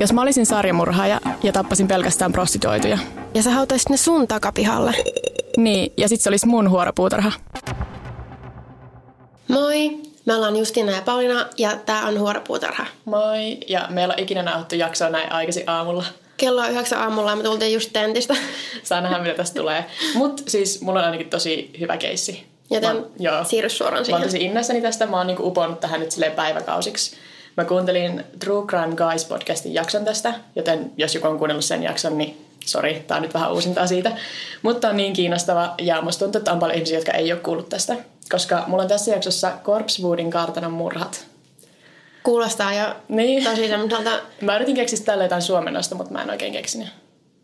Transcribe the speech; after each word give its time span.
Jos 0.00 0.12
mä 0.12 0.22
olisin 0.22 0.46
sarjamurhaaja 0.46 1.20
ja 1.42 1.52
tappasin 1.52 1.88
pelkästään 1.88 2.32
prostituoituja. 2.32 2.98
Ja 3.34 3.42
sä 3.42 3.50
hautaisit 3.50 3.88
ne 3.88 3.96
sun 3.96 4.28
takapihalle. 4.28 4.94
Niin, 5.56 5.92
ja 5.96 6.08
sit 6.08 6.20
se 6.20 6.28
olisi 6.28 6.46
mun 6.46 6.70
huoropuutarha. 6.70 7.32
Moi, 9.48 9.98
me 10.26 10.34
ollaan 10.34 10.56
Justina 10.56 10.92
ja 10.92 11.02
Paulina 11.02 11.46
ja 11.58 11.76
tää 11.86 12.06
on 12.06 12.18
Huoropuutarha. 12.18 12.86
Moi, 13.04 13.58
ja 13.68 13.86
meillä 13.90 14.14
on 14.14 14.18
ikinä 14.22 14.42
nauhoittu 14.42 14.74
jaksoa 14.74 15.08
näin 15.10 15.32
aikaisin 15.32 15.64
aamulla. 15.66 16.04
Kello 16.36 16.60
on 16.62 16.70
yhdeksän 16.70 17.00
aamulla 17.00 17.30
ja 17.30 17.36
me 17.36 17.42
tultiin 17.42 17.72
just 17.72 17.90
tentistä. 17.92 18.34
Saa 18.82 19.00
nähdä, 19.00 19.18
mitä 19.18 19.34
tästä 19.34 19.60
tulee. 19.60 19.84
Mut 20.14 20.42
siis 20.48 20.80
mulla 20.80 20.98
on 21.00 21.04
ainakin 21.04 21.30
tosi 21.30 21.70
hyvä 21.80 21.96
keissi. 21.96 22.44
Joten 22.70 22.96
Mä- 22.96 23.02
joo. 23.18 23.44
siirry 23.44 23.68
suoraan 23.70 23.94
Mä 23.94 23.98
oon 23.98 24.04
siihen. 24.04 24.22
tosi 24.22 24.44
innoissani 24.44 24.80
tästä. 24.82 25.06
Mä 25.06 25.16
oon 25.16 25.26
niinku 25.26 25.46
uponnut 25.46 25.80
tähän 25.80 26.00
nyt 26.00 26.10
silleen 26.10 26.32
päiväkausiksi. 26.32 27.16
Mä 27.60 27.64
kuuntelin 27.64 28.24
True 28.38 28.66
Crime 28.66 28.96
Guys 28.96 29.24
podcastin 29.24 29.74
jakson 29.74 30.04
tästä, 30.04 30.34
joten 30.56 30.92
jos 30.96 31.14
joku 31.14 31.26
on 31.26 31.38
kuunnellut 31.38 31.64
sen 31.64 31.82
jakson, 31.82 32.18
niin 32.18 32.46
sori, 32.66 33.04
tää 33.06 33.16
on 33.16 33.22
nyt 33.22 33.34
vähän 33.34 33.52
uusintaa 33.52 33.86
siitä. 33.86 34.12
Mutta 34.62 34.88
on 34.88 34.96
niin 34.96 35.12
kiinnostava 35.12 35.74
ja 35.78 36.02
musta 36.02 36.24
tuntuu, 36.24 36.38
että 36.38 36.52
on 36.52 36.58
paljon 36.58 36.74
ihmisiä, 36.76 36.98
jotka 36.98 37.12
ei 37.12 37.32
ole 37.32 37.40
kuullut 37.40 37.68
tästä. 37.68 37.96
Koska 38.30 38.64
mulla 38.66 38.82
on 38.82 38.88
tässä 38.88 39.10
jaksossa 39.10 39.52
Corpsewoodin 39.64 40.30
kartanon 40.30 40.72
murhat. 40.72 41.26
Kuulostaa 42.22 42.74
jo 42.74 42.96
Niin. 43.08 43.44
tosi 43.44 43.68
semmoiselta, 43.68 44.10
Mä 44.40 44.56
yritin 44.56 44.76
keksiä 44.76 44.98
tälle 45.04 45.24
jotain 45.24 45.42
suomennosta, 45.42 45.94
mutta 45.94 46.12
mä 46.12 46.22
en 46.22 46.30
oikein 46.30 46.52
keksinyt. 46.52 46.88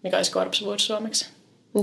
Mikä 0.03 0.17
olisi 0.17 0.33
Corpsewood 0.33 0.79
suomeksi? 0.79 1.27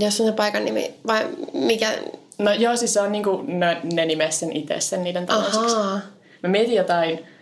jos 0.00 0.20
on 0.20 0.26
se 0.26 0.32
paikan 0.32 0.64
nimi 0.64 0.94
vai 1.06 1.26
mikä. 1.52 1.92
No 2.38 2.52
joo, 2.52 2.76
siis 2.76 2.94
se 2.94 3.00
on 3.00 3.12
niinku, 3.12 3.44
ne, 3.46 3.80
ne 3.92 4.06
nimes 4.06 4.40
sen 4.40 4.56
itse 4.56 4.80
sen 4.80 5.04
niiden. 5.04 5.30
Ahaa. 5.30 6.00
Mä 6.42 6.48
mietin 6.48 6.74
jotain 6.74 7.33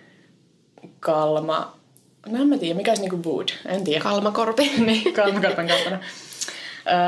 kalma... 1.03 1.73
No 2.27 2.41
en 2.41 2.49
mä 2.49 2.59
tiedä, 2.59 2.75
mikä 2.75 2.91
olisi 2.91 3.03
niinku 3.03 3.31
wood, 3.31 3.49
en 3.67 3.85
tiedä. 3.85 4.01
Kalmakorpi. 4.03 4.73
niin, 4.87 5.15
kalmakarpan 5.15 5.69
kartano. 5.69 5.97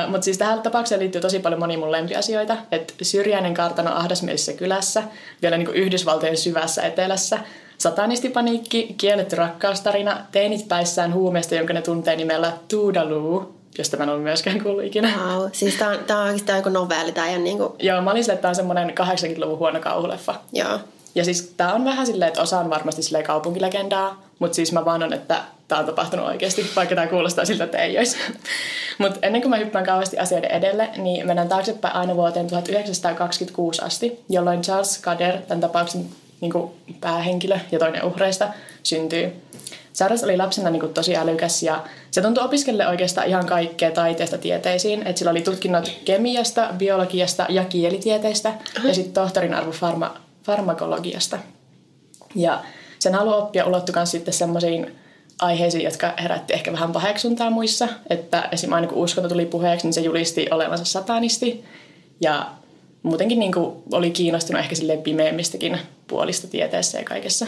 Mutta 0.08 0.24
siis 0.24 0.38
tähän 0.38 0.62
tapaukseen 0.62 1.00
liittyy 1.00 1.20
tosi 1.20 1.38
paljon 1.38 1.60
monia 1.60 1.78
mun 1.78 1.92
lempiasioita. 1.92 2.56
Että 2.72 2.94
syrjäinen 3.02 3.54
kartano 3.54 3.94
ahdasmielisessä 3.94 4.52
kylässä, 4.52 5.02
vielä 5.42 5.56
niinku 5.56 5.72
Yhdysvaltojen 5.72 6.36
syvässä 6.36 6.82
etelässä, 6.82 7.38
satanistipaniikki, 7.78 8.94
kielletty 8.98 9.36
rakkaustarina, 9.36 10.20
teinit 10.32 10.68
päissään 10.68 11.14
huumeesta, 11.14 11.54
jonka 11.54 11.72
ne 11.72 11.82
tuntee 11.82 12.16
nimellä 12.16 12.52
Toodaloo, 12.68 13.54
josta 13.78 13.96
mä 13.96 14.02
en 14.02 14.10
ole 14.10 14.18
myöskään 14.18 14.62
kuullut 14.62 14.84
ikinä. 14.84 15.12
Wow. 15.24 15.48
Siis 15.52 15.74
tää 15.74 15.88
on, 15.88 15.98
tää 16.06 16.18
on 16.18 16.24
oikeastaan 16.24 16.58
joku 16.58 16.68
novelli. 16.68 17.12
Tää 17.12 17.28
ei 17.28 17.34
ole 17.34 17.42
niinku, 17.42 17.76
Joo, 17.78 18.02
mä 18.02 18.10
olin 18.10 18.24
sille, 18.24 18.34
että 18.34 18.42
tää 18.42 18.48
on 18.48 18.54
semmonen 18.54 18.90
80-luvun 18.90 19.58
huono 19.58 19.80
kauhuleffa. 19.80 20.34
joo. 20.52 20.78
Ja 21.14 21.24
siis 21.24 21.54
tää 21.56 21.74
on 21.74 21.84
vähän 21.84 22.06
silleen, 22.06 22.28
että 22.28 22.42
osa 22.42 22.60
on 22.60 22.70
varmasti 22.70 23.02
silleen 23.02 23.24
kaupunkilegendaa, 23.24 24.22
mutta 24.38 24.54
siis 24.54 24.72
mä 24.72 24.84
vannon, 24.84 25.12
että 25.12 25.42
tää 25.68 25.78
on 25.78 25.86
tapahtunut 25.86 26.26
oikeasti, 26.26 26.70
vaikka 26.76 26.94
tää 26.94 27.06
kuulostaa 27.06 27.44
siltä, 27.44 27.64
että 27.64 27.78
ei 27.78 27.98
olisi. 27.98 28.16
mutta 28.98 29.18
ennen 29.22 29.42
kuin 29.42 29.50
mä 29.50 29.56
hyppään 29.56 29.84
kauheasti 29.84 30.18
asioiden 30.18 30.50
edelle, 30.50 30.90
niin 30.96 31.26
mennään 31.26 31.48
taaksepäin 31.48 31.94
aina 31.94 32.16
vuoteen 32.16 32.46
1926 32.46 33.82
asti, 33.82 34.24
jolloin 34.28 34.62
Charles 34.62 34.98
Kader, 34.98 35.38
tämän 35.38 35.60
tapauksen 35.60 36.06
niin 36.40 36.52
kuin 36.52 36.70
päähenkilö 37.00 37.58
ja 37.72 37.78
toinen 37.78 38.04
uhreista, 38.04 38.48
syntyy. 38.82 39.32
Charles 39.94 40.24
oli 40.24 40.36
lapsena 40.36 40.70
niin 40.70 40.80
kuin 40.80 40.94
tosi 40.94 41.16
älykäs 41.16 41.62
ja 41.62 41.84
se 42.10 42.22
tuntui 42.22 42.44
opiskelle 42.44 42.88
oikeastaan 42.88 43.26
ihan 43.26 43.46
kaikkea 43.46 43.90
taiteesta 43.90 44.38
tieteisiin. 44.38 45.06
Et 45.06 45.16
sillä 45.16 45.30
oli 45.30 45.42
tutkinnot 45.42 45.92
kemiasta, 46.04 46.68
biologiasta 46.78 47.46
ja 47.48 47.64
kielitieteistä 47.64 48.54
ja 48.84 48.94
sitten 48.94 49.12
tohtorin 49.12 49.54
arvo 49.54 49.70
farma, 49.70 50.16
farmakologiasta. 50.44 51.38
Ja 52.34 52.64
sen 52.98 53.14
halu 53.14 53.32
oppia 53.32 53.66
ulottui 53.66 53.94
myös 53.94 54.10
sitten 54.10 54.34
semmoisiin 54.34 54.98
aiheisiin, 55.40 55.84
jotka 55.84 56.14
herätti 56.22 56.54
ehkä 56.54 56.72
vähän 56.72 56.92
paheksuntaa 56.92 57.50
muissa. 57.50 57.88
Että 58.10 58.48
esim. 58.52 58.72
aina 58.72 58.86
kun 58.86 58.98
uskonto 58.98 59.28
tuli 59.28 59.46
puheeksi, 59.46 59.86
niin 59.86 59.94
se 59.94 60.00
julisti 60.00 60.46
olevansa 60.50 60.84
satanisti. 60.84 61.64
Ja 62.20 62.50
muutenkin 63.02 63.38
niin 63.38 63.52
kuin 63.52 63.76
oli 63.92 64.10
kiinnostunut 64.10 64.60
ehkä 64.60 64.74
silleen 64.74 65.02
pimeämmistäkin 65.02 65.78
puolista 66.06 66.46
tieteessä 66.46 66.98
ja 66.98 67.04
kaikessa. 67.04 67.46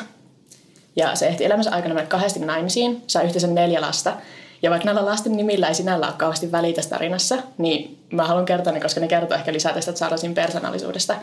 Ja 0.97 1.15
se 1.15 1.27
ehti 1.27 1.45
elämänsä 1.45 1.71
aikana 1.71 1.95
mennä 1.95 2.09
kahdesti 2.09 2.41
naimisiin, 2.41 3.03
sai 3.07 3.25
yhteensä 3.25 3.47
neljä 3.47 3.81
lasta. 3.81 4.17
Ja 4.63 4.71
vaikka 4.71 4.87
näillä 4.87 5.07
lasten 5.07 5.37
nimillä 5.37 5.69
ei 5.69 5.75
sinällä 5.75 6.07
ole 6.07 6.15
kauheasti 6.19 6.53
väliä 6.53 6.73
tässä 6.73 6.91
tarinassa, 6.91 7.37
niin 7.59 7.99
mä 8.13 8.27
haluan 8.27 8.45
kertoa 8.45 8.73
ne, 8.73 8.81
koska 8.81 9.01
ne 9.01 9.09
kertoo 9.09 9.39
ehkä 9.39 9.53
lisää 9.53 9.73
tästä 9.73 9.93
Charlesin 9.93 10.35
persoonallisuudesta. 10.35 11.17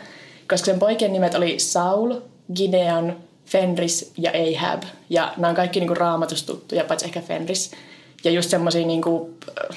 Koska 0.48 0.66
sen 0.66 0.78
poikien 0.78 1.12
nimet 1.12 1.34
oli 1.34 1.58
Saul, 1.58 2.14
Gideon, 2.54 3.16
Fenris 3.46 4.12
ja 4.18 4.30
Ahab. 4.30 4.82
Ja 5.10 5.32
nämä 5.36 5.48
on 5.48 5.54
kaikki 5.56 5.80
niinku 5.80 5.94
raamatustuttuja, 5.94 6.84
paitsi 6.84 7.06
ehkä 7.06 7.20
Fenris. 7.20 7.70
Ja 8.24 8.30
just 8.30 8.50
semmoisia 8.50 8.86
niinku, 8.86 9.30
äh, 9.70 9.76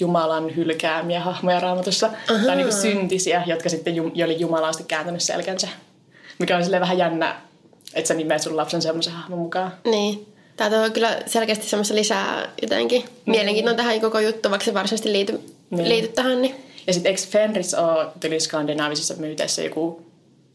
Jumalan 0.00 0.56
hylkäämiä 0.56 1.20
hahmoja 1.20 1.60
raamatussa. 1.60 2.10
Tai 2.46 2.56
niinku 2.56 2.72
syntisiä, 2.76 3.42
jotka 3.46 3.68
sitten 3.68 3.94
jum- 3.96 4.24
oli 4.24 4.40
Jumala 4.40 4.66
on 4.66 4.74
sitten 4.74 4.88
kääntänyt 4.88 5.22
selkänsä. 5.22 5.68
Mikä 6.38 6.56
on 6.56 6.62
silleen 6.62 6.80
vähän 6.80 6.98
jännä, 6.98 7.36
että 7.94 8.08
sä 8.08 8.14
nimeät 8.14 8.42
sun 8.42 8.56
lapsen 8.56 8.82
semmoisen 8.82 9.12
hahmon 9.12 9.38
mukaan. 9.38 9.72
Niin. 9.84 10.26
Tää 10.56 10.70
tuo 10.70 10.90
kyllä 10.90 11.18
selkeästi 11.26 11.66
semmoista 11.66 11.94
lisää 11.94 12.48
jotenkin 12.62 13.04
mielenkiintoa 13.26 13.74
tähän 13.74 14.00
koko 14.00 14.20
juttu, 14.20 14.50
vaikka 14.50 14.64
se 14.64 14.74
varsinaisesti 14.74 15.12
liity, 15.12 15.40
Niin. 15.70 15.88
liity 15.88 16.08
tähän. 16.08 16.42
Niin. 16.42 16.54
Ja 16.86 16.92
sitten 16.92 17.10
eikö 17.10 17.22
Fenris 17.22 17.74
ole 17.74 18.06
tyli 18.20 18.40
skandinaavisissa 18.40 19.14
myyteissä 19.14 19.62
joku 19.62 20.05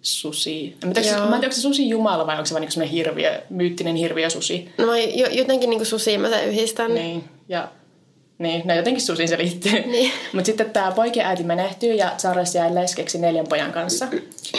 susi? 0.01 0.77
En 0.83 0.93
tiedä, 0.93 1.17
mä 1.17 1.23
en 1.23 1.29
tiedä, 1.29 1.35
onko 1.35 1.51
se 1.51 1.61
susi 1.61 1.89
jumala 1.89 2.27
vai 2.27 2.35
onko 2.35 2.45
se 2.45 2.53
vain 2.53 2.61
niinku 2.61 2.71
semmoinen 2.71 2.95
hirviö, 2.95 3.41
myyttinen 3.49 3.95
hirviö 3.95 4.29
susi. 4.29 4.69
No 4.77 4.85
mä 4.85 4.97
jo, 4.97 5.27
jotenkin 5.27 5.69
niinku 5.69 5.85
susiin 5.85 6.21
mä 6.21 6.29
sen 6.29 6.47
yhdistän. 6.47 6.93
Niin, 6.93 7.23
ja 7.49 7.67
niin, 8.41 8.61
no 8.65 8.73
jotenkin 8.73 9.01
susiin 9.01 9.29
se 9.29 9.37
liittyy. 9.37 9.71
Niin. 9.91 10.11
Mutta 10.33 10.45
sitten 10.45 10.69
tämä 10.69 10.91
poikien 10.91 11.25
äiti 11.25 11.43
menehtyy 11.43 11.93
ja 11.93 12.11
Charles 12.17 12.55
jäi 12.55 12.75
leskeksi 12.75 13.17
neljän 13.17 13.47
pojan 13.47 13.71
kanssa. 13.71 14.07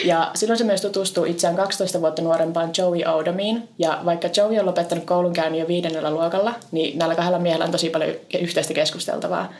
Ja 0.05 0.31
silloin 0.35 0.59
se 0.59 0.65
myös 0.65 0.81
tutustuu 0.81 1.25
itseään 1.25 1.57
12 1.57 2.01
vuotta 2.01 2.23
nuorempaan 2.23 2.71
Joey 2.79 3.05
Odomiin. 3.05 3.69
Ja 3.79 4.01
vaikka 4.05 4.29
Joey 4.37 4.59
on 4.59 4.67
lopettanut 4.67 5.05
koulunkäynnin 5.05 5.61
jo 5.61 5.69
viidennellä 5.69 6.11
luokalla, 6.11 6.55
niin 6.73 6.99
näillä 6.99 7.15
kahdella 7.15 7.39
miehellä 7.39 7.65
on 7.65 7.71
tosi 7.71 7.91
paljon 7.91 8.11
yhteistä 8.41 8.75
keskusteltavaa. 8.75 9.53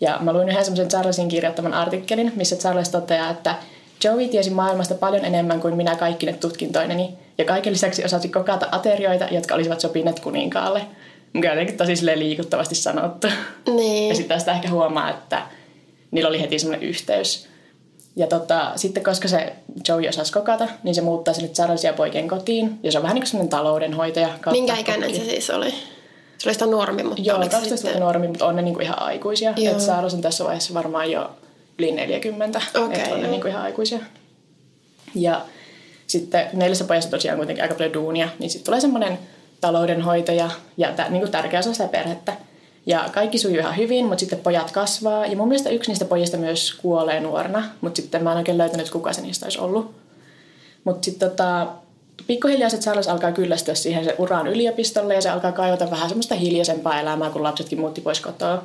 Ja 0.00 0.18
mä 0.20 0.32
luin 0.32 0.48
yhden 0.48 0.64
semmoisen 0.64 0.88
Charlesin 0.88 1.28
kirjoittaman 1.28 1.74
artikkelin, 1.74 2.32
missä 2.36 2.56
Charles 2.56 2.88
toteaa, 2.88 3.30
että 3.30 3.54
Joey 4.04 4.28
tiesi 4.28 4.50
maailmasta 4.50 4.94
paljon 4.94 5.24
enemmän 5.24 5.60
kuin 5.60 5.76
minä 5.76 5.96
kaikkine 5.96 6.32
tutkintoineni, 6.32 7.18
ja 7.38 7.44
kaiken 7.44 7.72
lisäksi 7.72 8.04
osasi 8.04 8.28
kokata 8.28 8.68
aterioita, 8.72 9.24
jotka 9.30 9.54
olisivat 9.54 9.80
sopineet 9.80 10.20
kuninkaalle. 10.20 10.82
Mikä 11.32 11.52
on 11.52 11.58
jotenkin 11.58 11.76
tosi 11.76 12.06
liikuttavasti 12.14 12.74
sanottu. 12.74 13.28
Niin. 13.66 14.08
Ja 14.08 14.14
sitten 14.14 14.36
tästä 14.36 14.52
ehkä 14.52 14.70
huomaa, 14.70 15.10
että 15.10 15.42
niillä 16.10 16.28
oli 16.28 16.40
heti 16.40 16.58
semmoinen 16.58 16.88
yhteys. 16.88 17.48
Ja 18.16 18.26
tota, 18.26 18.72
sitten 18.76 19.04
koska 19.04 19.28
se 19.28 19.52
Joey 19.88 20.08
osasi 20.08 20.32
kokata, 20.32 20.68
niin 20.82 20.94
se 20.94 21.00
muuttaa 21.00 21.34
sinne 21.34 21.48
Charlesia 21.48 21.92
poikien 21.92 22.28
kotiin. 22.28 22.78
Ja 22.82 22.92
se 22.92 22.98
on 22.98 23.02
vähän 23.02 23.14
niin 23.14 23.22
kuin 23.22 23.30
semmoinen 23.30 23.50
taloudenhoitaja. 23.50 24.28
Minkä 24.50 24.76
ikäinen 24.76 25.10
kokki. 25.10 25.24
se 25.24 25.30
siis 25.30 25.50
oli? 25.50 25.70
Se 26.38 26.48
oli 26.48 26.54
sitä 26.54 26.66
nuormi, 26.66 27.02
mutta 27.02 27.22
Joo, 27.22 27.36
oliko 27.36 27.50
se 27.50 27.56
12 27.56 27.68
vuotta 27.68 27.76
sitten... 27.76 28.02
nuorempi, 28.02 28.28
mutta 28.28 28.46
on 28.46 28.56
ne 28.56 28.62
niinku 28.62 28.80
ihan 28.80 29.02
aikuisia. 29.02 29.52
Joo. 29.56 29.72
Et 29.72 29.82
Charles 29.82 30.14
on 30.14 30.20
tässä 30.20 30.44
vaiheessa 30.44 30.74
varmaan 30.74 31.10
jo 31.10 31.30
yli 31.78 31.92
40. 31.92 32.60
Okei, 32.74 32.98
että 33.00 33.14
on 33.14 33.20
ne 33.20 33.22
joo. 33.22 33.30
niinku 33.30 33.48
ihan 33.48 33.62
aikuisia. 33.62 33.98
Ja 35.14 35.40
sitten 36.06 36.48
neljässä 36.52 36.84
pojassa 36.84 37.10
tosiaan 37.10 37.36
kuitenkin 37.36 37.62
aika 37.62 37.74
paljon 37.74 37.92
duunia, 37.92 38.28
niin 38.38 38.50
sitten 38.50 38.64
tulee 38.64 38.80
semmoinen 38.80 39.18
taloudenhoitaja 39.60 40.50
ja 40.76 40.92
tä, 40.92 41.08
niinku 41.08 41.28
tärkeä 41.28 41.60
osa 41.60 41.72
sitä 41.72 41.88
perhettä. 41.88 42.32
Ja 42.86 43.04
kaikki 43.12 43.38
sujuu 43.38 43.58
ihan 43.58 43.76
hyvin, 43.76 44.06
mutta 44.06 44.20
sitten 44.20 44.38
pojat 44.38 44.70
kasvaa. 44.70 45.26
Ja 45.26 45.36
mun 45.36 45.48
mielestä 45.48 45.70
yksi 45.70 45.90
niistä 45.90 46.04
pojista 46.04 46.36
myös 46.36 46.74
kuolee 46.74 47.20
nuorena, 47.20 47.64
mutta 47.80 48.02
sitten 48.02 48.22
mä 48.22 48.32
en 48.32 48.38
oikein 48.38 48.58
löytänyt, 48.58 48.90
kuka 48.90 49.12
se 49.12 49.22
niistä 49.22 49.46
olisi 49.46 49.58
ollut. 49.58 49.94
Mutta 50.84 51.04
sitten 51.04 51.30
tota, 51.30 51.66
pikkuhiljaa 52.26 52.70
se 52.70 52.78
Charles 52.78 53.08
alkaa 53.08 53.32
kyllästyä 53.32 53.74
siihen 53.74 54.04
se 54.04 54.14
uraan 54.18 54.46
yliopistolle 54.46 55.14
ja 55.14 55.20
se 55.20 55.30
alkaa 55.30 55.52
kaivata 55.52 55.90
vähän 55.90 56.08
semmoista 56.08 56.34
hiljaisempaa 56.34 57.00
elämää, 57.00 57.30
kun 57.30 57.42
lapsetkin 57.42 57.80
muutti 57.80 58.00
pois 58.00 58.20
kotoa. 58.20 58.62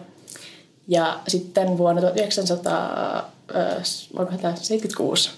Ja 0.87 1.19
sitten 1.27 1.77
vuonna 1.77 2.01
1900, 2.01 3.17
äh, 3.55 3.83
onko 4.17 4.37
tämä 4.37 4.55
76, 4.55 5.31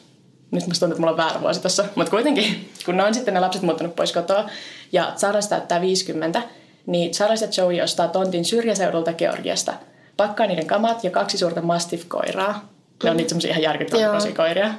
nyt 0.52 0.68
musta 0.68 0.80
tuntuu, 0.80 0.94
että 0.94 1.02
mulla 1.02 1.12
on 1.12 1.18
väärä 1.18 1.42
vuosi 1.42 1.62
tässä, 1.62 1.86
mutta 1.96 2.12
kuitenkin, 2.12 2.70
kun 2.86 2.98
ne 2.98 3.04
on 3.04 3.14
sitten 3.14 3.34
ne 3.34 3.40
lapset 3.40 3.62
muuttanut 3.62 3.96
pois 3.96 4.12
kotoa 4.12 4.50
ja 4.92 5.14
Charles 5.18 5.48
täyttää 5.48 5.82
50, 5.82 6.42
niin 6.86 7.12
Charles 7.12 7.42
ja 7.42 7.48
Joey 7.58 7.82
ostaa 7.82 8.08
tontin 8.08 8.46
syrjäseudulta 8.46 9.14
Georgiasta, 9.14 9.74
pakkaa 10.18 10.48
niiden 10.48 10.68
kamat 10.68 11.04
ja 11.04 11.12
kaksi 11.12 11.38
suurta 11.38 11.62
mastiff-koiraa. 11.62 12.70
Ne 13.04 13.10
on 13.10 13.18
niitä 13.18 13.30
semmoisia 13.30 13.52
ihan 13.52 13.64
järkyttävän 13.64 14.34
koiria. 14.36 14.74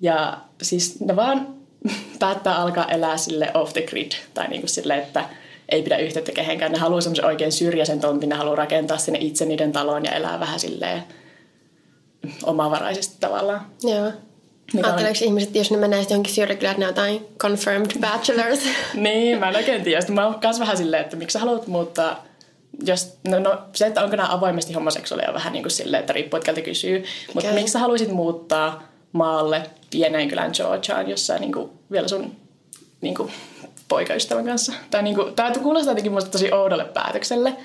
Ja 0.00 0.38
siis 0.62 1.00
ne 1.00 1.16
vaan 1.16 1.46
päättää 2.18 2.56
alkaa 2.56 2.90
elää 2.90 3.16
sille 3.16 3.50
off 3.54 3.72
the 3.72 3.82
grid. 3.82 4.12
Tai 4.34 4.48
niin 4.48 4.60
kuin 4.60 4.70
sille, 4.70 4.96
että 4.96 5.24
ei 5.68 5.82
pidä 5.82 5.96
yhteyttä 5.96 6.32
kehenkään. 6.32 6.72
Ne 6.72 6.78
haluaa 6.78 7.00
semmoisen 7.00 7.24
oikein 7.24 7.52
syrjäisen 7.52 8.00
tontin. 8.00 8.28
Ne 8.28 8.34
haluaa 8.34 8.56
rakentaa 8.56 8.98
sinne 8.98 9.18
itse 9.18 9.44
niiden 9.44 9.72
taloon 9.72 10.04
ja 10.04 10.12
elää 10.12 10.40
vähän 10.40 10.60
silleen 10.60 11.02
omavaraisesti 12.42 13.16
tavallaan. 13.20 13.66
Joo. 13.82 14.12
Mikä 14.72 14.86
Ajatteleeko 14.86 15.18
on... 15.22 15.26
ihmiset, 15.26 15.54
jos 15.54 15.70
ne 15.70 15.76
menee 15.76 16.06
johonkin 16.10 16.34
syrjäkylään, 16.34 16.72
että 16.72 16.80
ne 16.80 16.86
on 16.86 17.14
jotain 17.14 17.36
confirmed 17.38 17.90
bachelors? 18.10 18.60
niin, 18.94 19.38
mä 19.38 19.48
en 19.48 19.56
oikein 19.56 19.82
tiedä. 19.82 20.00
Sitten 20.00 20.14
mä 20.14 20.26
oon 20.26 20.38
myös 20.42 20.60
vähän 20.60 20.76
silleen, 20.76 21.02
että 21.02 21.16
miksi 21.16 21.32
sä 21.32 21.38
haluat 21.38 21.66
muuttaa 21.66 22.26
jos, 22.84 23.18
no, 23.28 23.38
no, 23.38 23.58
se, 23.72 23.86
että 23.86 24.04
onko 24.04 24.16
nämä 24.16 24.32
avoimesti 24.32 24.72
homoseksuaaleja 24.72 25.34
vähän 25.34 25.52
niin 25.52 25.62
kuin 25.62 25.70
silleen, 25.70 26.00
että 26.00 26.12
riippuu, 26.12 26.38
että 26.38 26.62
kysyy. 26.62 27.04
Mutta 27.34 27.52
miksi 27.52 27.72
sä 27.72 27.78
haluaisit 27.78 28.12
muuttaa 28.12 28.82
maalle 29.12 29.70
pieneen 29.90 30.28
kylän 30.28 30.50
Georgiaan, 30.54 31.10
jossa 31.10 31.38
niin 31.38 31.52
kuin, 31.52 31.70
vielä 31.90 32.08
sun 32.08 32.36
niin 33.00 33.14
kuin, 33.14 33.32
poikaystävän 33.88 34.44
kanssa? 34.44 34.72
Tai 34.90 35.02
niin 35.02 35.16
kuin, 35.16 35.34
tämä 35.34 35.50
kuulostaa 35.62 35.90
jotenkin 35.90 36.12
musta 36.12 36.30
tosi 36.30 36.52
oudolle 36.52 36.84
päätökselle. 36.84 37.56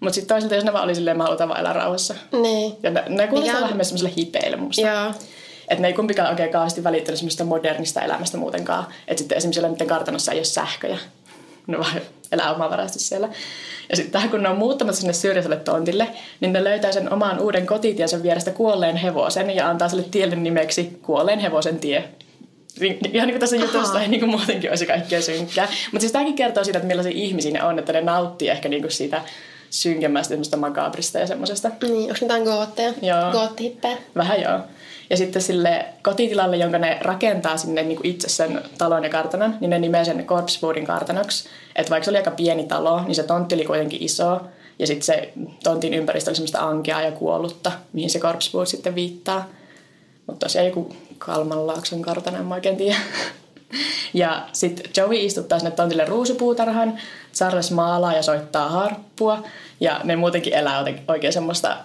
Mutta 0.00 0.14
sitten 0.14 0.34
toisaalta, 0.34 0.54
jos 0.54 0.64
ne 0.64 0.72
vaan 0.72 0.84
oli 0.84 0.94
silleen, 0.94 1.16
mä 1.16 1.22
haluan 1.22 1.48
vaan 1.48 1.60
elää 1.60 1.72
rauhassa. 1.72 2.14
Niin. 2.42 2.76
Ja 2.82 2.90
ne, 2.90 3.04
ne 3.08 3.26
kuulostaa 3.26 3.54
Mikä... 3.54 3.64
vähän 3.64 3.76
myös 3.76 3.88
semmoiselle 3.88 4.12
hipeille 4.16 4.56
musta. 4.56 4.86
Joo. 4.86 5.12
Että 5.68 5.82
ne 5.82 5.88
ei 5.88 5.94
kumpikaan 5.94 6.30
oikein 6.30 6.52
kauheasti 6.52 6.84
välittänyt 6.84 7.18
semmoista 7.18 7.44
modernista 7.44 8.00
elämästä 8.00 8.36
muutenkaan. 8.36 8.84
Että 9.08 9.18
sitten 9.18 9.38
esimerkiksi 9.38 9.60
siellä 9.60 9.72
niiden 9.72 9.86
kartanossa 9.86 10.32
ei 10.32 10.38
ole 10.38 10.44
sähköjä. 10.44 10.98
Ne 11.66 11.78
vaan 11.78 12.00
elää 12.32 12.54
omavarasti 12.54 12.98
siellä. 12.98 13.28
Ja 13.90 13.96
sitten 13.96 14.30
kun 14.30 14.42
ne 14.42 14.48
on 14.48 14.58
muuttamassa 14.58 15.00
sinne 15.00 15.12
syrjäiselle 15.12 15.56
tontille, 15.56 16.08
niin 16.40 16.52
ne 16.52 16.64
löytää 16.64 16.92
sen 16.92 17.12
oman 17.12 17.40
uuden 17.40 17.66
kotitiensä 17.66 18.22
vierestä 18.22 18.50
kuolleen 18.50 18.96
hevosen 18.96 19.50
ja 19.50 19.68
antaa 19.68 19.88
sille 19.88 20.04
tielle 20.10 20.36
nimeksi 20.36 20.98
kuolleen 21.02 21.38
hevosen 21.38 21.78
tie. 21.78 22.08
Ihan 22.80 22.98
niin 23.02 23.30
kuin 23.30 23.40
tässä 23.40 23.56
jutussa 23.56 24.02
ei 24.02 24.08
niin 24.08 24.20
kuin 24.20 24.30
muutenkin 24.30 24.70
olisi 24.70 24.86
kaikkea 24.86 25.22
synkkää. 25.22 25.64
Mutta 25.64 26.00
siis 26.00 26.12
tämäkin 26.12 26.34
kertoo 26.34 26.64
siitä, 26.64 26.78
että 26.78 26.86
millaisia 26.86 27.12
ihmisiä 27.14 27.52
ne 27.52 27.62
on, 27.62 27.78
että 27.78 27.92
ne 27.92 28.00
nauttii 28.00 28.48
ehkä 28.48 28.68
niin 28.68 28.82
kuin 28.82 28.92
siitä 28.92 29.22
synkemmästä 29.70 30.28
semmoista 30.28 30.56
makabrista 30.56 31.18
ja 31.18 31.26
semmoisesta. 31.26 31.70
Niin, 31.82 31.96
onko 31.96 32.14
jotain 32.20 32.42
gootteja? 32.42 32.92
Joo. 33.02 33.32
Goottihippeä? 33.32 33.96
Vähän 34.16 34.42
joo. 34.42 34.60
Ja 35.10 35.16
sitten 35.16 35.42
sille 35.42 35.86
kotitilalle, 36.02 36.56
jonka 36.56 36.78
ne 36.78 36.98
rakentaa 37.00 37.56
sinne 37.56 37.82
niin 37.82 37.96
kuin 37.96 38.06
itse 38.06 38.28
sen 38.28 38.62
talon 38.78 39.04
ja 39.04 39.10
kartanon, 39.10 39.54
niin 39.60 39.70
ne 39.70 39.78
nimeää 39.78 40.04
sen 40.04 40.26
Corpsewoodin 40.26 40.86
kartanoksi. 40.86 41.48
Että 41.76 41.90
vaikka 41.90 42.04
se 42.04 42.10
oli 42.10 42.18
aika 42.18 42.30
pieni 42.30 42.64
talo, 42.64 43.02
niin 43.04 43.14
se 43.14 43.22
tontti 43.22 43.54
oli 43.54 43.64
kuitenkin 43.64 44.02
iso. 44.02 44.40
Ja 44.78 44.86
sitten 44.86 45.02
se 45.02 45.32
tontin 45.64 45.94
ympäristö 45.94 46.30
oli 46.30 46.36
semmoista 46.36 46.60
ankeaa 46.60 47.02
ja 47.02 47.12
kuollutta, 47.12 47.72
mihin 47.92 48.10
se 48.10 48.18
Corpsewood 48.18 48.66
sitten 48.66 48.94
viittaa. 48.94 49.48
Mutta 50.26 50.46
tosiaan 50.46 50.66
joku 50.66 50.96
Kalmanlaakson 51.26 52.02
kartano, 52.02 52.38
en 52.38 52.44
mä 52.44 52.54
oikein 52.54 52.76
tiedä. 52.76 52.96
Ja 54.14 54.46
sitten 54.52 54.90
Joey 54.96 55.16
istuttaa 55.16 55.58
sinne 55.58 55.70
tontille 55.70 56.04
ruusupuutarhan, 56.04 56.98
Charles 57.34 57.70
maalaa 57.70 58.12
ja 58.12 58.22
soittaa 58.22 58.68
harppua. 58.68 59.44
Ja 59.80 60.00
ne 60.04 60.16
muutenkin 60.16 60.54
elää 60.54 60.84
oikein 61.08 61.32
semmoista 61.32 61.76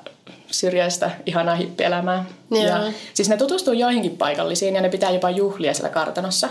syrjäistä, 0.52 1.12
ihanaa 1.26 1.56
hippielämää. 1.56 2.26
Ja, 2.52 2.92
siis 3.14 3.30
ne 3.30 3.38
tutustuu 3.38 3.74
joihinkin 3.74 4.18
paikallisiin 4.18 4.76
ja 4.76 4.82
ne 4.82 4.90
pitää 4.90 5.12
jopa 5.12 5.30
juhlia 5.30 5.74
siellä 5.74 5.90
kartanossa. 5.90 6.50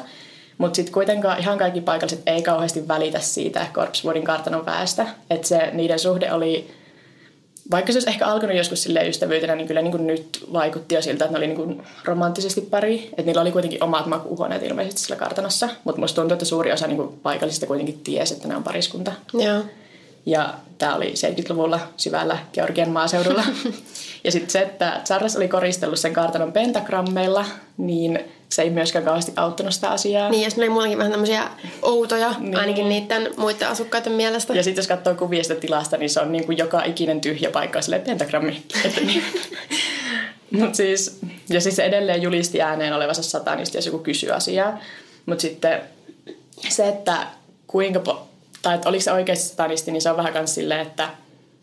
Mutta 0.59 0.77
sitten 0.77 0.95
kuitenkaan 0.95 1.39
ihan 1.39 1.59
kaikki 1.59 1.81
paikalliset 1.81 2.23
ei 2.27 2.43
kauheasti 2.43 2.89
välitä 2.89 3.21
siitä 3.21 3.67
Corpsewoodin 3.73 4.25
kartanon 4.25 4.67
väestä. 4.67 5.07
Että 5.31 5.49
se 5.49 5.71
niiden 5.73 5.99
suhde 5.99 6.33
oli, 6.33 6.75
vaikka 7.71 7.93
se 7.93 7.97
olisi 7.97 8.11
ehkä 8.11 8.27
alkanut 8.27 8.57
joskus 8.57 8.83
sille 8.83 9.09
ystävyytenä, 9.09 9.55
niin 9.55 9.67
kyllä 9.67 9.83
niin 9.83 9.93
kuin 9.93 10.07
nyt 10.07 10.45
vaikutti 10.53 10.95
jo 10.95 11.03
siltä, 11.03 11.25
että 11.25 11.33
ne 11.33 11.39
oli 11.39 11.47
niin 11.47 11.57
kuin 11.57 11.83
romanttisesti 12.05 12.61
pari. 12.61 13.09
Että 13.09 13.23
niillä 13.23 13.41
oli 13.41 13.53
kuitenkin 13.53 13.85
omat 13.85 14.07
makuuhuoneet 14.07 14.63
ilmeisesti 14.63 15.01
sillä 15.01 15.17
kartanossa. 15.17 15.69
Mutta 15.85 16.01
musta 16.01 16.21
tuntuu, 16.21 16.35
että 16.35 16.45
suuri 16.45 16.73
osa 16.73 16.87
niin 16.87 16.97
kuin 16.97 17.09
paikallisista 17.23 17.67
kuitenkin 17.67 18.01
tiesi, 18.05 18.35
että 18.35 18.49
ne 18.49 18.57
on 18.57 18.65
pariskunta. 18.65 19.13
Joo. 19.33 19.65
Ja 20.27 20.55
tämä 20.79 20.95
oli 20.95 21.15
70-luvulla 21.17 21.81
syvällä 21.97 22.39
Georgian 22.53 22.91
maaseudulla. 22.91 23.45
ja 24.25 24.33
sitten 24.33 24.51
se, 24.51 24.61
että 24.61 25.01
Charles 25.05 25.37
oli 25.37 25.49
koristellut 25.49 25.99
sen 25.99 26.13
kartanon 26.13 26.53
pentagrammeilla, 26.53 27.45
niin 27.77 28.25
se 28.49 28.63
ei 28.63 28.71
myöskään 28.71 29.05
kauheasti 29.05 29.33
auttanut 29.37 29.75
sitä 29.75 29.91
asiaa. 29.91 30.31
Niin, 30.31 30.43
ja 30.43 30.51
sitten 30.51 30.63
oli 30.63 30.71
muutenkin 30.71 30.99
vähän 30.99 31.13
tämmöisiä 31.13 31.51
outoja, 31.83 32.35
niin. 32.39 32.57
ainakin 32.57 32.89
niiden 32.89 33.31
muiden 33.37 33.69
asukkaiden 33.69 34.13
mielestä. 34.13 34.55
Ja 34.55 34.63
sitten 34.63 34.83
jos 34.83 34.89
katsoo 34.89 35.15
kuvia 35.15 35.43
sitä 35.43 35.55
tilasta, 35.55 35.97
niin 35.97 36.11
se 36.11 36.21
on 36.21 36.33
niin 36.33 36.47
kuin 36.47 36.59
joka 36.59 36.85
ikinen 36.85 37.21
tyhjä 37.21 37.51
paikka 37.51 37.83
silleen 37.83 38.03
pentagrammi. 38.03 38.63
Niin. 39.07 39.23
Mut 40.61 40.75
siis, 40.75 41.21
ja 41.49 41.61
siis 41.61 41.77
se 41.77 41.85
edelleen 41.85 42.23
julisti 42.23 42.63
ääneen 42.63 42.93
olevansa 42.93 43.23
satanisti, 43.23 43.79
jos 43.79 43.87
joku 43.87 43.99
kysyy 43.99 44.33
asiaa. 44.33 44.79
Mutta 45.27 45.43
sitten 45.43 45.81
se, 46.69 46.89
että 46.89 47.27
kuinka 47.67 48.01
po- 48.09 48.27
tai 48.63 48.75
että 48.75 48.89
oliko 48.89 49.03
se 49.03 49.13
oikeasti 49.13 49.49
satanisti, 49.49 49.91
niin 49.91 50.03
se 50.03 50.11
on 50.11 50.17
vähän 50.17 50.33
myös 50.33 50.55
silleen, 50.55 50.81
että 50.81 51.09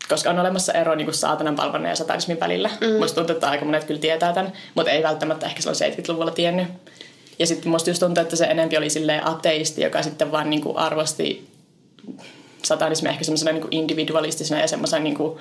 koska 0.08 0.30
on 0.30 0.38
olemassa 0.38 0.72
ero 0.72 0.94
niin 0.94 1.06
kuin 1.06 1.14
saatanan 1.14 1.56
palvonnan 1.56 1.90
ja 1.90 1.96
satanismin 1.96 2.40
välillä. 2.40 2.70
Mm. 2.80 2.98
Musta 2.98 3.14
tuntuu, 3.14 3.34
että 3.34 3.50
aika 3.50 3.64
monet 3.64 3.84
kyllä 3.84 4.00
tietää 4.00 4.32
tämän, 4.32 4.52
mutta 4.74 4.90
ei 4.90 5.02
välttämättä 5.02 5.46
ehkä 5.46 5.62
silloin 5.62 5.94
70-luvulla 5.94 6.30
tiennyt. 6.30 6.68
Ja 7.38 7.46
sitten 7.46 7.72
musta 7.72 7.90
just 7.90 8.00
tuntuu, 8.00 8.22
että 8.22 8.36
se 8.36 8.44
enempi 8.44 8.76
oli 8.76 8.90
silleen 8.90 9.26
ateisti, 9.26 9.82
joka 9.82 10.02
sitten 10.02 10.32
vaan 10.32 10.50
niin 10.50 10.62
kuin 10.62 10.76
arvosti 10.76 11.48
satanismia 12.62 13.12
ehkä 13.12 13.24
semmoisena 13.24 13.52
niin 13.52 13.68
individualistisena 13.70 14.60
ja 14.60 14.68
semmoisena 14.68 15.02
niin 15.02 15.16
kuin 15.16 15.38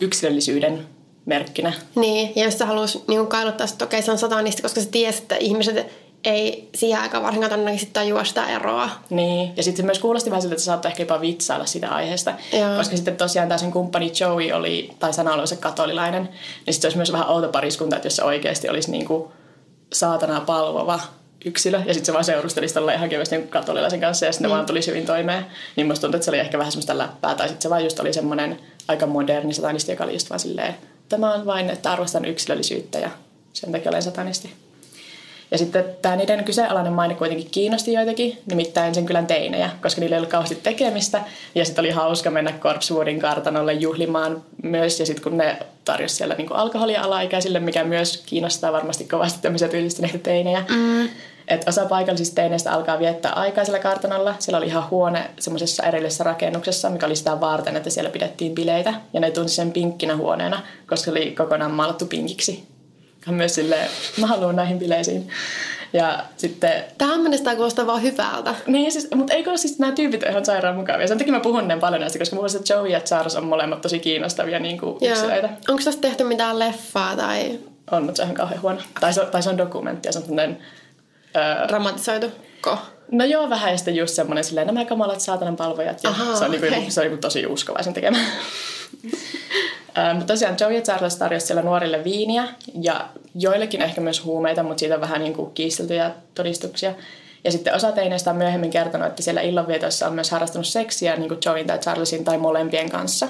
yksilöllisyyden 0.00 0.86
merkkinä. 1.26 1.72
Niin, 1.94 2.32
ja 2.36 2.44
jos 2.44 2.58
sä 2.58 2.66
halus 2.66 3.04
niin 3.08 3.26
kailuttaa, 3.26 3.66
että 3.72 3.84
okei 3.84 4.02
se 4.02 4.10
on 4.10 4.18
satanisti, 4.18 4.62
koska 4.62 4.80
sä 4.80 4.88
tiesit, 4.90 5.22
että 5.22 5.36
ihmiset 5.36 5.86
ei 6.24 6.68
siihen 6.74 7.00
aikaan 7.00 7.22
varsinkaan 7.22 7.50
todennäköisesti 7.50 7.92
tajua 7.92 8.24
sitä 8.24 8.46
eroa. 8.46 8.90
Niin, 9.10 9.52
ja 9.56 9.62
sitten 9.62 9.76
se 9.76 9.86
myös 9.86 9.98
kuulosti 9.98 10.30
vähän 10.30 10.42
siltä, 10.42 10.54
että 10.54 10.64
saattoi 10.64 10.90
ehkä 10.90 11.02
jopa 11.02 11.20
vitsailla 11.20 11.66
sitä 11.66 11.88
aiheesta. 11.88 12.34
Joo. 12.52 12.76
Koska 12.76 12.96
sitten 12.96 13.16
tosiaan 13.16 13.48
tämä 13.48 13.58
sen 13.58 13.72
kumppani 13.72 14.12
Joey 14.20 14.52
oli, 14.52 14.90
tai 14.98 15.12
sana 15.12 15.46
se 15.46 15.56
katolilainen, 15.56 16.22
niin 16.22 16.74
sitten 16.74 16.80
se 16.80 16.86
olisi 16.86 16.96
myös 16.96 17.12
vähän 17.12 17.28
outo 17.28 17.48
pariskunta, 17.48 17.96
että 17.96 18.06
jos 18.06 18.16
se 18.16 18.24
oikeasti 18.24 18.68
olisi 18.68 18.90
niin 18.90 19.06
kuin 19.06 19.24
saatanaa 19.92 20.40
palvova 20.40 21.00
yksilö, 21.44 21.78
ja 21.86 21.94
sitten 21.94 22.06
se 22.06 22.12
vaan 22.12 22.24
seurustelisi 22.24 22.74
tällä 22.74 22.94
ihan 22.94 23.08
kevyesti 23.08 23.36
niin 23.36 23.48
katolilaisen 23.48 24.00
kanssa, 24.00 24.26
ja 24.26 24.32
sitten 24.32 24.46
mm. 24.46 24.52
ne 24.52 24.56
vaan 24.56 24.66
tuli 24.66 24.80
hyvin 24.86 25.06
toimeen. 25.06 25.46
Niin 25.76 25.86
musta 25.86 26.00
tuntuu, 26.00 26.16
että 26.16 26.24
se 26.24 26.30
oli 26.30 26.38
ehkä 26.38 26.58
vähän 26.58 26.72
semmoista 26.72 26.98
läppää, 26.98 27.34
tai 27.34 27.48
sitten 27.48 27.62
se 27.62 27.70
vaan 27.70 27.84
just 27.84 28.00
oli 28.00 28.12
semmoinen 28.12 28.60
aika 28.88 29.06
moderni 29.06 29.54
satanisti, 29.54 29.92
joka 29.92 30.04
oli 30.04 30.12
just 30.12 30.30
vaan 30.30 30.40
silleen, 30.40 30.74
tämä 31.08 31.34
on 31.34 31.46
vain, 31.46 31.70
että 31.70 31.92
arvostan 31.92 32.24
yksilöllisyyttä, 32.24 32.98
ja 32.98 33.10
sen 33.52 33.72
takia 33.72 33.90
olen 33.90 34.02
satanisti. 34.02 34.63
Ja 35.50 35.58
sitten 35.58 35.84
tämä 36.02 36.16
niiden 36.16 36.44
kyseenalainen 36.44 36.92
maine 36.92 37.14
kuitenkin 37.14 37.50
kiinnosti 37.50 37.92
joitakin, 37.92 38.38
nimittäin 38.46 38.94
sen 38.94 39.06
kylän 39.06 39.26
teinejä, 39.26 39.70
koska 39.82 40.00
niillä 40.00 40.16
ei 40.16 40.18
ollut 40.18 40.30
kauheasti 40.30 40.58
tekemistä. 40.62 41.20
Ja 41.54 41.64
sitten 41.64 41.82
oli 41.82 41.90
hauska 41.90 42.30
mennä 42.30 42.52
Corpsewoodin 42.60 43.20
kartanolle 43.20 43.72
juhlimaan 43.72 44.42
myös. 44.62 45.00
Ja 45.00 45.06
sitten 45.06 45.22
kun 45.22 45.38
ne 45.38 45.58
tarjosi 45.84 46.14
siellä 46.14 46.34
niinku 46.34 46.54
alkoholia 46.54 47.02
alaikäisille, 47.02 47.60
mikä 47.60 47.84
myös 47.84 48.22
kiinnostaa 48.26 48.72
varmasti 48.72 49.04
kovasti 49.04 49.38
tämmöisiä 49.42 49.68
tyylistyneitä 49.68 50.18
teinejä. 50.18 50.64
Mm. 50.68 51.08
Et 51.48 51.68
osa 51.68 51.86
paikallisista 51.86 52.34
teineistä 52.34 52.72
alkaa 52.72 52.98
viettää 52.98 53.32
aikaisella 53.32 53.78
kartanolla. 53.78 54.34
Siellä 54.38 54.58
oli 54.58 54.66
ihan 54.66 54.90
huone 54.90 55.30
semmoisessa 55.40 55.82
erillisessä 55.82 56.24
rakennuksessa, 56.24 56.90
mikä 56.90 57.06
oli 57.06 57.16
sitä 57.16 57.40
varten, 57.40 57.76
että 57.76 57.90
siellä 57.90 58.10
pidettiin 58.10 58.54
bileitä. 58.54 58.94
Ja 59.12 59.20
ne 59.20 59.30
tunsi 59.30 59.54
sen 59.54 59.72
pinkkinä 59.72 60.16
huoneena, 60.16 60.62
koska 60.86 61.04
se 61.04 61.10
oli 61.10 61.30
kokonaan 61.30 61.70
maalattu 61.70 62.06
pinkiksi 62.06 62.73
hän 63.26 63.34
myös 63.34 63.54
silleen, 63.54 63.90
mä 64.20 64.26
haluan 64.26 64.56
näihin 64.56 64.78
bileisiin. 64.78 65.28
Ja 65.92 66.24
sitten... 66.36 66.84
Tähän 66.98 67.20
mennessä 67.20 67.44
tämä 67.44 67.56
kuulostaa 67.56 67.86
vaan 67.86 68.02
hyvältä. 68.02 68.54
Niin, 68.66 68.92
siis, 68.92 69.08
mutta 69.14 69.32
eikö 69.34 69.56
siis 69.56 69.78
nämä 69.78 69.92
tyypit 69.92 70.22
ole 70.22 70.30
ihan 70.30 70.44
sairaan 70.44 70.76
mukavia. 70.76 71.06
Sen 71.06 71.18
takia 71.18 71.32
mä 71.32 71.40
puhun 71.40 71.68
ne 71.68 71.76
paljon 71.76 72.00
näistä, 72.00 72.18
koska 72.18 72.36
mulla 72.36 72.48
että 72.56 72.74
Joey 72.74 72.88
ja 72.88 73.00
Charles 73.00 73.36
on 73.36 73.44
molemmat 73.44 73.80
tosi 73.80 73.98
kiinnostavia 73.98 74.58
niin 74.58 74.80
kuin 74.80 74.96
yksilöitä. 75.10 75.48
Onko 75.68 75.82
tästä 75.84 76.00
tehty 76.00 76.24
mitään 76.24 76.58
leffaa 76.58 77.16
tai... 77.16 77.58
On, 77.90 78.04
mutta 78.04 78.16
se 78.16 78.22
on 78.22 78.26
ihan 78.26 78.36
kauhean 78.36 78.62
huono. 78.62 78.80
Tai 79.00 79.12
se, 79.12 79.26
tai 79.26 79.42
se 79.42 79.50
on 79.50 79.58
dokumentti 79.58 80.08
ja 80.08 80.12
se 80.12 80.18
on 80.18 80.24
sellainen... 80.24 80.58
Öö... 81.36 81.68
Dramatisoitu? 81.68 82.26
Ko? 82.60 82.78
No 83.10 83.24
joo, 83.24 83.50
vähän 83.50 83.70
ja 83.70 83.76
sitten 83.76 83.96
just 83.96 84.14
semmoinen 84.14 84.44
silleen, 84.44 84.66
nämä 84.66 84.84
kamalat 84.84 85.20
saatanan 85.20 85.56
palvojat. 85.56 86.00
Ja 86.02 86.10
Aha, 86.10 86.36
se 86.36 86.44
on, 86.44 86.54
okay. 86.54 86.70
niin 86.70 86.82
kuin, 86.82 86.92
se 86.92 87.00
on 87.00 87.06
niin 87.06 87.18
tosi 87.18 87.46
uskovaisen 87.46 87.94
tekemä. 87.94 88.18
Mutta 90.12 90.32
tosiaan 90.32 90.56
Joey 90.60 90.74
ja 90.74 90.80
Charles 90.80 91.16
tarjosi 91.16 91.46
siellä 91.46 91.62
nuorille 91.62 92.04
viiniä 92.04 92.48
ja 92.80 93.08
joillekin 93.34 93.82
ehkä 93.82 94.00
myös 94.00 94.24
huumeita, 94.24 94.62
mutta 94.62 94.80
siitä 94.80 94.94
on 94.94 95.00
vähän 95.00 95.20
niin 95.20 95.34
kuin 95.34 95.50
kiisteltyjä 95.50 96.10
todistuksia. 96.34 96.94
Ja 97.44 97.52
sitten 97.52 97.74
osa 97.74 97.92
teineistä 97.92 98.30
on 98.30 98.36
myöhemmin 98.36 98.70
kertonut, 98.70 99.06
että 99.06 99.22
siellä 99.22 99.40
illanvietoissa 99.40 100.06
on 100.06 100.14
myös 100.14 100.30
harrastanut 100.30 100.66
seksiä 100.66 101.16
niin 101.16 101.28
kuin 101.28 101.40
Joeyn 101.44 101.66
tai 101.66 101.78
Charlesin 101.78 102.24
tai 102.24 102.38
molempien 102.38 102.90
kanssa. 102.90 103.28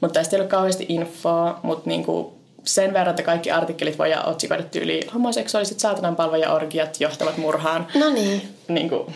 Mutta 0.00 0.20
tästä 0.20 0.36
ei 0.36 0.40
ole 0.40 0.48
kauheasti 0.48 0.86
infoa, 0.88 1.60
mutta 1.62 1.88
niin 1.88 2.04
kuin 2.04 2.26
sen 2.64 2.92
verran, 2.92 3.10
että 3.10 3.22
kaikki 3.22 3.50
artikkelit 3.50 3.98
voidaan 3.98 4.28
otsikoida 4.28 4.62
tyyliin 4.62 5.10
homoseksuaaliset 5.10 5.80
saatananpalvoja 5.80 6.52
orgiat 6.52 7.00
johtavat 7.00 7.36
murhaan. 7.36 7.86
No 7.94 8.10
niin. 8.10 8.42
niin 8.68 8.88
kuin, 8.88 9.14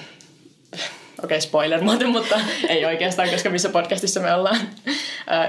okay, 1.25 1.41
spoiler 1.41 1.85
muuten, 1.85 2.09
mutta 2.09 2.41
ei 2.69 2.85
oikeastaan, 2.85 3.31
koska 3.31 3.51
missä 3.51 3.69
podcastissa 3.69 4.21
me 4.21 4.35
ollaan. 4.35 4.59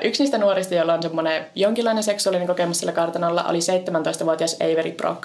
Yksi 0.01 0.23
niistä 0.23 0.37
nuorista, 0.37 0.75
jolla 0.75 0.93
on 0.93 1.01
semmoinen 1.01 1.45
jonkinlainen 1.55 2.03
seksuaalinen 2.03 2.47
kokemus 2.47 2.79
sillä 2.79 2.91
kartanolla, 2.91 3.43
oli 3.43 3.59
17-vuotias 3.59 4.57
Avery 4.61 4.91
Brock. 4.91 5.23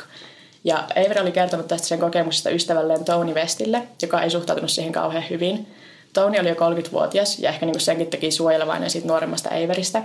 Ja 0.65 0.85
Avery 0.97 1.21
oli 1.21 1.33
kertonut 1.33 1.69
tästä 1.69 1.87
sen 1.87 1.99
kokemuksesta 1.99 2.51
ystävälleen 2.51 3.05
Tony 3.05 3.35
Westille, 3.35 3.83
joka 4.03 4.23
ei 4.23 4.31
suhtautunut 4.31 4.71
siihen 4.71 4.93
kauhean 4.93 5.25
hyvin. 5.31 5.67
Tony 6.13 6.39
oli 6.41 6.49
jo 6.49 6.55
30-vuotias 6.55 7.39
ja 7.39 7.51
ehkä 7.51 7.67
niinku 7.67 7.81
senkin 7.81 8.07
teki 8.07 8.31
suojelevainen 8.31 8.91
siitä 8.91 9.09
nuoremmasta 9.09 9.51
Averystä. 9.51 10.03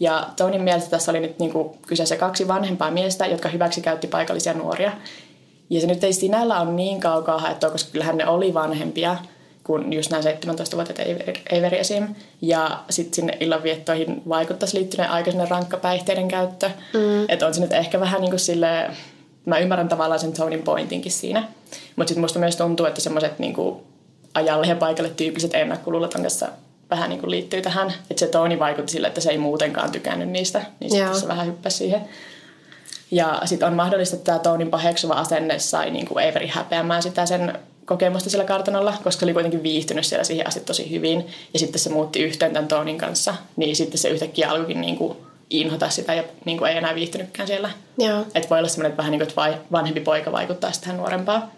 Ja 0.00 0.26
Tonin 0.36 0.62
mielestä 0.62 0.90
tässä 0.90 1.10
oli 1.10 1.20
nyt 1.20 1.38
niinku 1.38 1.76
kyseessä 1.86 2.16
kaksi 2.16 2.48
vanhempaa 2.48 2.90
miestä, 2.90 3.26
jotka 3.26 3.48
hyväksi 3.48 3.80
käytti 3.80 4.06
paikallisia 4.06 4.52
nuoria. 4.52 4.92
Ja 5.70 5.80
se 5.80 5.86
nyt 5.86 6.04
ei 6.04 6.12
sinällä 6.12 6.60
ole 6.60 6.72
niin 6.72 7.00
kaukaa 7.00 7.38
haettua, 7.38 7.70
koska 7.70 7.92
kyllähän 7.92 8.16
ne 8.16 8.26
oli 8.26 8.54
vanhempia 8.54 9.16
kuin 9.70 9.92
just 9.92 10.10
nämä 10.10 10.22
17-vuotiaat 10.22 11.00
Avery 11.52 11.76
esim. 11.76 12.14
Ja 12.42 12.80
sitten 12.90 13.14
sinne 13.14 13.36
illanviettoihin 13.40 14.22
vaikuttaisi 14.28 14.76
liittyneen 14.76 15.10
aika 15.10 15.30
sinne 15.30 15.46
rankka 15.46 15.76
päihteiden 15.76 16.28
käyttö. 16.28 16.70
Mm. 16.94 17.24
Että 17.28 17.46
on 17.46 17.54
se 17.54 17.60
nyt 17.60 17.72
ehkä 17.72 18.00
vähän 18.00 18.20
niin 18.20 18.30
kuin 18.30 18.40
silleen, 18.40 18.96
mä 19.46 19.58
ymmärrän 19.58 19.88
tavallaan 19.88 20.20
sen 20.20 20.32
Tonin 20.32 20.62
pointinkin 20.62 21.12
siinä. 21.12 21.48
Mutta 21.96 22.08
sitten 22.08 22.20
musta 22.20 22.38
myös 22.38 22.56
tuntuu, 22.56 22.86
että 22.86 23.00
semmoiset 23.00 23.38
niin 23.38 23.56
ajalle 24.34 24.66
ja 24.66 24.76
paikalle 24.76 25.10
tyypilliset 25.10 25.54
ennakkoluulot 25.54 26.14
on 26.14 26.22
kanssa 26.22 26.48
vähän 26.90 27.10
niin 27.10 27.20
kuin 27.20 27.30
liittyy 27.30 27.62
tähän. 27.62 27.92
Että 28.10 28.20
se 28.20 28.26
Tony 28.26 28.58
vaikutti 28.58 28.92
sille, 28.92 29.08
että 29.08 29.20
se 29.20 29.30
ei 29.30 29.38
muutenkaan 29.38 29.92
tykännyt 29.92 30.28
niistä. 30.28 30.62
Niin 30.80 30.90
sitten 30.90 31.20
se 31.20 31.28
vähän 31.28 31.46
hyppäsi 31.46 31.76
siihen. 31.76 32.00
Ja 33.10 33.42
sitten 33.44 33.68
on 33.68 33.74
mahdollista, 33.74 34.16
että 34.16 34.24
tämä 34.24 34.38
Tonin 34.38 34.70
paheksuva 34.70 35.14
asenne 35.14 35.58
sai 35.58 35.90
niin 35.90 36.06
kuin 36.06 36.28
Avery 36.28 36.46
häpeämään 36.46 37.02
sitä 37.02 37.26
sen 37.26 37.58
kokemusta 37.90 38.30
sillä 38.30 38.44
kartanolla, 38.44 38.94
koska 39.04 39.26
oli 39.26 39.32
kuitenkin 39.32 39.62
viihtynyt 39.62 40.06
siellä 40.06 40.24
siihen 40.24 40.46
asti 40.46 40.60
tosi 40.60 40.90
hyvin. 40.90 41.26
Ja 41.52 41.58
sitten 41.58 41.80
se 41.80 41.90
muutti 41.90 42.22
yhteen 42.22 42.52
tämän 42.52 42.68
Tonin 42.68 42.98
kanssa, 42.98 43.34
niin 43.56 43.76
sitten 43.76 43.98
se 43.98 44.08
yhtäkkiä 44.08 44.50
alkoikin 44.50 44.80
niin 44.80 44.96
kuin 44.96 45.18
inhota 45.50 45.90
sitä 45.90 46.14
ja 46.14 46.24
niin 46.44 46.58
kuin 46.58 46.70
ei 46.70 46.76
enää 46.76 46.94
viihtynytkään 46.94 47.46
siellä. 47.46 47.70
Että 48.34 48.50
voi 48.50 48.58
olla 48.58 48.68
semmoinen, 48.68 48.90
että 48.90 48.96
vähän 48.96 49.10
niin 49.10 49.20
kuin, 49.34 49.48
että 49.48 49.62
vanhempi 49.72 50.00
poika 50.00 50.32
vaikuttaa 50.32 50.72
sitten 50.72 50.96
nuorempaan. 50.96 51.50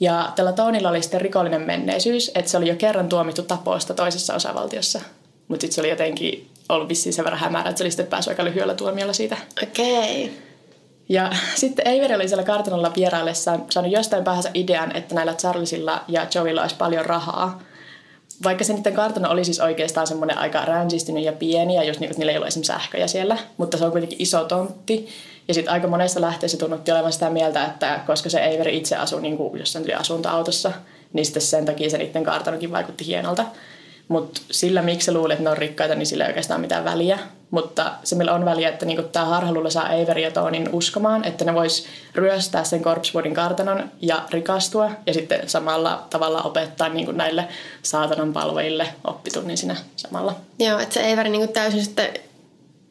Ja 0.00 0.32
tällä 0.36 0.52
Tonilla 0.52 0.90
oli 0.90 1.02
sitten 1.02 1.20
rikollinen 1.20 1.62
menneisyys, 1.62 2.30
että 2.34 2.50
se 2.50 2.56
oli 2.56 2.68
jo 2.68 2.76
kerran 2.76 3.08
tuomittu 3.08 3.42
tapoista 3.42 3.94
toisessa 3.94 4.34
osavaltiossa. 4.34 5.00
Mutta 5.48 5.60
sitten 5.60 5.74
se 5.74 5.80
oli 5.80 5.90
jotenkin 5.90 6.48
ollut 6.68 6.88
vissiin 6.88 7.12
sen 7.12 7.24
verran 7.24 7.40
hämärä, 7.40 7.68
että 7.70 7.78
se 7.78 7.84
oli 7.84 7.90
sitten 7.90 8.06
päässyt 8.06 8.30
aika 8.30 8.44
lyhyellä 8.44 8.74
tuomiolla 8.74 9.12
siitä. 9.12 9.36
Okei. 9.62 10.24
Okay. 10.24 10.45
Ja 11.08 11.30
sitten 11.54 11.86
Avery 11.88 12.14
oli 12.14 12.28
siellä 12.28 12.44
kartanolla 12.44 12.92
vieraillessaan 12.96 13.64
saanut 13.70 13.92
jostain 13.92 14.24
päähänsä 14.24 14.50
idean, 14.54 14.96
että 14.96 15.14
näillä 15.14 15.34
Charlesilla 15.34 16.04
ja 16.08 16.26
Joeylla 16.34 16.62
olisi 16.62 16.76
paljon 16.76 17.06
rahaa. 17.06 17.62
Vaikka 18.44 18.64
se 18.64 18.72
niiden 18.72 18.94
kartano 18.94 19.30
oli 19.30 19.44
siis 19.44 19.60
oikeastaan 19.60 20.06
semmoinen 20.06 20.38
aika 20.38 20.64
ränsistynyt 20.64 21.24
ja 21.24 21.32
pieni 21.32 21.74
ja 21.74 21.84
just 21.84 22.00
niin, 22.00 22.10
että 22.10 22.18
niillä 22.18 22.32
ei 22.32 22.38
ollut 22.38 22.48
esimerkiksi 22.48 22.72
sähköjä 22.72 23.06
siellä, 23.06 23.38
mutta 23.56 23.76
se 23.76 23.84
on 23.84 23.92
kuitenkin 23.92 24.22
iso 24.22 24.44
tontti. 24.44 25.08
Ja 25.48 25.54
sitten 25.54 25.72
aika 25.72 25.88
monessa 25.88 26.20
lähteessä 26.20 26.58
tunnutti 26.58 26.92
olevan 26.92 27.12
sitä 27.12 27.30
mieltä, 27.30 27.64
että 27.64 28.00
koska 28.06 28.30
se 28.30 28.40
Avery 28.40 28.70
itse 28.70 28.96
asui 28.96 29.22
niin 29.22 29.36
kuin 29.36 29.58
jossain 29.58 29.98
asuntoautossa, 29.98 30.72
niin 31.12 31.26
sitten 31.26 31.42
sen 31.42 31.64
takia 31.66 31.90
se 31.90 31.98
niiden 31.98 32.24
kartanokin 32.24 32.72
vaikutti 32.72 33.06
hienolta. 33.06 33.44
Mutta 34.08 34.40
sillä, 34.50 34.82
miksi 34.82 35.04
se 35.04 35.12
luulee, 35.12 35.34
että 35.34 35.44
ne 35.44 35.50
on 35.50 35.58
rikkaita, 35.58 35.94
niin 35.94 36.06
sillä 36.06 36.24
ei 36.24 36.28
oikeastaan 36.28 36.60
mitään 36.60 36.84
väliä. 36.84 37.18
Mutta 37.50 37.92
se, 38.04 38.14
millä 38.14 38.34
on 38.34 38.44
väliä, 38.44 38.68
että 38.68 38.86
niinku 38.86 39.02
tämä 39.02 39.26
harhaluulla 39.26 39.70
saa 39.70 39.86
Avery 39.86 40.20
ja 40.20 40.30
Tonin 40.30 40.68
uskomaan, 40.72 41.24
että 41.24 41.44
ne 41.44 41.54
vois 41.54 41.86
ryöstää 42.14 42.64
sen 42.64 42.82
Corpsewoodin 42.82 43.34
kartanon 43.34 43.90
ja 44.02 44.22
rikastua. 44.30 44.90
Ja 45.06 45.14
sitten 45.14 45.48
samalla 45.48 46.06
tavalla 46.10 46.42
opettaa 46.42 46.88
niinku 46.88 47.12
näille 47.12 47.48
saatanan 47.82 48.32
palvojille 48.32 48.86
oppitunnin 49.04 49.56
siinä 49.56 49.76
samalla. 49.96 50.36
Joo, 50.58 50.78
että 50.78 50.94
se 50.94 51.12
Avery 51.12 51.28
niinku 51.28 51.52
täysin 51.52 51.84
sitten 51.84 52.08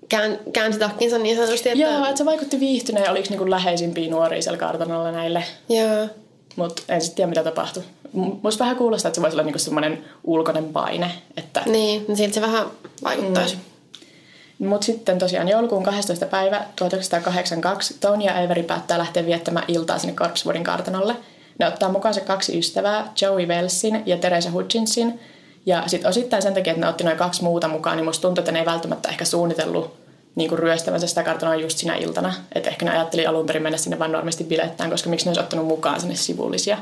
kään, 0.10 0.40
käänsi 0.54 0.80
takkinsa 0.80 1.18
niin 1.18 1.36
sanotusti. 1.36 1.70
Että... 1.70 1.84
Joo, 1.84 2.06
että 2.06 2.18
se 2.18 2.26
vaikutti 2.26 2.60
viihtyneen 2.60 3.06
ja 3.06 3.12
oliko 3.12 3.28
niinku 3.30 3.50
läheisimpiä 3.50 4.12
nuoria 4.12 4.42
siellä 4.42 4.60
kartanolla 4.60 5.12
näille. 5.12 5.44
Joo. 5.70 6.10
Mutta 6.56 6.82
en 6.90 7.02
sitten 7.02 7.16
tiedä, 7.16 7.30
mitä 7.30 7.44
tapahtui. 7.44 7.84
Muista 8.14 8.64
vähän 8.64 8.76
kuulostaa, 8.76 9.10
että 9.10 9.16
se 9.16 9.22
voisi 9.22 9.36
olla 9.36 9.44
niinku 9.44 9.60
semmoinen 9.60 10.06
ulkoinen 10.24 10.66
paine. 10.66 11.12
Että... 11.38 11.64
Niin, 11.66 12.06
niin 12.08 12.18
siltä 12.18 12.34
se 12.34 12.42
vähän 12.42 12.68
vaikuttaisi. 13.04 13.56
Mm. 13.56 14.68
Mutta 14.68 14.86
sitten 14.86 15.20
tosiaan 15.20 15.48
joulukuun 15.48 15.84
12. 15.84 16.26
päivä 16.26 16.66
1982 16.76 17.98
Tony 18.00 18.24
ja 18.24 18.44
Avery 18.44 18.64
päättää 18.64 18.98
lähteä 18.98 19.26
viettämään 19.26 19.66
iltaa 19.68 20.00
sinne 20.00 20.14
Corpsewoodin 20.14 20.64
kartanolle. 20.64 21.16
Ne 21.60 21.68
ottaa 21.68 21.92
mukaan 21.92 22.14
se 22.14 22.22
kaksi 22.22 22.60
ystävää, 22.60 23.12
Joey 23.22 23.46
Wellsin 23.46 24.04
ja 24.06 24.18
Teresa 24.18 24.52
Hutchinsin. 24.52 25.20
Ja 25.66 25.84
sitten 25.88 26.10
osittain 26.10 26.42
sen 26.42 26.54
takia, 26.54 26.72
että 26.72 26.86
ne 26.86 26.90
otti 26.90 27.04
noin 27.04 27.18
kaksi 27.18 27.44
muuta 27.44 27.68
mukaan, 27.68 27.98
niin 27.98 28.06
musta 28.06 28.22
tuntuu, 28.22 28.42
että 28.42 28.52
ne 28.52 28.60
ei 28.60 28.66
välttämättä 28.66 29.10
ehkä 29.10 29.26
suunnitellut 29.26 30.05
niin 30.36 30.50
kuin 30.50 30.60
ryöstävänsä 30.60 31.08
sitä 31.08 31.24
kartanoa 31.24 31.56
just 31.56 31.78
sinä 31.78 31.96
iltana. 31.96 32.34
Että 32.56 32.70
ehkä 32.70 32.86
ne 32.86 32.92
ajatteli 32.92 33.26
alun 33.26 33.46
perin 33.46 33.64
mennä 33.64 33.78
sinne 33.78 34.00
vain 34.00 34.12
normisti 34.12 34.44
bilettään, 34.44 34.90
koska 34.90 35.10
miksi 35.10 35.26
ne 35.26 35.30
olisi 35.30 35.42
ottanut 35.42 35.68
mukaan 35.68 36.00
sinne 36.00 36.16
sivullisia. 36.16 36.78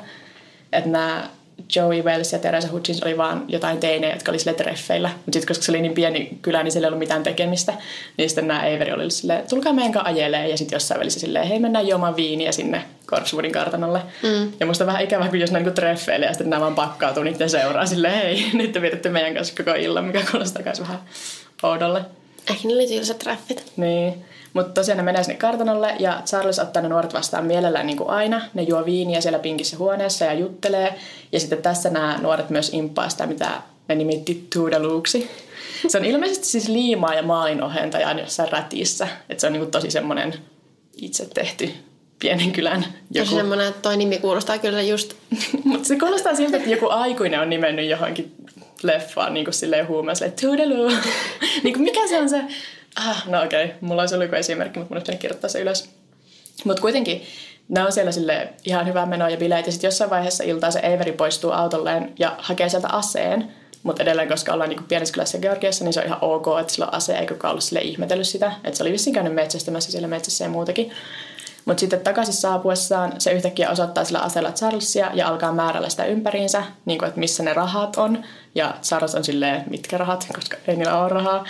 Että 0.71 0.89
nämä 0.89 1.29
Joey 1.75 2.01
Wells 2.01 2.33
ja 2.33 2.39
Teresa 2.39 2.67
Hutchins 2.71 3.03
oli 3.03 3.17
vaan 3.17 3.45
jotain 3.47 3.77
teinejä, 3.77 4.13
jotka 4.13 4.31
oli 4.31 4.39
sille 4.39 4.53
treffeillä. 4.53 5.09
Mutta 5.09 5.31
sitten 5.31 5.47
koska 5.47 5.63
se 5.63 5.71
oli 5.71 5.81
niin 5.81 5.93
pieni 5.93 6.37
kylä, 6.41 6.63
niin 6.63 6.71
sillä 6.71 6.85
ei 6.85 6.89
ollut 6.89 6.99
mitään 6.99 7.23
tekemistä. 7.23 7.73
Niin 8.17 8.29
sitten 8.29 8.47
nämä 8.47 8.59
Avery 8.59 8.91
oli 8.91 9.11
silleen, 9.11 9.47
tulkaa 9.49 9.73
meidän 9.73 9.91
kanssa 9.91 10.09
ajelee. 10.09 10.49
Ja 10.49 10.57
sitten 10.57 10.75
jossain 10.75 10.99
välissä 10.99 11.19
silleen, 11.19 11.47
hei 11.47 11.59
mennään 11.59 11.87
juomaan 11.87 12.15
viiniä 12.15 12.51
sinne 12.51 12.83
Corpsewoodin 13.07 13.51
kartanolle. 13.51 14.01
Mm. 14.23 14.51
Ja 14.59 14.65
musta 14.65 14.85
vähän 14.85 15.03
ikävä, 15.03 15.27
kun 15.27 15.39
jos 15.39 15.51
ne 15.51 15.59
niinku 15.59 15.75
treffeille 15.75 16.25
ja 16.25 16.33
sitten 16.33 16.49
nämä 16.49 16.61
vaan 16.61 16.75
pakkautuu 16.75 17.23
niiden 17.23 17.49
seuraa 17.49 17.85
silleen, 17.85 18.15
hei, 18.15 18.45
nyt 18.53 18.71
te 18.71 18.81
vietätte 18.81 19.09
meidän 19.09 19.33
kanssa 19.33 19.63
koko 19.63 19.77
illan, 19.77 20.05
mikä 20.05 20.21
kuulostaa 20.31 20.63
myös 20.63 20.81
vähän 20.81 20.99
oudolle. 21.63 22.01
Ehkä 22.49 22.67
niillä 22.67 22.81
oli 22.81 22.87
tylsät 22.87 23.19
treffit. 23.19 23.63
Niin. 23.77 24.25
Mutta 24.53 24.73
tosiaan 24.73 24.97
ne 24.97 25.03
menee 25.03 25.23
sinne 25.23 25.37
kartanolle 25.37 25.95
ja 25.99 26.21
Charles 26.25 26.59
ottaa 26.59 26.83
ne 26.83 26.89
nuoret 26.89 27.13
vastaan 27.13 27.45
mielellään 27.45 27.85
niin 27.85 27.97
kuin 27.97 28.09
aina. 28.09 28.41
Ne 28.53 28.61
juo 28.61 28.85
viiniä 28.85 29.21
siellä 29.21 29.39
pinkissä 29.39 29.77
huoneessa 29.77 30.25
ja 30.25 30.33
juttelee. 30.33 30.95
Ja 31.31 31.39
sitten 31.39 31.61
tässä 31.61 31.89
nämä 31.89 32.19
nuoret 32.21 32.49
myös 32.49 32.73
impaa 32.73 33.09
sitä, 33.09 33.27
mitä 33.27 33.61
ne 33.87 33.95
nimitti 33.95 34.47
Toodalooksi. 34.53 35.29
Se 35.87 35.97
on 35.97 36.05
ilmeisesti 36.05 36.47
siis 36.47 36.67
liimaa 36.67 37.15
ja 37.15 37.23
maalin 37.23 37.63
ohentaja 37.63 38.19
jossain 38.19 38.51
rätissä. 38.51 39.07
Että 39.29 39.41
se 39.41 39.47
on 39.47 39.53
niin 39.53 39.61
kuin 39.61 39.71
tosi 39.71 39.91
semmoinen 39.91 40.33
itse 40.95 41.25
tehty 41.33 41.69
pienen 42.19 42.51
kylän 42.51 42.85
joku. 43.11 43.25
Tosi 43.25 43.35
semmoinen, 43.35 43.67
että 43.67 43.81
toi 43.81 43.97
nimi 43.97 44.17
kuulostaa 44.19 44.57
kyllä 44.57 44.81
just... 44.81 45.13
Mutta 45.63 45.87
se 45.87 45.99
kuulostaa 45.99 46.35
siltä, 46.35 46.57
että 46.57 46.69
joku 46.69 46.89
aikuinen 46.89 47.39
on 47.39 47.49
nimennyt 47.49 47.89
johonkin 47.89 48.31
leffaan 48.83 49.33
niin 49.33 49.45
kuin 49.45 49.53
silleen 49.53 49.87
huumeessa, 49.87 50.25
että 50.25 50.41
Toodaloo. 50.41 50.91
niin 51.63 51.73
kuin 51.73 51.83
mikä 51.83 52.07
se 52.07 52.19
on 52.19 52.29
se 52.29 52.41
Ah, 52.95 53.27
no 53.27 53.43
okei, 53.43 53.65
okay. 53.65 53.77
mulla 53.81 54.01
olisi 54.01 54.15
ollut 54.15 54.25
joku 54.25 54.35
esimerkki, 54.35 54.79
mutta 54.79 54.95
mun 54.95 55.03
olisi 55.07 55.17
kirjoittaa 55.17 55.49
se 55.49 55.61
ylös. 55.61 55.89
Mutta 56.65 56.81
kuitenkin 56.81 57.23
ne 57.69 57.83
on 57.83 57.91
siellä 57.91 58.11
sille 58.11 58.49
ihan 58.65 58.87
hyvää 58.87 59.05
menoa 59.05 59.29
ja 59.29 59.37
bileet. 59.37 59.65
Ja 59.65 59.71
sitten 59.71 59.87
jossain 59.87 60.09
vaiheessa 60.09 60.43
iltaa 60.43 60.71
se 60.71 60.79
Avery 60.79 61.11
poistuu 61.11 61.51
autolleen 61.51 62.13
ja 62.19 62.35
hakee 62.37 62.69
sieltä 62.69 62.87
aseen. 62.87 63.51
Mutta 63.83 64.03
edelleen, 64.03 64.27
koska 64.27 64.53
ollaan 64.53 64.69
niinku 64.69 64.83
pienessä 64.87 65.13
kylässä 65.13 65.37
Georgiassa, 65.37 65.83
niin 65.83 65.93
se 65.93 65.99
on 65.99 66.05
ihan 66.05 66.17
ok, 66.21 66.45
että 66.61 66.73
sillä 66.73 66.85
on 66.85 66.93
ase, 66.93 67.17
eikä 67.17 67.33
kukaan 67.33 67.51
ollut 67.51 67.63
sille 67.63 67.81
ihmetellyt 67.81 68.27
sitä. 68.27 68.51
Että 68.63 68.77
se 68.77 68.83
oli 68.83 68.91
vissiin 68.91 69.13
käynyt 69.13 69.33
metsästämässä 69.33 69.91
siellä 69.91 70.07
metsässä 70.07 70.45
ja 70.45 70.49
muutakin. 70.49 70.91
Mutta 71.65 71.79
sitten 71.79 71.99
takaisin 71.99 72.33
saapuessaan 72.33 73.13
se 73.17 73.31
yhtäkkiä 73.31 73.69
osoittaa 73.69 74.03
sillä 74.03 74.19
aseella 74.19 74.51
Charlesia 74.51 75.11
ja 75.13 75.27
alkaa 75.27 75.51
määrällä 75.51 75.89
sitä 75.89 76.05
ympäriinsä, 76.05 76.63
niin 76.85 76.99
kuin, 76.99 77.07
että 77.07 77.19
missä 77.19 77.43
ne 77.43 77.53
rahat 77.53 77.97
on. 77.97 78.23
Ja 78.55 78.73
Charles 78.81 79.15
on 79.15 79.23
silleen, 79.23 79.63
mitkä 79.69 79.97
rahat, 79.97 80.27
koska 80.35 80.57
ei 80.67 80.75
niillä 80.75 80.99
ole 80.99 81.09
rahaa. 81.09 81.45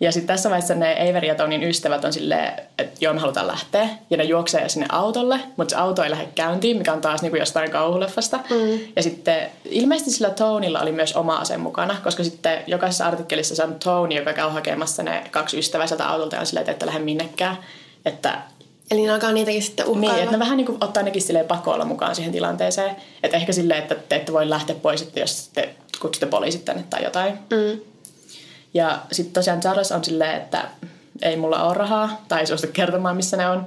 Ja 0.00 0.12
sitten 0.12 0.26
tässä 0.26 0.50
vaiheessa 0.50 0.74
ne 0.74 1.10
Avery 1.10 1.26
ja 1.26 1.34
Tonin 1.34 1.62
ystävät 1.62 2.04
on 2.04 2.12
silleen, 2.12 2.52
että 2.78 2.98
joo 3.00 3.14
me 3.14 3.20
halutaan 3.20 3.46
lähteä. 3.46 3.88
Ja 4.10 4.16
ne 4.16 4.24
juoksee 4.24 4.68
sinne 4.68 4.86
autolle, 4.88 5.40
mutta 5.56 5.72
se 5.72 5.80
auto 5.80 6.02
ei 6.02 6.10
lähde 6.10 6.28
käyntiin, 6.34 6.76
mikä 6.76 6.92
on 6.92 7.00
taas 7.00 7.22
niinku 7.22 7.36
jostain 7.36 7.70
kauhuleffasta. 7.70 8.36
Mm. 8.36 8.78
Ja 8.96 9.02
sitten 9.02 9.50
ilmeisesti 9.64 10.10
sillä 10.10 10.30
Tonilla 10.30 10.80
oli 10.80 10.92
myös 10.92 11.16
oma 11.16 11.36
ase 11.36 11.56
mukana, 11.56 11.96
koska 12.04 12.24
sitten 12.24 12.58
jokaisessa 12.66 13.06
artikkelissa 13.06 13.54
se 13.54 13.64
on 13.64 13.76
Tony, 13.84 14.14
joka 14.14 14.32
käy 14.32 14.50
hakemassa 14.50 15.02
ne 15.02 15.24
kaksi 15.30 15.58
ystävää 15.58 15.86
sieltä 15.86 16.08
autolta 16.08 16.36
ja 16.36 16.40
on 16.40 16.46
silleen, 16.46 16.70
että 16.70 16.86
lähde 16.86 16.98
minnekään. 16.98 17.56
Että 18.04 18.38
Eli 18.90 19.02
ne 19.02 19.12
alkaa 19.12 19.32
niitäkin 19.32 19.62
sitten 19.62 19.86
uhkailla. 19.86 20.12
Niin, 20.12 20.24
että 20.24 20.36
ne 20.36 20.38
vähän 20.38 20.56
niin 20.56 20.66
kuin 20.66 20.78
ottaa 20.80 21.02
nekin 21.02 21.22
silleen 21.22 21.46
pakolla 21.46 21.84
mukaan 21.84 22.14
siihen 22.14 22.32
tilanteeseen. 22.32 22.96
Että 23.22 23.36
ehkä 23.36 23.52
silleen, 23.52 23.82
että 23.82 23.94
te 23.94 24.16
ette 24.16 24.32
voi 24.32 24.50
lähteä 24.50 24.76
pois, 24.76 25.02
että 25.02 25.20
jos 25.20 25.50
te 25.54 25.74
kutsutte 26.00 26.26
poliisit 26.26 26.64
tänne 26.64 26.84
tai 26.90 27.04
jotain. 27.04 27.34
Mm. 27.34 27.80
Ja 28.74 28.98
sitten 29.12 29.32
tosiaan 29.32 29.60
Charles 29.60 29.92
on 29.92 30.04
silleen, 30.04 30.36
että 30.36 30.64
ei 31.22 31.36
mulla 31.36 31.64
ole 31.64 31.74
rahaa 31.74 32.24
tai 32.28 32.40
ei 32.40 32.46
suostu 32.46 32.66
kertomaan, 32.72 33.16
missä 33.16 33.36
ne 33.36 33.48
on. 33.48 33.66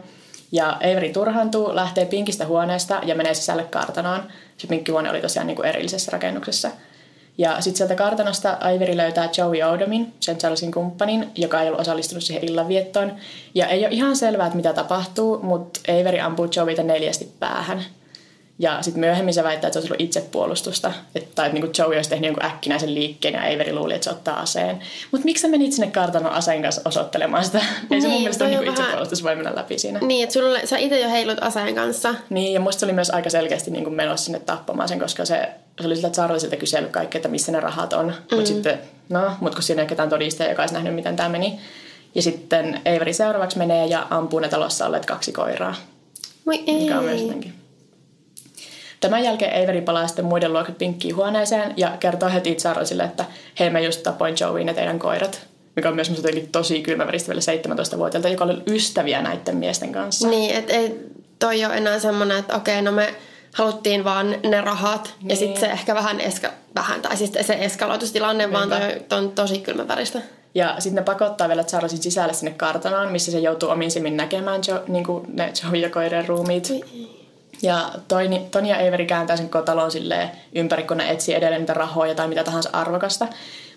Ja 0.52 0.72
Avery 0.72 1.10
turhaantuu, 1.10 1.76
lähtee 1.76 2.06
pinkistä 2.06 2.46
huoneesta 2.46 3.02
ja 3.06 3.16
menee 3.16 3.34
sisälle 3.34 3.64
kartanoon. 3.64 4.24
Se 4.58 4.68
pinkkihuone 4.68 5.10
oli 5.10 5.22
tosiaan 5.22 5.48
niin 5.48 5.56
kuin 5.56 5.68
erillisessä 5.68 6.12
rakennuksessa. 6.12 6.72
Ja 7.38 7.62
sitten 7.62 7.78
sieltä 7.78 7.96
kartanosta 7.96 8.58
Avery 8.62 8.98
löytää 8.98 9.30
Joey 9.38 9.64
Odomin, 9.64 10.14
sen 10.20 10.38
Charlesin 10.38 10.72
kumppanin, 10.72 11.32
joka 11.36 11.62
ei 11.62 11.68
ollut 11.68 11.82
osallistunut 11.82 12.24
siihen 12.24 12.50
illanviettoon. 12.50 13.16
Ja 13.56 13.68
ei 13.68 13.86
ole 13.86 13.94
ihan 13.94 14.16
selvää, 14.16 14.46
että 14.48 14.58
mitä 14.58 14.74
tapahtuu, 14.74 15.40
mutta 15.44 15.80
Avery 15.88 16.20
ampuu 16.20 16.48
Joeyta 16.56 16.84
neljästi 16.84 17.32
päähän. 17.40 17.86
Ja 18.60 18.82
sitten 18.82 19.00
myöhemmin 19.00 19.34
se 19.34 19.44
väittää, 19.44 19.68
että 19.68 19.74
se 19.74 19.80
olisi 19.80 19.94
ollut 19.94 20.02
itsepuolustusta. 20.02 20.94
Että, 21.16 21.30
tai 21.36 21.46
että 21.48 21.60
niin 21.60 21.72
Joey 21.78 21.96
olisi 21.96 22.10
tehnyt 22.10 22.26
jonkun 22.28 22.46
äkkinäisen 22.46 22.94
liikkeen 22.96 23.34
ja 23.34 23.42
Avery 23.42 23.74
luuli, 23.74 23.94
että 23.94 24.04
se 24.04 24.10
ottaa 24.10 24.40
aseen. 24.40 24.80
Mutta 25.12 25.26
miksi 25.26 25.42
sä 25.42 25.48
menit 25.48 25.74
sinne 25.74 25.92
kartanon 25.92 26.32
aseen 26.32 26.62
kanssa 26.62 26.82
osoittelemaan 26.86 27.46
sitä? 27.46 27.58
Ei 27.92 28.02
se 28.02 28.08
mun 28.08 28.12
Niin, 28.14 28.22
mielestä 28.22 28.44
toi 28.46 28.48
niin 28.50 28.60
vähän- 28.60 28.74
itsepuolustus 28.74 29.24
voi 29.24 29.36
mennä 29.36 29.56
läpi 29.56 29.80
siinä. 29.80 30.00
Niin, 30.00 30.24
että 30.24 30.34
sulle, 30.34 30.62
sä 30.66 30.78
itse 30.78 31.00
jo 31.00 31.10
heilut 31.10 31.38
aseen 31.42 31.76
kanssa. 31.76 32.16
Niin, 32.30 32.54
ja 32.54 32.60
musta 32.60 32.80
se 32.80 32.86
oli 32.86 32.94
myös 32.94 33.10
aika 33.10 33.30
selkeästi 33.30 33.72
niin 33.72 33.84
kuin 33.84 33.96
menossa 33.96 34.26
sinne 34.26 34.40
tappamaan 34.40 34.90
sen, 34.90 35.00
koska 35.00 35.26
se, 35.26 35.50
se 35.82 35.88
oli 35.88 35.96
sillä 35.96 36.10
Charlesilta 36.10 36.56
kysellyt 36.56 36.92
kaikki, 36.92 37.18
että 37.18 37.30
missä 37.30 37.52
ne 37.52 37.60
rahat 37.60 37.94
on. 37.94 38.06
Mm. 38.06 38.36
Mutta 38.36 38.48
sitten, 38.48 38.80
no, 39.10 39.32
mutta 39.42 39.56
kun 39.56 39.64
siinä 39.64 39.82
ei 39.82 39.84
ole 39.84 39.90
ketään 39.90 40.10
todistajaa, 40.10 40.52
joka 40.52 40.62
olisi 40.62 40.74
nähnyt, 40.74 40.96
miten 40.96 41.16
tämä 41.16 41.30
meni. 41.30 41.60
Ja 42.16 42.22
sitten 42.22 42.82
Avery 42.86 43.14
seuraavaksi 43.14 43.58
menee 43.58 43.86
ja 43.86 44.08
ampuu 44.10 44.40
ne 44.40 44.50
talossa 44.50 44.86
olleet 44.86 45.06
kaksi 45.06 45.32
koiraa, 45.32 45.76
Voi 46.46 46.64
ei. 46.68 46.80
mikä 46.80 46.98
on 47.00 47.06
myös 47.06 47.22
jotenkin. 47.22 47.54
Tämän 49.00 49.24
jälkeen 49.24 49.64
Avery 49.64 49.82
palaa 49.82 50.08
sitten 50.08 50.26
muiden 50.26 50.54
luokse 50.54 50.72
pinkkiin 50.72 51.16
huoneeseen 51.16 51.74
ja 51.78 51.98
kertoo 52.00 52.30
heti 52.30 52.56
Charlesille, 52.56 53.04
että 53.04 53.26
hei 53.60 53.70
mä 53.70 53.80
just 53.80 54.04
tapoin 54.04 54.36
Joeyn 54.40 54.68
ja 54.68 54.74
teidän 54.74 55.00
koirat. 55.00 55.48
Mikä 55.76 55.90
on 55.90 55.96
myös 55.96 56.10
musta 56.10 56.28
tosi 56.52 56.82
kylmäväristä 56.82 57.28
vielä 57.28 57.42
17-vuotiaalta, 57.76 58.30
joka 58.30 58.44
oli 58.44 58.64
ystäviä 58.68 59.22
näiden 59.22 59.58
miesten 59.58 59.92
kanssa. 59.92 60.28
Niin, 60.28 60.56
että 60.56 60.74
ei 60.74 61.00
toi 61.40 61.66
ole 61.66 61.78
enää 61.78 62.00
semmoinen, 62.00 62.38
että 62.38 62.56
okei, 62.56 62.82
no 62.82 62.92
me 62.92 63.16
haluttiin 63.54 64.04
vaan 64.04 64.36
ne 64.44 64.62
rahat. 64.62 65.04
Niin. 65.04 65.14
Ja 65.22 65.28
Niin. 65.28 65.38
sitten 65.38 65.60
se 65.60 65.68
ehkä 65.68 65.96
vähän, 65.96 66.22
eska, 66.22 66.50
vähän 66.76 67.02
tai 67.02 67.18
siis 67.18 67.32
se 67.42 67.58
eskaloitustilanne, 67.60 68.52
vaan 68.52 68.70
toi, 68.70 68.80
toi 69.10 69.20
on 69.20 69.32
tosi 69.32 69.60
kylmäväristä. 69.60 70.22
Ja 70.56 70.76
sitten 70.80 70.96
ne 70.96 71.06
pakottaa 71.06 71.48
vielä 71.48 71.64
Charlesin 71.64 72.04
sisälle 72.04 72.34
sinne 72.34 72.52
kartanoon, 72.52 73.12
missä 73.12 73.32
se 73.32 73.40
joutuu 73.40 73.70
omin 73.70 73.92
silmin 73.92 74.18
näkemään 74.18 74.62
jo, 74.68 74.84
niin 74.88 75.06
ne 75.34 75.54
Joe 75.64 75.78
ja 75.78 75.90
koirien 75.90 76.28
ruumiit. 76.28 76.70
Ja 77.62 77.90
Toni, 78.08 78.48
Toni 78.52 78.70
ja 78.70 79.06
kääntää 79.08 79.38
sen 79.38 79.50
kotalon 79.50 79.92
silleen 79.92 80.32
ympäri, 80.56 80.84
kun 80.84 80.98
ne 80.98 81.12
etsii 81.12 81.36
edelleen 81.36 81.62
niitä 81.62 81.74
rahoja 81.74 82.16
tai 82.16 82.28
mitä 82.28 82.44
tahansa 82.44 82.70
arvokasta. 82.74 83.28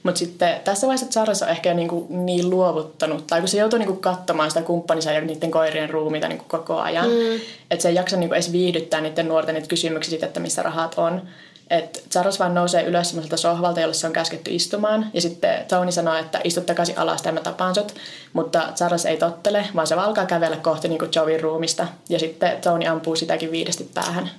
Mutta 0.03 0.19
sitten 0.19 0.61
tässä 0.65 0.87
vaiheessa 0.87 1.07
Charles 1.07 1.43
on 1.43 1.49
ehkä 1.49 1.75
niinku 1.75 2.07
niin 2.09 2.51
luovuttanut, 2.51 3.27
tai 3.27 3.41
kun 3.41 3.49
se 3.49 3.59
joutuu 3.59 3.79
niinku 3.79 3.97
katsomaan 3.97 4.51
sitä 4.51 4.63
kumppaninsa 4.63 5.13
ja 5.13 5.21
niiden 5.21 5.51
koirien 5.51 5.91
ruumiita 5.91 6.29
niinku 6.29 6.45
koko 6.49 6.79
ajan, 6.79 7.07
mm. 7.07 7.41
että 7.71 7.83
se 7.83 7.89
ei 7.89 7.95
jaksa 7.95 8.17
niinku 8.17 8.35
edes 8.35 8.53
viihdyttää 8.53 9.01
niiden 9.01 9.29
nuorten 9.29 9.55
niitä 9.55 9.69
kysymyksiä 9.69 10.11
siitä, 10.11 10.27
että 10.27 10.41
missä 10.41 10.63
rahat 10.63 10.95
on. 10.97 11.23
Et 11.71 12.05
Charles 12.11 12.39
vaan 12.39 12.55
nousee 12.55 12.85
ylös 12.85 13.09
semmoiselta 13.09 13.37
sohvalta, 13.37 13.81
jolle 13.81 13.95
se 13.95 14.07
on 14.07 14.13
käsketty 14.13 14.51
istumaan. 14.51 15.07
Ja 15.15 15.21
sitten 15.21 15.65
Tony 15.69 15.93
sanoo, 15.93 16.15
että 16.15 16.41
istut 16.45 16.67
takaisin 16.67 16.99
alas 16.99 17.25
ja 17.25 17.33
mä 17.33 17.41
tapaan 17.41 17.75
sut. 17.75 17.95
Mutta 18.33 18.69
Charles 18.77 19.07
ei 19.07 19.17
tottele, 19.17 19.67
vaan 19.75 19.87
se 19.87 19.95
alkaa 19.95 20.27
kävellä 20.27 20.57
kohti 20.57 20.89
niin 20.89 20.99
kuin 20.99 21.11
Joeyn 21.17 21.41
ruumista. 21.41 21.87
Ja 22.09 22.19
sitten 22.19 22.59
Tony 22.61 22.87
ampuu 22.87 23.17
sitäkin 23.17 23.51
viidesti 23.51 23.91
päähän. 23.95 24.31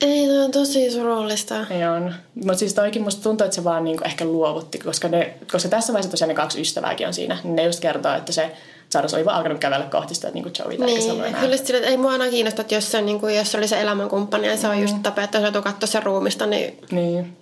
Ei, 0.00 0.26
toi 0.26 0.44
on 0.44 0.50
tosi 0.50 0.90
surullista. 0.90 1.66
Ei 1.70 1.84
on. 1.84 2.14
Mutta 2.34 2.58
siis 2.58 2.74
toikin 2.74 3.02
musta 3.02 3.22
tuntuu, 3.22 3.44
että 3.44 3.54
se 3.54 3.64
vaan 3.64 3.84
niinku 3.84 4.04
ehkä 4.04 4.24
luovutti, 4.24 4.78
koska, 4.78 5.08
ne, 5.08 5.34
koska 5.52 5.68
tässä 5.68 5.92
vaiheessa 5.92 6.10
tosiaan 6.10 6.28
ne 6.28 6.34
kaksi 6.34 6.60
ystävääkin 6.60 7.06
on 7.06 7.14
siinä. 7.14 7.38
Niin 7.44 7.56
ne 7.56 7.64
just 7.64 7.80
kertoo, 7.80 8.14
että 8.14 8.32
se 8.32 8.52
Charles 8.92 9.14
oli 9.14 9.24
vaan 9.24 9.36
alkanut 9.36 9.58
kävellä 9.58 9.86
kohti 9.86 10.14
sitä 10.14 10.30
niinku 10.30 10.50
Joeyta, 10.58 10.84
eikä 10.84 11.00
se 11.00 11.06
ollut 11.06 11.22
Niin, 11.22 11.28
enää. 11.28 11.40
kyllä 11.40 11.56
sille, 11.56 11.78
että 11.78 11.90
ei 11.90 11.96
mua 11.96 12.12
aina 12.12 12.28
kiinnosta, 12.28 12.62
että 12.62 12.74
jos 12.74 12.90
se, 12.92 12.98
on, 12.98 13.06
niin 13.06 13.20
kuin, 13.20 13.36
jos 13.36 13.52
se 13.52 13.58
oli 13.58 13.68
se 13.68 13.80
elämänkumppani 13.80 14.46
ja 14.46 14.56
se 14.56 14.68
on 14.68 14.78
just 14.80 14.96
tapettu 15.02 15.36
ja 15.36 15.40
se 15.40 15.44
joutuu 15.46 15.62
katsoa 15.62 15.86
sen 15.86 16.02
ruumista, 16.02 16.46
niin 16.46 16.78
Niin. 16.90 17.36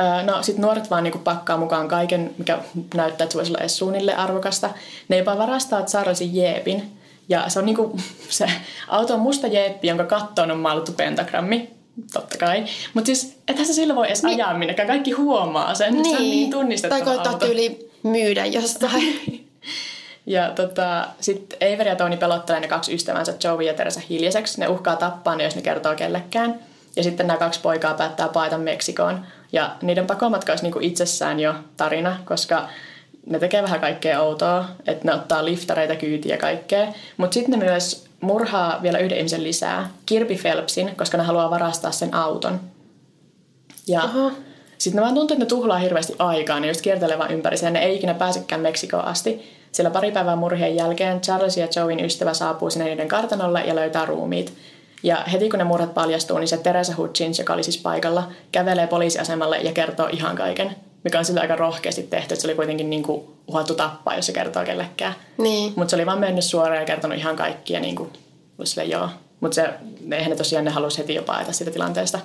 Öö, 0.00 0.22
No 0.22 0.42
sitten 0.42 0.62
nuoret 0.62 0.90
vaan 0.90 1.04
niinku 1.04 1.18
pakkaa 1.18 1.56
mukaan 1.56 1.88
kaiken, 1.88 2.34
mikä 2.38 2.58
näyttää, 2.94 3.24
että 3.24 3.32
se 3.32 3.36
voisi 3.38 3.50
olla 3.50 3.60
edes 3.60 3.78
suunnilleen 3.78 4.18
arvokasta. 4.18 4.70
Ne 5.08 5.18
jopa 5.18 5.38
varastaa 5.38 5.82
Charlesin 5.82 6.36
jeepin. 6.36 6.92
Ja 7.28 7.48
se 7.48 7.58
on 7.58 7.66
niinku, 7.66 7.96
se 8.28 8.46
auto 8.88 9.14
on 9.14 9.20
musta 9.20 9.46
jeeppi, 9.46 9.88
jonka 9.88 10.04
kattoon 10.04 10.50
on 10.50 10.58
maalattu 10.58 10.92
pentagrammi. 10.92 11.70
Totta 12.12 12.38
kai. 12.38 12.64
Mutta 12.94 13.06
siis, 13.06 13.36
ethän 13.48 13.66
se 13.66 13.72
sillä 13.72 13.94
voi 13.94 14.06
edes 14.06 14.22
niin. 14.22 14.44
ajaa 14.44 14.58
minnekään. 14.58 14.88
Kaikki 14.88 15.10
huomaa 15.10 15.74
sen. 15.74 16.04
Se 16.04 16.16
on 16.16 16.22
niin 16.22 16.50
tunnistettava 16.50 17.04
Tai 17.04 17.14
koittaa 17.14 17.38
tyyli 17.38 17.90
myydä 18.02 18.44
jostain. 18.46 19.20
Ja 20.28 20.50
tota, 20.50 21.06
sitten 21.20 21.74
Avery 21.74 21.90
ja 21.90 21.96
Tony 21.96 22.16
pelottelee 22.16 22.60
ne 22.60 22.68
kaksi 22.68 22.94
ystävänsä 22.94 23.34
Joey 23.44 23.62
ja 23.62 23.74
Teresa 23.74 24.00
hiljaiseksi. 24.10 24.60
Ne 24.60 24.68
uhkaa 24.68 24.96
tappaa 24.96 25.36
ne, 25.36 25.44
jos 25.44 25.56
ne 25.56 25.62
kertoo 25.62 25.94
kellekään. 25.94 26.60
Ja 26.96 27.02
sitten 27.02 27.26
nämä 27.26 27.38
kaksi 27.38 27.60
poikaa 27.60 27.94
päättää 27.94 28.28
paeta 28.28 28.58
Meksikoon. 28.58 29.26
Ja 29.52 29.76
niiden 29.82 30.06
pakomatka 30.06 30.52
olisi 30.52 30.64
niinku 30.64 30.78
itsessään 30.82 31.40
jo 31.40 31.54
tarina, 31.76 32.16
koska 32.24 32.68
ne 33.26 33.38
tekee 33.38 33.62
vähän 33.62 33.80
kaikkea 33.80 34.22
outoa. 34.22 34.64
Että 34.86 35.04
ne 35.04 35.14
ottaa 35.14 35.44
liftareita 35.44 35.96
kyytiä 35.96 36.34
ja 36.34 36.38
kaikkea. 36.40 36.86
Mutta 37.16 37.34
sitten 37.34 37.58
ne 37.58 37.66
myös 37.66 38.06
murhaa 38.20 38.78
vielä 38.82 38.98
yhden 38.98 39.18
ihmisen 39.18 39.44
lisää, 39.44 39.90
Kirby 40.06 40.36
Phelpsin, 40.36 40.96
koska 40.96 41.18
ne 41.18 41.24
haluaa 41.24 41.50
varastaa 41.50 41.92
sen 41.92 42.14
auton. 42.14 42.60
Ja 43.86 44.02
Aha. 44.02 44.30
sitten 44.78 44.96
ne 44.96 45.02
vaan 45.02 45.14
tuntuu, 45.14 45.34
että 45.34 45.44
ne 45.44 45.48
tuhlaa 45.48 45.78
hirveästi 45.78 46.14
aikaa, 46.18 46.60
ne 46.60 46.68
just 46.68 46.80
kiertelee 46.80 47.18
vaan 47.18 47.32
ympäri 47.32 47.56
sen, 47.56 47.72
ne 47.72 47.78
ei 47.78 47.96
ikinä 47.96 48.14
pääsekään 48.14 48.60
Meksikoon 48.60 49.04
asti. 49.04 49.57
Sillä 49.72 49.90
pari 49.90 50.12
päivää 50.12 50.36
murhien 50.36 50.76
jälkeen 50.76 51.20
Charles 51.20 51.56
ja 51.56 51.68
Joeyn 51.76 52.04
ystävä 52.04 52.34
saapuu 52.34 52.70
sinne 52.70 52.84
niiden 52.84 53.08
kartanolle 53.08 53.60
ja 53.60 53.74
löytää 53.74 54.04
ruumiit. 54.06 54.54
Ja 55.02 55.16
heti 55.16 55.48
kun 55.50 55.58
ne 55.58 55.64
murhat 55.64 55.94
paljastuu, 55.94 56.38
niin 56.38 56.48
se 56.48 56.56
Teresa 56.56 56.94
Hutchins, 56.96 57.38
joka 57.38 57.52
oli 57.52 57.62
siis 57.62 57.78
paikalla, 57.78 58.28
kävelee 58.52 58.86
poliisiasemalle 58.86 59.58
ja 59.58 59.72
kertoo 59.72 60.08
ihan 60.12 60.36
kaiken. 60.36 60.76
Mikä 61.04 61.18
on 61.18 61.24
sillä 61.24 61.40
aika 61.40 61.56
rohkeasti 61.56 62.02
tehty, 62.02 62.34
että 62.34 62.42
se 62.42 62.46
oli 62.46 62.54
kuitenkin 62.54 62.90
niin 62.90 63.02
kuin 63.02 63.22
uhattu 63.48 63.74
tappaa, 63.74 64.16
jos 64.16 64.26
se 64.26 64.32
kertoo 64.32 64.64
kellekään. 64.64 65.14
niin. 65.38 65.72
Mutta 65.76 65.90
se 65.90 65.96
oli 65.96 66.06
vaan 66.06 66.18
mennyt 66.18 66.44
suoraan 66.44 66.80
ja 66.80 66.84
kertonut 66.84 67.18
ihan 67.18 67.36
kaikki 67.36 67.72
ja 67.72 67.80
niin 67.80 67.96
kuin, 67.96 68.10
sille 68.64 68.84
joo. 68.84 69.08
Mutta 69.40 69.54
se, 69.54 69.70
eihän 70.12 70.30
ne 70.30 70.36
tosiaan 70.36 70.64
ne 70.64 70.70
halusi 70.70 70.98
heti 70.98 71.14
jo 71.14 71.22
paeta 71.22 71.52
siitä 71.52 71.70
tilanteesta. 71.70 72.20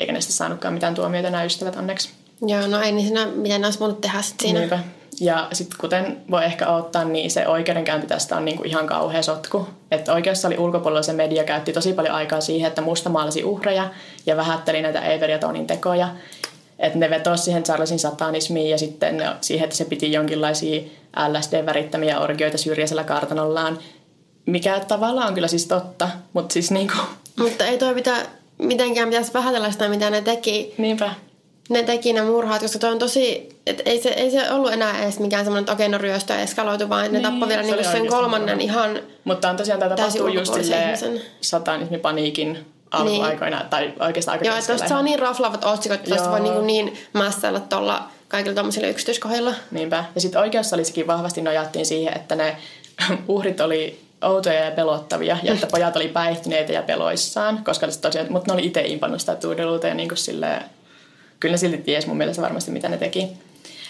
Eikä 0.00 0.12
ne 0.12 0.20
sitten 0.20 0.36
saanutkaan 0.36 0.74
mitään 0.74 0.94
tuomioita 0.94 1.30
nämä 1.30 1.44
ystävät 1.44 1.76
onneksi. 1.76 2.10
Joo, 2.46 2.66
no 2.66 2.80
ei 2.80 2.92
niin 2.92 3.06
siinä, 3.06 3.26
miten 3.26 3.60
ne 3.60 3.66
olisi 3.66 3.80
voinut 3.80 4.00
tehdä 4.00 4.22
sit 4.22 4.40
siinä. 4.40 4.58
Niinpä. 4.58 4.78
Ja 5.20 5.48
sitten 5.52 5.78
kuten 5.80 6.20
voi 6.30 6.44
ehkä 6.44 6.68
odottaa, 6.68 7.04
niin 7.04 7.30
se 7.30 7.48
oikeudenkäynti 7.48 8.06
tästä 8.06 8.36
on 8.36 8.44
niinku 8.44 8.62
ihan 8.64 8.86
kauhea 8.86 9.22
sotku. 9.22 9.68
Että 9.90 10.12
oikeussalin 10.12 10.58
ulkopuolella 10.58 11.02
se 11.02 11.12
media 11.12 11.44
käytti 11.44 11.72
tosi 11.72 11.92
paljon 11.92 12.14
aikaa 12.14 12.40
siihen, 12.40 12.68
että 12.68 12.82
mustamaalasi 12.82 13.44
uhreja 13.44 13.90
ja 14.26 14.36
vähätteli 14.36 14.82
näitä 14.82 15.00
Avery 15.00 15.32
ja 15.32 15.38
Tonin 15.38 15.66
tekoja. 15.66 16.08
Että 16.78 16.98
ne 16.98 17.10
vetosi 17.10 17.42
siihen 17.42 17.62
Charlesin 17.62 17.98
satanismiin 17.98 18.70
ja 18.70 18.78
sitten 18.78 19.22
siihen, 19.40 19.64
että 19.64 19.76
se 19.76 19.84
piti 19.84 20.12
jonkinlaisia 20.12 20.82
LSD-värittämiä 21.28 22.20
orgioita 22.20 22.58
syrjäisellä 22.58 23.04
kartanollaan. 23.04 23.78
Mikä 24.46 24.80
tavallaan 24.88 25.28
on 25.28 25.34
kyllä 25.34 25.48
siis 25.48 25.66
totta, 25.66 26.08
mutta 26.32 26.52
siis 26.52 26.70
niinku... 26.70 26.94
Mutta 27.38 27.64
ei 27.64 27.78
toi 27.78 27.94
pitää, 27.94 28.22
mitenkään 28.58 29.08
pitäisi 29.08 29.34
vähätellä 29.34 29.70
sitä, 29.70 29.88
mitä 29.88 30.10
ne 30.10 30.22
teki. 30.22 30.74
Niinpä. 30.78 31.10
Ne 31.70 31.82
teki 31.82 32.12
ne 32.12 32.22
murhaat, 32.22 32.62
koska 32.62 32.78
toi 32.78 32.90
on 32.90 32.98
tosi, 32.98 33.48
että 33.66 33.82
ei 33.86 34.02
se, 34.02 34.08
ei 34.08 34.30
se 34.30 34.50
ollut 34.50 34.72
enää 34.72 35.02
edes 35.02 35.18
mikään 35.18 35.44
semmoinen, 35.44 35.62
että 35.62 35.72
okei, 35.72 35.88
no 35.88 35.98
ryöstö 35.98 36.34
eskaloitu, 36.38 36.88
vaan 36.88 37.02
ne 37.02 37.08
Niin, 37.08 37.22
tappoi 37.22 37.48
vielä 37.48 37.62
se 37.62 37.70
niinku 37.70 37.90
sen 37.90 38.06
kolmannen 38.06 38.56
murha. 38.58 38.72
ihan, 38.72 39.00
Mutta 39.24 39.50
on 39.50 39.56
tosiaan 39.56 39.80
tämä 39.80 39.96
tapahtuu 39.96 40.28
just 40.28 40.54
silleen 40.54 40.98
satanismipaniikin 41.40 42.58
alkuaikoina, 42.90 43.64
tai 43.70 43.92
oikeastaan 44.00 44.32
aika 44.38 44.44
joo, 44.44 44.56
että 44.56 44.78
saa 44.78 44.86
ihan. 44.86 45.04
niin 45.04 45.18
raflaavat 45.18 45.64
otsikot, 45.64 45.94
että 45.98 46.08
tuosta 46.08 46.24
Joo. 46.26 46.32
voi 46.32 46.40
niinku 46.40 46.60
niin 46.60 46.98
mässäillä 47.12 47.60
tuolla 47.60 48.02
kaikilla 48.28 48.54
tuommoisilla 48.54 48.88
yksityiskohdilla. 48.88 49.54
Niinpä. 49.70 50.04
Ja 50.14 50.20
sitten 50.20 50.40
oikeussalissakin 50.40 51.06
vahvasti 51.06 51.42
nojattiin 51.42 51.86
siihen, 51.86 52.16
että 52.16 52.34
ne 52.34 52.56
uhrit 53.28 53.60
oli 53.60 54.00
outoja 54.22 54.64
ja 54.64 54.70
pelottavia, 54.70 55.36
ja 55.42 55.52
että 55.54 55.66
pojat 55.66 55.96
oli 55.96 56.08
päihtyneitä 56.08 56.72
ja 56.72 56.82
peloissaan, 56.82 57.64
koska 57.64 57.90
se 57.90 58.00
tosiaan, 58.00 58.26
mutta 58.30 58.52
ne 58.52 58.58
oli 58.58 58.66
itse 58.66 58.80
impannut 58.80 59.20
sitä 59.20 59.34
tuudeluuta 59.36 59.86
ja 59.86 59.94
niin 59.94 60.08
kuin 60.08 60.18
silleen, 60.18 60.62
kyllä 61.40 61.52
ne 61.52 61.58
silti 61.58 61.78
ties 61.78 62.06
mun 62.06 62.16
mielestä 62.16 62.42
varmasti, 62.42 62.70
mitä 62.70 62.88
ne 62.88 62.96
teki. 62.96 63.28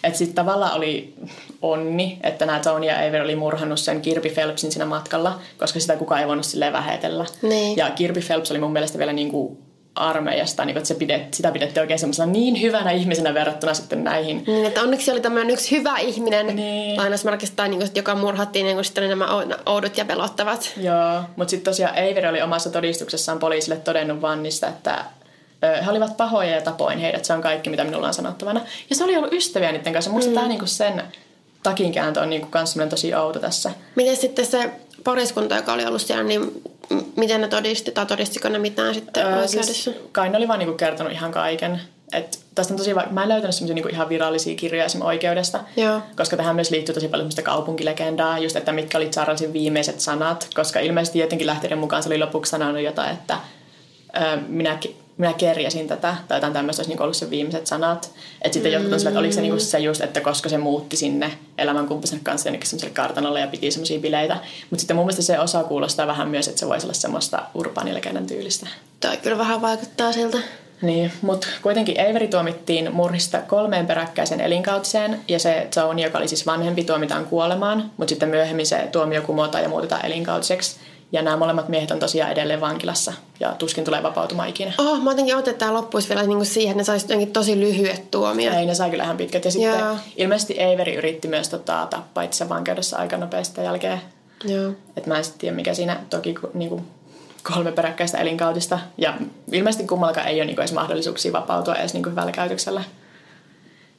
Että 0.05 0.19
sitten 0.19 0.35
tavallaan 0.35 0.75
oli 0.77 1.15
onni, 1.63 2.19
että 2.23 2.47
nämä 2.47 2.61
Tony 2.61 2.87
ja 2.87 2.97
Avery 2.97 3.25
oli 3.25 3.37
murhannut 3.37 3.81
sen 3.81 4.01
Kirby 4.03 4.29
Phelpsin 4.31 4.73
siinä 4.73 4.85
matkalla, 4.87 5.39
koska 5.59 5.81
sitä 5.81 5.97
kukaan 5.97 6.21
ei 6.21 6.27
voinut 6.29 6.45
silleen 6.45 6.73
vähetellä. 6.73 7.25
Niin. 7.43 7.77
Ja 7.77 7.91
Kirby 7.91 8.21
Phelps 8.21 8.51
oli 8.51 8.59
mun 8.59 8.73
mielestä 8.73 8.99
vielä 8.99 9.13
niin 9.13 9.31
kuin 9.31 9.59
armeijasta, 9.95 10.65
niin 10.65 10.75
kuin, 10.75 10.79
että 10.79 10.89
se 10.89 10.95
pidet, 10.95 11.35
sitä 11.35 11.51
pidettiin 11.53 11.81
oikein 11.81 11.99
semmoisena 11.99 12.33
niin 12.33 12.61
hyvänä 12.61 12.91
ihmisenä 12.91 13.35
verrattuna 13.35 13.75
sitten 13.75 14.05
näihin 14.05 14.45
Niin, 14.47 14.67
että 14.67 14.81
onneksi 14.83 15.11
oli 15.11 15.21
tämmöinen 15.21 15.51
yksi 15.51 15.77
hyvä 15.77 15.99
ihminen 15.99 16.57
Niin. 16.57 16.97
lainausmerkistä, 16.97 17.57
tai 17.57 17.69
niinku, 17.69 17.87
joka 17.95 18.15
murhattiin, 18.15 18.65
niin 18.65 18.77
kuin 18.77 18.85
sitten 18.85 19.05
oli 19.05 19.09
nämä 19.09 19.27
ou- 19.27 19.59
oudot 19.67 19.97
ja 19.99 20.05
pelottavat. 20.05 20.73
Joo, 20.77 21.23
mutta 21.37 21.51
sitten 21.51 21.73
tosiaan 21.73 21.95
Avery 21.95 22.29
oli 22.29 22.43
omassa 22.43 22.71
todistuksessaan 22.71 23.39
poliisille 23.39 23.77
todennut 23.77 24.23
Vannista, 24.23 24.69
että 24.69 25.05
he 25.62 25.90
olivat 25.90 26.16
pahoja 26.16 26.51
ja 26.51 26.61
tapoin 26.61 26.99
heidät. 26.99 27.25
Se 27.25 27.33
on 27.33 27.42
kaikki, 27.42 27.70
mitä 27.70 27.85
minulla 27.85 28.07
on 28.07 28.14
sanottavana. 28.14 28.61
Ja 28.90 28.96
se 28.96 29.05
oli 29.05 29.16
ollut 29.16 29.33
ystäviä 29.33 29.73
niiden 29.73 29.92
kanssa. 29.92 30.11
Musta 30.11 30.31
mm. 30.31 30.35
tämä 30.35 30.49
niinku 30.49 30.66
sen 30.66 31.03
takinkääntö 31.62 32.20
on 32.20 32.31
niinku 32.31 32.49
kans 32.51 32.75
tosi 32.90 33.14
outo 33.14 33.38
tässä. 33.38 33.70
Miten 33.96 34.16
sitten 34.16 34.46
se 34.46 34.70
pariskunta, 35.05 35.57
joka 35.57 35.73
oli 35.73 35.87
ollut 35.87 36.03
siellä, 36.03 36.25
niin 36.25 36.62
miten 37.16 37.40
ne 37.40 37.49
todisti, 37.49 37.90
tai 37.90 38.07
todistiko 38.07 38.49
ne 38.49 38.59
mitään 38.59 38.94
sitten 38.94 39.27
Öö, 39.27 39.46
siis, 39.46 39.90
kai 40.12 40.29
ne 40.29 40.37
oli 40.37 40.49
vaan 40.49 40.59
niinku 40.59 40.75
kertonut 40.75 41.12
ihan 41.12 41.33
kaiken. 41.33 41.81
Et 42.12 42.38
tästä 42.55 42.75
on 42.75 42.79
tosi 42.79 42.94
va- 42.94 43.07
Mä 43.11 43.23
en 43.23 43.29
löytänyt 43.29 43.55
semmoisia 43.55 43.75
niinku 43.75 43.88
ihan 43.88 44.09
virallisia 44.09 44.57
kirjoja 44.57 44.85
esimerkiksi 44.85 45.09
oikeudesta. 45.09 45.61
Joo. 45.77 46.01
Koska 46.16 46.37
tähän 46.37 46.55
myös 46.55 46.70
liittyy 46.70 46.94
tosi 46.94 47.09
paljon 47.09 47.25
semmoista 47.25 47.42
kaupunkilegendaa, 47.42 48.38
just 48.38 48.57
että 48.57 48.73
mitkä 48.73 48.99
oli 48.99 49.09
Charlesin 49.09 49.53
viimeiset 49.53 50.01
sanat. 50.01 50.49
Koska 50.55 50.81
ilmeisesti 50.81 51.18
jotenkin 51.18 51.46
lähteiden 51.46 51.79
mukaan 51.79 52.03
se 52.03 52.09
oli 52.09 52.18
lopuksi 52.18 52.51
sanonut 52.51 52.83
jotain, 52.83 53.12
että 53.12 53.38
minä, 54.49 54.79
minä 55.20 55.33
kerjäsin 55.33 55.88
tätä, 55.88 56.16
tai 56.28 56.37
jotain 56.37 56.52
tämmöistä 56.52 56.80
olisi 56.80 56.90
niin 56.90 57.02
ollut 57.02 57.16
se 57.16 57.30
viimeiset 57.30 57.66
sanat. 57.66 58.11
Että 58.42 58.54
sitten 58.54 58.72
mm. 58.72 58.74
jotkut 58.74 58.92
on 58.92 59.00
sillä, 59.00 59.11
että 59.11 59.20
oliko 59.20 59.35
se, 59.35 59.40
niin 59.40 59.61
se 59.61 59.78
just, 59.78 60.00
että 60.00 60.20
koska 60.20 60.48
se 60.48 60.59
muutti 60.59 60.96
sinne 60.96 61.33
elämänkumppanisen 61.59 62.20
kanssa 62.20 62.48
jonnekin 62.48 62.68
semmoiselle 62.68 62.94
kartanolle 62.94 63.40
ja 63.40 63.46
piti 63.46 63.70
semmoisia 63.70 64.00
bileitä. 64.00 64.37
Mutta 64.70 64.80
sitten 64.80 64.96
mun 64.96 65.06
mielestä 65.06 65.22
se 65.22 65.38
osa 65.38 65.64
kuulostaa 65.64 66.06
vähän 66.06 66.28
myös, 66.28 66.48
että 66.48 66.61
se 66.61 66.68
voisi 66.68 66.87
olla 66.87 66.94
semmoista 66.94 67.42
urbaanilegendan 67.54 68.26
tyylistä. 68.26 68.66
Toi 69.00 69.16
kyllä 69.16 69.38
vähän 69.38 69.62
vaikuttaa 69.62 70.12
siltä. 70.12 70.38
Niin, 70.83 71.12
mutta 71.22 71.46
kuitenkin 71.62 72.00
Avery 72.00 72.28
tuomittiin 72.28 72.94
murhista 72.94 73.40
kolmeen 73.40 73.87
peräkkäisen 73.87 74.40
elinkautiseen 74.40 75.20
ja 75.28 75.38
se 75.38 75.68
Zone, 75.74 76.02
joka 76.02 76.18
oli 76.18 76.28
siis 76.28 76.46
vanhempi, 76.46 76.85
tuomitaan 76.85 77.26
kuolemaan, 77.26 77.90
mutta 77.96 78.09
sitten 78.11 78.28
myöhemmin 78.28 78.66
se 78.66 78.88
tuomio 78.92 79.22
kumotaan 79.22 79.64
ja 79.64 79.68
muutetaan 79.68 80.06
elinkautiseksi. 80.06 80.76
Ja 81.12 81.23
nämä 81.23 81.37
molemmat 81.37 81.68
miehet 81.68 81.90
on 81.90 81.99
tosiaan 81.99 82.33
edelleen 82.33 82.61
vankilassa 82.61 83.12
ja 83.40 83.55
tuskin 83.59 83.85
tulee 83.85 84.03
vapautumaan 84.03 84.49
ikinä. 84.49 84.73
Oh, 84.79 85.03
mä 85.03 85.11
jotenkin 85.11 85.37
otin, 85.37 85.51
että 85.51 85.59
tämä 85.59 85.75
loppuisi 85.75 86.09
vielä 86.09 86.23
niin 86.23 86.37
kuin 86.37 86.46
siihen, 86.46 86.70
että 86.70 86.81
ne 86.81 86.85
saisi 86.85 87.05
jotenkin 87.05 87.33
tosi 87.33 87.61
lyhyet 87.61 88.11
tuomiot. 88.11 88.55
Ei, 88.55 88.66
ne 88.66 88.75
sai 88.75 88.90
kyllä 88.90 89.05
ihan 89.05 89.16
pitkät. 89.16 89.44
Ja 89.44 89.51
sitten 89.51 89.79
Joo. 89.79 89.96
ilmeisesti 90.16 90.57
Avery 90.62 90.94
yritti 90.94 91.29
myös 91.29 91.49
tota, 91.49 91.87
tappaa 91.90 92.23
itse 92.23 92.49
vankeudessa 92.49 92.96
aika 92.96 93.16
nopeasti 93.16 93.61
jälkeen. 93.61 94.01
Joo. 94.44 94.73
Et 94.96 95.07
mä 95.07 95.18
en 95.18 95.25
sitten 95.25 95.40
tiedä, 95.40 95.57
mikä 95.57 95.75
siinä 95.75 96.01
toki 96.11 96.35
niin 96.55 96.68
kuin 96.68 96.85
kolme 97.42 97.73
peräkkäistä 97.73 98.18
elinkautista. 98.18 98.79
Ja 98.99 99.14
ilmeisesti 99.53 99.87
kummallakaan 99.87 100.27
ei 100.27 100.37
ole 100.37 100.44
niin 100.44 100.61
edes 100.61 100.73
mahdollisuuksia 100.73 101.33
vapautua 101.33 101.75
edes 101.75 101.94
niin 101.94 102.11
hyvällä 102.11 102.33
käytöksellä. 102.33 102.85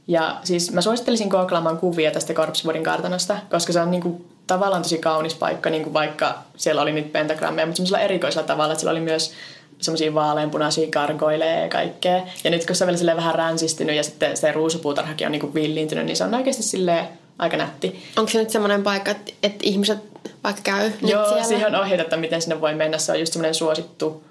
Ja 0.08 0.38
siis 0.43 0.71
mä 0.71 0.82
suosittelisin 0.82 1.28
googlaamaan 1.28 1.78
kuvia 1.78 2.12
tästä 2.12 2.34
Korpswoodin 2.34 2.84
kartanosta, 2.84 3.38
koska 3.50 3.74
se 3.74 3.82
on 3.82 3.91
niin 3.91 4.02
kuin 4.02 4.31
tavallaan 4.54 4.82
tosi 4.82 4.98
kaunis 4.98 5.36
paikka, 5.36 5.70
niin 5.70 5.84
kuin 5.84 5.94
vaikka 5.94 6.38
siellä 6.58 6.82
oli 6.82 6.92
niitä 6.92 7.10
pentagrammeja, 7.12 7.66
mutta 7.66 7.78
semmoisella 7.78 8.00
erikoisella 8.00 8.48
tavalla, 8.48 8.74
että 8.74 8.80
siellä 8.80 8.92
oli 8.92 9.00
myös 9.00 9.34
semmoisia 9.82 10.14
vaaleanpunaisia 10.14 10.88
kargoileja 10.92 11.62
ja 11.62 11.70
kaikkea. 11.70 12.22
Ja 12.44 12.50
nyt 12.50 12.66
kun 12.66 12.76
se 12.76 12.84
on 12.86 12.94
vielä 13.00 13.16
vähän 13.16 13.36
ränsistynyt 13.36 13.96
ja 13.96 14.04
sitten 14.04 14.38
se 14.38 14.52
ruusupuutarhakin 14.52 15.28
on 15.28 15.32
niin 15.32 15.40
kuin 15.40 15.54
villiintynyt, 15.54 16.06
niin 16.06 16.16
se 16.16 16.24
on 16.24 16.34
oikeasti 16.34 16.64
silleen 16.64 17.08
aika 17.40 17.58
nätti. 17.58 18.04
Onko 18.18 18.32
se 18.32 18.40
nyt 18.40 18.50
semmoinen 18.50 18.84
paikka, 18.84 19.12
että, 19.12 19.32
että 19.44 19.60
ihmiset 19.64 20.00
vaikka 20.44 20.62
käy 20.64 20.92
Joo, 21.02 21.26
siellä? 21.26 21.44
siihen 21.44 21.76
on 21.76 21.82
ohjeita, 21.82 22.04
että 22.04 22.18
miten 22.18 22.42
sinne 22.42 22.62
voi 22.62 22.76
mennä. 22.76 22.98
Se 22.98 23.12
on 23.12 23.20
just 23.20 23.34
semmoinen 23.34 23.56
suosittu 23.56 24.24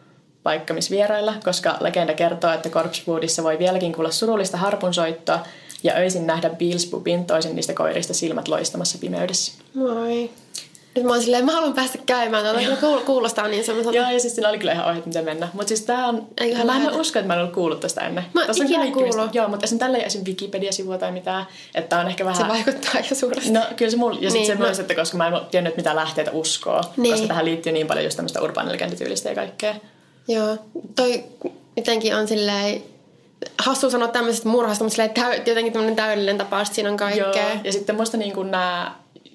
paikka, 0.42 0.74
missä 0.74 0.90
vierailla, 0.90 1.34
koska 1.44 1.76
legenda 1.80 2.14
kertoo, 2.14 2.52
että 2.52 2.68
Corpsewoodissa 2.68 3.42
voi 3.42 3.58
vieläkin 3.58 3.92
kuulla 3.92 4.10
surullista 4.10 4.56
harpunsoittoa 4.56 5.40
ja 5.82 5.94
öisin 5.94 6.26
nähdä 6.26 6.50
Beelzebubin 6.50 7.24
toisen 7.24 7.56
niistä 7.56 7.74
koirista 7.74 8.14
silmät 8.14 8.48
loistamassa 8.48 8.98
pimeydessä. 8.98 9.52
Moi. 9.74 10.30
Nyt 10.94 11.04
mä 11.04 11.10
oon 11.10 11.22
silleen, 11.22 11.44
mä 11.44 11.52
haluan 11.52 11.74
päästä 11.74 11.98
käymään. 12.06 12.44
Tuota 12.80 13.04
kuulostaa 13.04 13.48
niin 13.48 13.64
semmoiselta. 13.64 13.98
Joo, 13.98 14.10
ja 14.10 14.20
siis 14.20 14.34
siinä 14.34 14.48
oli 14.48 14.58
kyllä 14.58 14.72
ihan 14.72 14.88
ohjeet, 14.88 15.06
miten 15.06 15.24
mennä. 15.24 15.48
Mutta 15.52 15.68
siis 15.68 15.80
tää 15.80 16.06
on... 16.06 16.26
Eiköhän 16.40 16.66
mä 16.66 16.76
en 16.76 17.00
usko, 17.00 17.18
että 17.18 17.26
mä 17.26 17.34
en 17.34 17.40
ollut 17.40 17.54
kuullut 17.54 17.80
tästä 17.80 18.00
ennen. 18.00 18.24
Mä 18.32 18.46
Tossa 18.46 18.64
ikinä 18.64 18.90
kuullut. 18.90 19.34
Joo, 19.34 19.48
mutta 19.48 19.64
esim. 19.64 19.78
tällä 19.78 19.98
ei 19.98 20.04
esim. 20.04 20.24
Wikipedia-sivua 20.26 20.98
tai 20.98 21.12
mitään. 21.12 21.46
Että 21.74 21.98
on 21.98 22.08
ehkä 22.08 22.24
vähän... 22.24 22.42
Se 22.42 22.48
vaikuttaa 22.48 22.90
aika 22.94 23.14
suuresti. 23.14 23.50
No 23.50 23.60
kyllä 23.76 23.90
se 23.90 23.96
mulla. 23.96 24.18
Ja 24.20 24.30
niin, 24.30 24.46
se 24.46 24.54
mä... 24.54 24.64
myös, 24.64 24.78
että 24.78 24.94
koska 24.94 25.16
mä 25.16 25.26
en 25.26 25.34
tiennyt, 25.50 25.76
mitä 25.76 25.96
lähteitä 25.96 26.30
uskoa. 26.30 26.80
Niin. 26.96 27.12
Koska 27.12 27.28
tähän 27.28 27.44
liittyy 27.44 27.72
niin 27.72 27.86
paljon 27.86 28.04
just 28.04 28.16
tämmöistä 28.16 28.40
urbaanilegendatyylistä 28.40 29.28
ja 29.28 29.34
kaikkea. 29.34 29.74
Joo. 30.28 30.56
Toi 30.96 31.24
jotenkin 31.76 32.16
on 32.16 32.28
silleen 32.28 32.82
hassu 33.58 33.90
sanoa 33.90 34.08
tämmöisestä 34.08 34.48
murhasta, 34.48 34.84
mutta 34.84 35.08
täy, 35.08 35.42
jotenkin 35.46 35.72
tämmöinen 35.72 35.96
täydellinen 35.96 36.38
tapaus, 36.38 36.68
että 36.68 36.74
siinä 36.74 36.90
on 36.90 36.96
kaikkea. 36.96 37.50
Joo, 37.50 37.60
ja 37.64 37.72
sitten 37.72 37.96
musta 37.96 38.16
niin 38.16 38.50
nämä, 38.50 38.94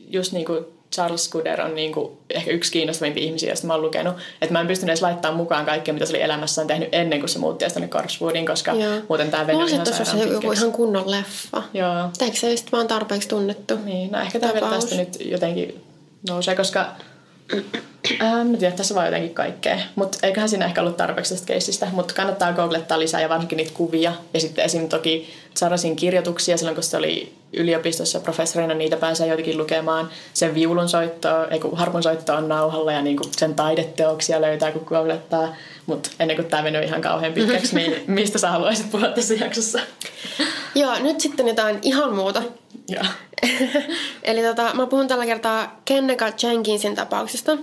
just 0.10 0.32
niin 0.32 0.46
kuin 0.46 0.66
Charles 0.96 1.26
Scudder 1.26 1.62
on 1.62 1.76
niin 1.76 1.94
kuin 1.94 2.18
ehkä 2.30 2.52
yksi 2.52 2.72
kiinnostavimpia 2.72 3.24
ihmisiä, 3.24 3.50
joista 3.50 3.68
mä 3.68 3.74
oon 3.74 3.82
lukenut. 3.82 4.16
Että 4.42 4.54
mä 4.54 4.62
en 4.62 4.68
pystynyt 4.68 4.90
edes 4.90 5.02
laittamaan 5.02 5.38
mukaan 5.38 5.66
kaikkea, 5.66 5.94
mitä 5.94 6.06
se 6.06 6.12
oli 6.12 6.22
elämässään 6.22 6.68
tehnyt 6.68 6.90
ennen 6.92 7.20
kuin 7.20 7.30
se 7.30 7.40
muutti 7.40 7.66
tänne 7.74 7.88
Corpsewoodiin, 7.88 8.46
koska 8.46 8.72
Joo. 8.72 9.02
muuten 9.10 9.32
tämä 9.32 9.48
venyi 9.48 9.72
ihan 9.72 9.86
sairaan 9.86 10.18
se 10.20 10.34
joku 10.34 10.52
ihan 10.52 10.72
kunnon 10.72 11.12
leffa. 11.12 11.64
Joo. 11.74 12.10
Eikö 12.22 12.38
se 12.38 12.52
just 12.52 12.72
vaan 12.72 12.88
tarpeeksi 12.88 13.28
tunnettu 13.28 13.76
Niin, 13.86 14.12
no 14.12 14.20
ehkä 14.20 14.40
tämä 14.40 14.54
tästä 14.54 14.96
nyt 14.96 15.18
jotenkin 15.20 15.84
nousee, 16.30 16.56
koska 16.56 16.86
Ähm, 18.22 18.48
mä 18.48 18.58
tiedän, 18.58 18.78
tässä 18.78 18.96
vaan 18.96 19.06
jotenkin 19.06 19.34
kaikkea. 19.34 19.80
Mutta 19.96 20.18
eiköhän 20.24 20.50
siinä 20.50 20.66
ehkä 20.66 20.82
ollut 20.82 20.98
tarpeeksi 20.98 21.34
tästä 21.34 21.48
keissistä. 21.48 21.88
Mutta 21.92 22.14
kannattaa 22.14 22.54
googlettaa 22.54 23.00
lisää 23.00 23.22
ja 23.22 23.30
varsinkin 23.30 23.58
niitä 23.58 23.72
kuvia. 23.74 24.14
Ja 24.34 24.40
sitten 24.40 24.66
esim. 24.66 24.90
toki 24.90 25.30
Sarasin 25.54 25.96
kirjoituksia 25.96 26.58
silloin, 26.58 26.76
kun 26.76 26.84
se 26.84 26.98
oli 26.98 27.34
yliopistossa 27.54 28.20
professorina, 28.20 28.74
niitä 28.74 28.98
pääsee 28.98 29.28
jotenkin 29.28 29.58
lukemaan. 29.58 30.10
Sen 30.34 30.54
viulun 30.54 30.90
soitto, 30.90 31.30
ei 31.52 31.60
kun 31.60 31.78
harpun 31.78 32.04
soitto 32.04 32.36
on 32.36 32.48
nauhalla 32.48 32.92
ja 32.92 33.02
niinku 33.02 33.24
sen 33.38 33.56
taideteoksia 33.56 34.42
löytää, 34.42 34.72
kun 34.72 34.84
googlettaa. 34.86 35.56
Mutta 35.86 36.10
ennen 36.20 36.36
kuin 36.36 36.48
tämä 36.48 36.64
menee 36.64 36.84
ihan 36.84 37.02
kauhean 37.02 37.34
pitkäksi, 37.34 37.76
niin 37.76 38.04
mistä 38.08 38.40
sä 38.40 38.50
haluaisit 38.50 38.92
puhua 38.92 39.08
tässä 39.08 39.34
jaksossa? 39.34 39.80
Joo, 40.76 41.00
nyt 41.00 41.22
sitten 41.22 41.48
jotain 41.48 41.80
ihan 41.82 42.16
muuta. 42.16 42.44
Joo. 42.88 43.06
Eli 44.24 44.42
tota, 44.42 44.74
mä 44.74 44.88
puhun 44.88 45.08
tällä 45.08 45.26
kertaa 45.26 45.82
Kenneka 45.86 46.26
Jenkinsin 46.44 46.96
tapauksesta. 46.96 47.58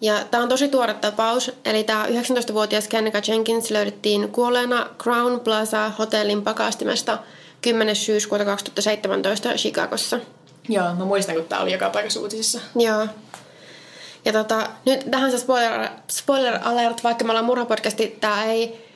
Ja 0.00 0.24
tämä 0.30 0.42
on 0.42 0.48
tosi 0.48 0.68
tuore 0.68 0.94
tapaus. 0.94 1.52
Eli 1.64 1.84
tämä 1.84 2.06
19-vuotias 2.06 2.88
Kenneka 2.88 3.18
Jenkins 3.28 3.70
löydettiin 3.70 4.28
kuolleena 4.28 4.86
Crown 5.02 5.40
Plaza 5.40 5.88
hotellin 5.98 6.42
pakastimesta 6.42 7.18
10. 7.62 7.96
syyskuuta 7.96 8.44
2017 8.44 9.48
Chicagossa. 9.48 10.20
Joo, 10.68 10.94
mä 10.94 11.04
muistan, 11.04 11.34
kun 11.34 11.44
tämä 11.44 11.62
oli 11.62 11.72
joka 11.72 11.90
paikassa 11.90 12.20
uutisissa. 12.20 12.60
Joo. 12.76 13.06
Ja 14.24 14.32
tota, 14.32 14.68
nyt 14.86 15.10
tähän 15.10 15.30
se 15.30 15.38
spoiler, 15.38 15.88
spoiler 16.10 16.58
alert, 16.62 17.04
vaikka 17.04 17.24
me 17.24 17.30
ollaan 17.30 17.44
murhapodcasti, 17.44 18.16
tämä 18.20 18.44
ei, 18.44 18.86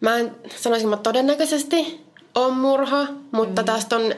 mä 0.00 0.16
en 0.16 0.36
sanoisin, 0.56 0.92
että 0.92 1.02
todennäköisesti 1.02 2.04
on 2.34 2.56
murha, 2.56 3.06
mutta 3.32 3.62
mm. 3.62 3.66
tästä 3.66 3.96
on 3.96 4.14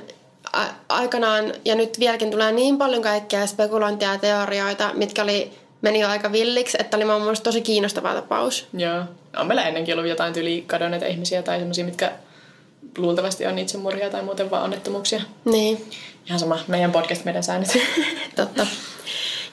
aikanaan, 0.89 1.53
ja 1.65 1.75
nyt 1.75 2.01
vieläkin 2.01 2.31
tulee 2.31 2.53
niin 2.53 2.79
paljon 2.79 3.03
kaikkea 3.03 3.47
spekulointia 3.47 4.13
ja 4.13 4.19
teorioita, 4.19 4.91
mitkä 4.95 5.23
oli, 5.23 5.53
meni 5.83 6.01
jo 6.01 6.09
aika 6.09 6.33
villiksi, 6.33 6.77
että 6.81 6.97
oli 6.97 7.05
mun 7.05 7.23
mielestä 7.23 7.45
tosi 7.45 7.61
kiinnostava 7.61 8.15
tapaus. 8.15 8.67
Joo. 8.73 9.03
On 9.37 9.47
meillä 9.47 9.63
ennenkin 9.63 9.95
ollut 9.95 10.09
jotain 10.09 10.33
tyli 10.33 10.65
kadonneita 10.67 11.07
ihmisiä 11.07 11.43
tai 11.43 11.59
sellaisia, 11.59 11.85
mitkä 11.85 12.13
luultavasti 12.99 13.47
on 13.47 13.59
itsemurhia 13.59 14.11
tai 14.11 14.23
muuten 14.23 14.51
vaan 14.51 14.65
onnettomuuksia. 14.65 15.21
Niin. 15.45 15.85
Ihan 16.27 16.39
sama, 16.39 16.59
meidän 16.69 16.93
podcast, 16.93 17.25
meidän 17.25 17.43
säännöt. 17.43 17.79
Totta. 18.37 18.67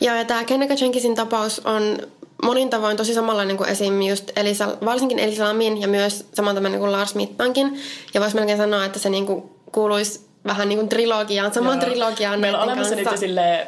Joo, 0.01 0.15
ja 0.15 0.25
tämä 0.25 0.43
Kenneka 0.43 0.73
Jenkinsin 0.81 1.15
tapaus 1.15 1.61
on 1.65 1.97
monin 2.43 2.69
tavoin 2.69 2.97
tosi 2.97 3.13
samanlainen 3.13 3.57
kuin 3.57 3.69
esim. 3.69 4.01
just 4.01 4.31
Elisa, 4.35 4.77
varsinkin 4.85 5.19
Elisa 5.19 5.43
Lamin 5.43 5.81
ja 5.81 5.87
myös 5.87 6.25
samantainen 6.33 6.79
kuin 6.79 6.91
Lars 6.91 7.15
Mittankin. 7.15 7.81
Ja 8.13 8.21
voisi 8.21 8.35
melkein 8.35 8.57
sanoa, 8.57 8.85
että 8.85 8.99
se 8.99 9.09
niinku 9.09 9.51
kuuluisi 9.71 10.26
vähän 10.47 10.69
niin 10.69 10.79
kuin 10.79 10.89
trilogiaan, 10.89 11.53
samaan 11.53 11.79
Joo. 11.79 11.89
trilogiaan 11.89 12.39
Meillä 12.39 12.57
on 12.57 12.63
olemassa 12.63 12.95
kanssa. 12.95 13.11
nyt 13.11 13.19
sille 13.19 13.67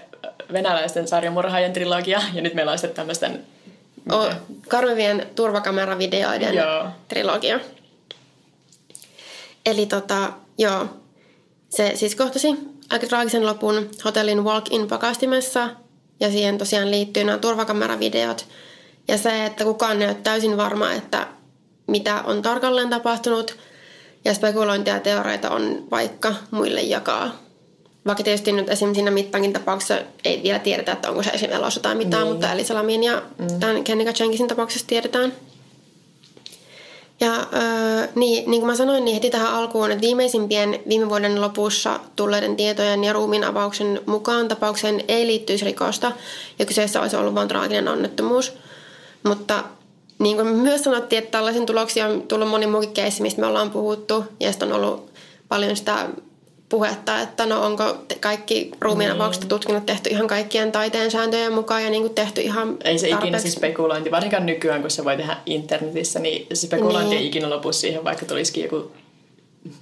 venäläisten 0.54 1.08
sarjamurhaajien 1.08 1.74
trilogia 1.74 2.22
ja 2.34 2.42
nyt 2.42 2.54
meillä 2.54 2.72
on 2.72 2.78
sitten 2.78 2.96
tämmöisten... 2.96 3.46
O, 4.12 4.30
turvakameravideoiden 5.36 6.56
joo. 6.56 6.86
trilogia. 7.08 7.60
Eli 9.66 9.86
tota, 9.86 10.34
joo, 10.58 10.86
se 11.70 11.92
siis 11.96 12.16
kohtasi 12.16 12.48
aika 12.90 13.08
traagisen 13.08 13.46
lopun 13.46 13.90
hotellin 14.06 14.44
walk-in 14.44 14.88
pakastimessa 14.88 15.70
ja 16.20 16.32
siihen 16.32 16.58
tosiaan 16.58 16.92
liittyy 16.92 17.24
nämä 17.24 17.38
turvakameravideot. 17.38 18.46
Ja 19.08 19.18
se, 19.18 19.46
että 19.46 19.64
kukaan 19.64 20.02
ei 20.02 20.08
ole 20.08 20.16
täysin 20.16 20.58
varma, 20.58 20.92
että 20.92 21.28
mitä 21.88 22.22
on 22.24 22.42
tarkalleen 22.42 22.90
tapahtunut. 22.90 23.58
Ja 24.26 24.34
spekulointia 24.34 24.94
ja 24.94 25.00
teoreita 25.00 25.50
on 25.50 25.84
vaikka 25.92 26.36
muille 26.52 26.82
jakaa. 26.82 27.36
Vaikka 28.06 28.24
tietysti 28.24 28.52
nyt 28.52 28.70
esim. 28.70 28.94
siinä 28.94 29.12
mittankin 29.12 29.54
tapauksessa 29.54 29.98
ei 30.26 30.44
vielä 30.44 30.60
tiedetä, 30.60 30.92
että 30.92 31.10
onko 31.10 31.24
se 31.24 31.30
esim. 31.30 31.52
elossa 31.52 31.80
tai 31.80 31.96
mitään, 31.96 32.24
niin. 32.24 32.34
mutta 32.34 32.74
Lamin 32.74 33.04
ja 33.04 33.22
mm. 33.38 33.60
tämän 33.60 33.84
Kennika 33.84 34.12
Jenkisin 34.20 34.48
tapauksessa 34.48 34.88
tiedetään. 34.88 35.34
Ja 37.20 37.34
öö, 37.34 38.08
niin, 38.16 38.52
niin 38.52 38.62
kuin 38.62 38.66
mä 38.66 38.76
sanoin, 38.76 39.06
niin 39.06 39.14
heti 39.14 39.30
tähän 39.30 39.54
alkuun, 39.54 39.92
että 39.92 40.02
viimeisimpien 40.02 40.80
viime 40.90 41.10
vuoden 41.10 41.42
lopussa 41.42 42.00
tulleiden 42.16 42.56
tietojen 42.56 43.04
ja 43.04 43.14
ruumiin 43.14 43.44
avauksen 43.44 44.02
mukaan 44.06 44.48
tapaukseen 44.48 45.04
ei 45.08 45.28
liittyisi 45.28 45.66
rikosta 45.66 46.12
ja 46.60 46.66
kyseessä 46.66 47.02
olisi 47.02 47.16
ollut 47.16 47.36
vain 47.36 47.48
traaginen 47.48 47.88
onnettomuus. 47.88 48.54
Mutta 49.24 49.64
niin 50.20 50.36
kuin 50.36 50.48
myös 50.48 50.84
sanottiin, 50.84 51.18
että 51.24 51.32
tällaisen 51.32 51.66
tuloksia 51.66 52.08
on 52.08 52.22
tullut 52.22 52.50
moni 52.50 52.68
muukin 52.68 52.94
keissi, 52.94 53.22
mistä 53.22 53.42
me 53.42 53.48
ollaan 53.48 53.72
puhuttu 53.72 54.24
ja 54.40 54.52
sitten 54.52 54.72
on 54.74 54.84
ollut 54.84 55.12
paljon 55.48 55.76
sitä 55.76 56.10
puhetta, 56.70 57.22
että 57.22 57.46
no 57.46 57.66
onko 57.66 57.98
kaikki 58.20 58.72
ruumiinavaukset 58.82 59.44
niin. 59.44 59.50
tutkinnot 59.50 59.86
tehty 59.86 60.10
ihan 60.10 60.28
kaikkien 60.28 60.72
taiteen 60.72 61.12
sääntöjen 61.12 61.54
mukaan 61.54 61.84
ja 61.84 61.90
niin 61.90 62.02
kuin 62.02 62.14
tehty 62.14 62.42
ihan 62.42 62.78
Ei 62.84 63.00
se 63.00 63.08
tarpeeksi. 63.08 63.28
ikinä 63.28 63.40
se 63.40 63.50
spekulointi, 63.50 64.12
varsinkaan 64.12 64.46
nykyään 64.46 64.82
kun 64.82 64.92
se 64.92 65.06
voi 65.06 65.18
tehdä 65.18 65.38
internetissä, 65.46 66.20
niin 66.20 66.48
se 66.54 66.68
spekulointi 66.68 67.10
niin. 67.10 67.20
ei 67.20 67.28
ikinä 67.28 67.50
lopu 67.50 67.72
siihen, 67.72 68.04
vaikka 68.04 68.26
tulisikin 68.26 68.64
joku 68.64 68.92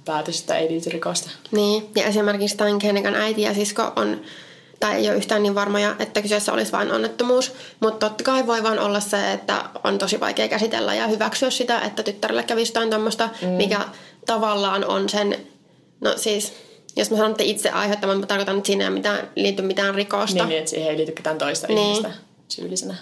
päätös, 0.04 0.40
että 0.40 0.56
ei 0.56 0.68
liity 0.68 0.90
rikosta. 0.90 1.30
Niin, 1.50 1.88
ja 1.94 2.04
esimerkiksi 2.04 2.56
tämän 2.56 3.14
äiti 3.14 3.42
ja 3.42 3.54
sisko 3.54 3.92
on 3.96 4.20
tai 4.80 4.94
ei 4.96 5.08
ole 5.08 5.16
yhtään 5.16 5.42
niin 5.42 5.54
varmoja, 5.54 5.96
että 5.98 6.22
kyseessä 6.22 6.52
olisi 6.52 6.72
vain 6.72 6.92
onnettomuus. 6.92 7.52
Mutta 7.80 8.08
totta 8.08 8.24
kai 8.24 8.46
voi 8.46 8.62
vaan 8.62 8.78
olla 8.78 9.00
se, 9.00 9.32
että 9.32 9.64
on 9.84 9.98
tosi 9.98 10.20
vaikea 10.20 10.48
käsitellä 10.48 10.94
ja 10.94 11.06
hyväksyä 11.06 11.50
sitä, 11.50 11.80
että 11.80 12.02
tyttärelle 12.02 12.42
kävisi 12.42 12.70
jotain 12.70 12.90
tuommoista, 12.90 13.28
mm. 13.42 13.48
mikä 13.48 13.80
tavallaan 14.26 14.84
on 14.84 15.08
sen, 15.08 15.46
no 16.00 16.12
siis 16.16 16.52
jos 16.96 17.10
mä 17.10 17.16
sanon, 17.16 17.30
että 17.30 17.44
itse 17.44 17.70
aiheuttamaan, 17.70 18.20
mä 18.20 18.26
tarkoitan, 18.26 18.56
että 18.56 18.66
siinä 18.66 18.84
ei 18.84 18.90
mitään, 18.90 19.30
liity 19.36 19.62
mitään 19.62 19.94
rikosta. 19.94 20.44
Niin, 20.44 20.58
että 20.58 20.70
siihen 20.70 20.90
ei 20.90 20.96
liity 20.96 21.12
ketään 21.12 21.38
toista 21.38 21.66
niin. 21.66 21.78
ihmistä 21.78 22.10
syyllisenä. 22.48 22.94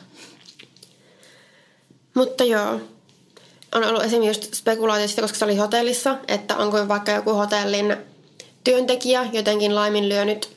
Mutta 2.14 2.44
joo, 2.44 2.80
on 3.74 3.84
ollut 3.84 4.02
esimerkiksi 4.02 4.40
just 4.40 4.54
spekulaatioista, 4.54 5.22
koska 5.22 5.38
se 5.38 5.44
oli 5.44 5.56
hotellissa, 5.56 6.16
että 6.28 6.56
onko 6.56 6.88
vaikka 6.88 7.12
joku 7.12 7.32
hotellin 7.32 7.96
työntekijä 8.64 9.26
jotenkin 9.32 9.74
laiminlyönyt 9.74 10.55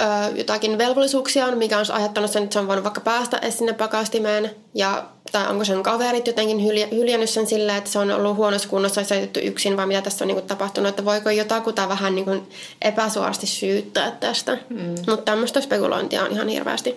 ö, 0.00 0.04
jotakin 0.34 0.78
velvollisuuksia, 0.78 1.46
mikä 1.56 1.78
on 1.78 1.84
aiheuttanut 1.92 2.30
sen, 2.30 2.42
että 2.42 2.52
se 2.52 2.58
on 2.58 2.68
voinut 2.68 2.84
vaikka 2.84 3.00
päästä 3.00 3.38
edes 3.38 3.58
sinne 3.58 3.72
pakastimeen. 3.72 4.50
Ja, 4.74 5.04
tai 5.32 5.48
onko 5.48 5.64
sen 5.64 5.82
kaverit 5.82 6.26
jotenkin 6.26 6.64
hyljä, 6.64 6.88
hyljännyt 6.90 7.30
sen 7.30 7.46
silleen, 7.46 7.78
että 7.78 7.90
se 7.90 7.98
on 7.98 8.10
ollut 8.10 8.36
huonossa 8.36 8.68
kunnossa 8.68 9.00
ja 9.00 9.42
yksin, 9.42 9.76
vai 9.76 9.86
mitä 9.86 10.02
tässä 10.02 10.24
on 10.24 10.28
niin 10.28 10.36
kuin, 10.36 10.46
tapahtunut. 10.46 10.88
Että 10.88 11.04
voiko 11.04 11.30
jotakuta 11.30 11.88
vähän 11.88 12.14
niin 12.14 12.24
kuin, 12.24 12.48
epäsuorasti 12.82 13.46
syyttää 13.46 14.10
tästä. 14.10 14.58
Mm. 14.68 14.94
Mutta 15.06 15.24
tämmöistä 15.24 15.60
spekulointia 15.60 16.24
on 16.24 16.32
ihan 16.32 16.48
hirveästi. 16.48 16.96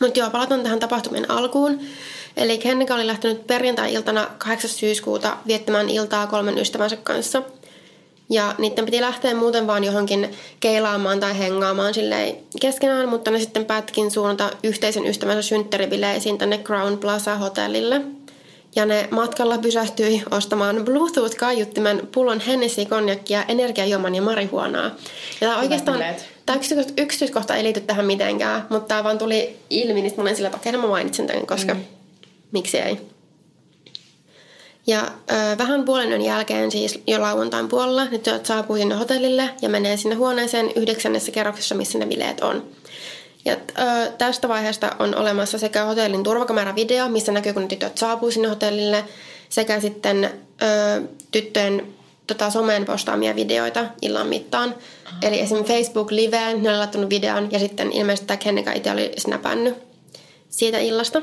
Mutta 0.00 0.18
joo, 0.18 0.30
palataan 0.30 0.62
tähän 0.62 0.80
tapahtumien 0.80 1.30
alkuun. 1.30 1.80
Eli 2.36 2.60
Hennika 2.64 2.94
oli 2.94 3.06
lähtenyt 3.06 3.46
perjantai-iltana 3.46 4.26
8. 4.38 4.70
syyskuuta 4.70 5.36
viettämään 5.46 5.90
iltaa 5.90 6.26
kolmen 6.26 6.58
ystävänsä 6.58 6.96
kanssa. 6.96 7.42
Ja 8.30 8.54
niiden 8.58 8.84
piti 8.84 9.00
lähteä 9.00 9.34
muuten 9.34 9.66
vaan 9.66 9.84
johonkin 9.84 10.30
keilaamaan 10.60 11.20
tai 11.20 11.38
hengaamaan 11.38 11.94
silleen 11.94 12.36
keskenään, 12.60 13.08
mutta 13.08 13.30
ne 13.30 13.38
sitten 13.38 13.64
päättikin 13.64 14.10
suunnata 14.10 14.50
yhteisen 14.62 15.06
ystävänsä 15.06 15.42
synttäribileisiin 15.42 16.38
tänne 16.38 16.58
Crown 16.58 16.98
Plaza 16.98 17.36
hotellille. 17.36 18.00
Ja 18.76 18.86
ne 18.86 19.08
matkalla 19.10 19.58
pysähtyi 19.58 20.22
ostamaan 20.30 20.84
Bluetooth-kaiuttimen 20.84 22.08
pullon 22.12 22.40
Hennessy, 22.40 22.84
konjakkia, 22.84 23.44
energiajuoman 23.48 24.14
ja 24.14 24.22
marihuonaa. 24.22 24.84
Ja 24.84 24.90
tämä 25.40 25.58
oikeastaan, 25.58 26.04
tämä 26.46 26.58
yksityiskohta 26.98 27.54
ei 27.54 27.64
liity 27.64 27.80
tähän 27.80 28.06
mitenkään, 28.06 28.66
mutta 28.68 28.88
tämä 28.88 29.04
vaan 29.04 29.18
tuli 29.18 29.56
ilmi, 29.70 30.02
niin 30.02 30.14
mä 30.16 30.22
olin 30.22 30.36
sillä, 30.36 30.46
että 30.46 30.56
okei, 30.56 30.72
no 30.72 30.78
mä 30.78 30.86
mainitsen 30.86 31.26
tämän, 31.26 31.46
koska 31.46 31.74
mm 31.74 31.84
miksi 32.52 32.78
ei. 32.78 33.11
Ja 34.86 35.02
ö, 35.30 35.58
vähän 35.58 35.84
puolen 35.84 36.08
yön 36.08 36.22
jälkeen, 36.22 36.70
siis 36.70 37.02
jo 37.06 37.20
lauantain 37.20 37.68
puolella, 37.68 38.04
ne 38.04 38.18
työt 38.18 38.46
saapuu 38.46 38.76
sinne 38.76 38.94
hotellille 38.94 39.50
ja 39.62 39.68
menee 39.68 39.96
sinne 39.96 40.14
huoneeseen 40.14 40.70
yhdeksännessä 40.76 41.32
kerroksessa, 41.32 41.74
missä 41.74 41.98
ne 41.98 42.06
bileet 42.06 42.40
on. 42.40 42.64
Ja 43.44 43.52
ö, 43.52 44.10
tästä 44.18 44.48
vaiheesta 44.48 44.96
on 44.98 45.16
olemassa 45.16 45.58
sekä 45.58 45.84
hotellin 45.84 46.22
turvakameravideo, 46.22 47.08
missä 47.08 47.32
näkyy, 47.32 47.52
kun 47.52 47.68
tytöt 47.68 47.98
saapuu 47.98 48.30
sinne 48.30 48.48
hotellille, 48.48 49.04
sekä 49.48 49.80
sitten 49.80 50.24
ö, 50.62 51.02
tyttöjen 51.30 51.86
tota, 52.26 52.50
someen 52.50 52.84
postaamia 52.84 53.36
videoita 53.36 53.84
illan 54.02 54.26
mittaan. 54.26 54.74
Aha. 55.04 55.18
Eli 55.22 55.40
esimerkiksi 55.40 55.72
Facebook 55.72 56.10
Liveen, 56.10 56.62
ne 56.62 56.68
oli 56.68 56.78
laittanut 56.78 57.10
videon 57.10 57.48
ja 57.52 57.58
sitten 57.58 57.92
ilmeisesti 57.92 58.26
tämä 58.26 58.36
Kennika 58.36 58.72
itse 58.72 58.90
oli 58.90 59.12
snapannut 59.18 59.74
siitä 60.48 60.78
illasta. 60.78 61.22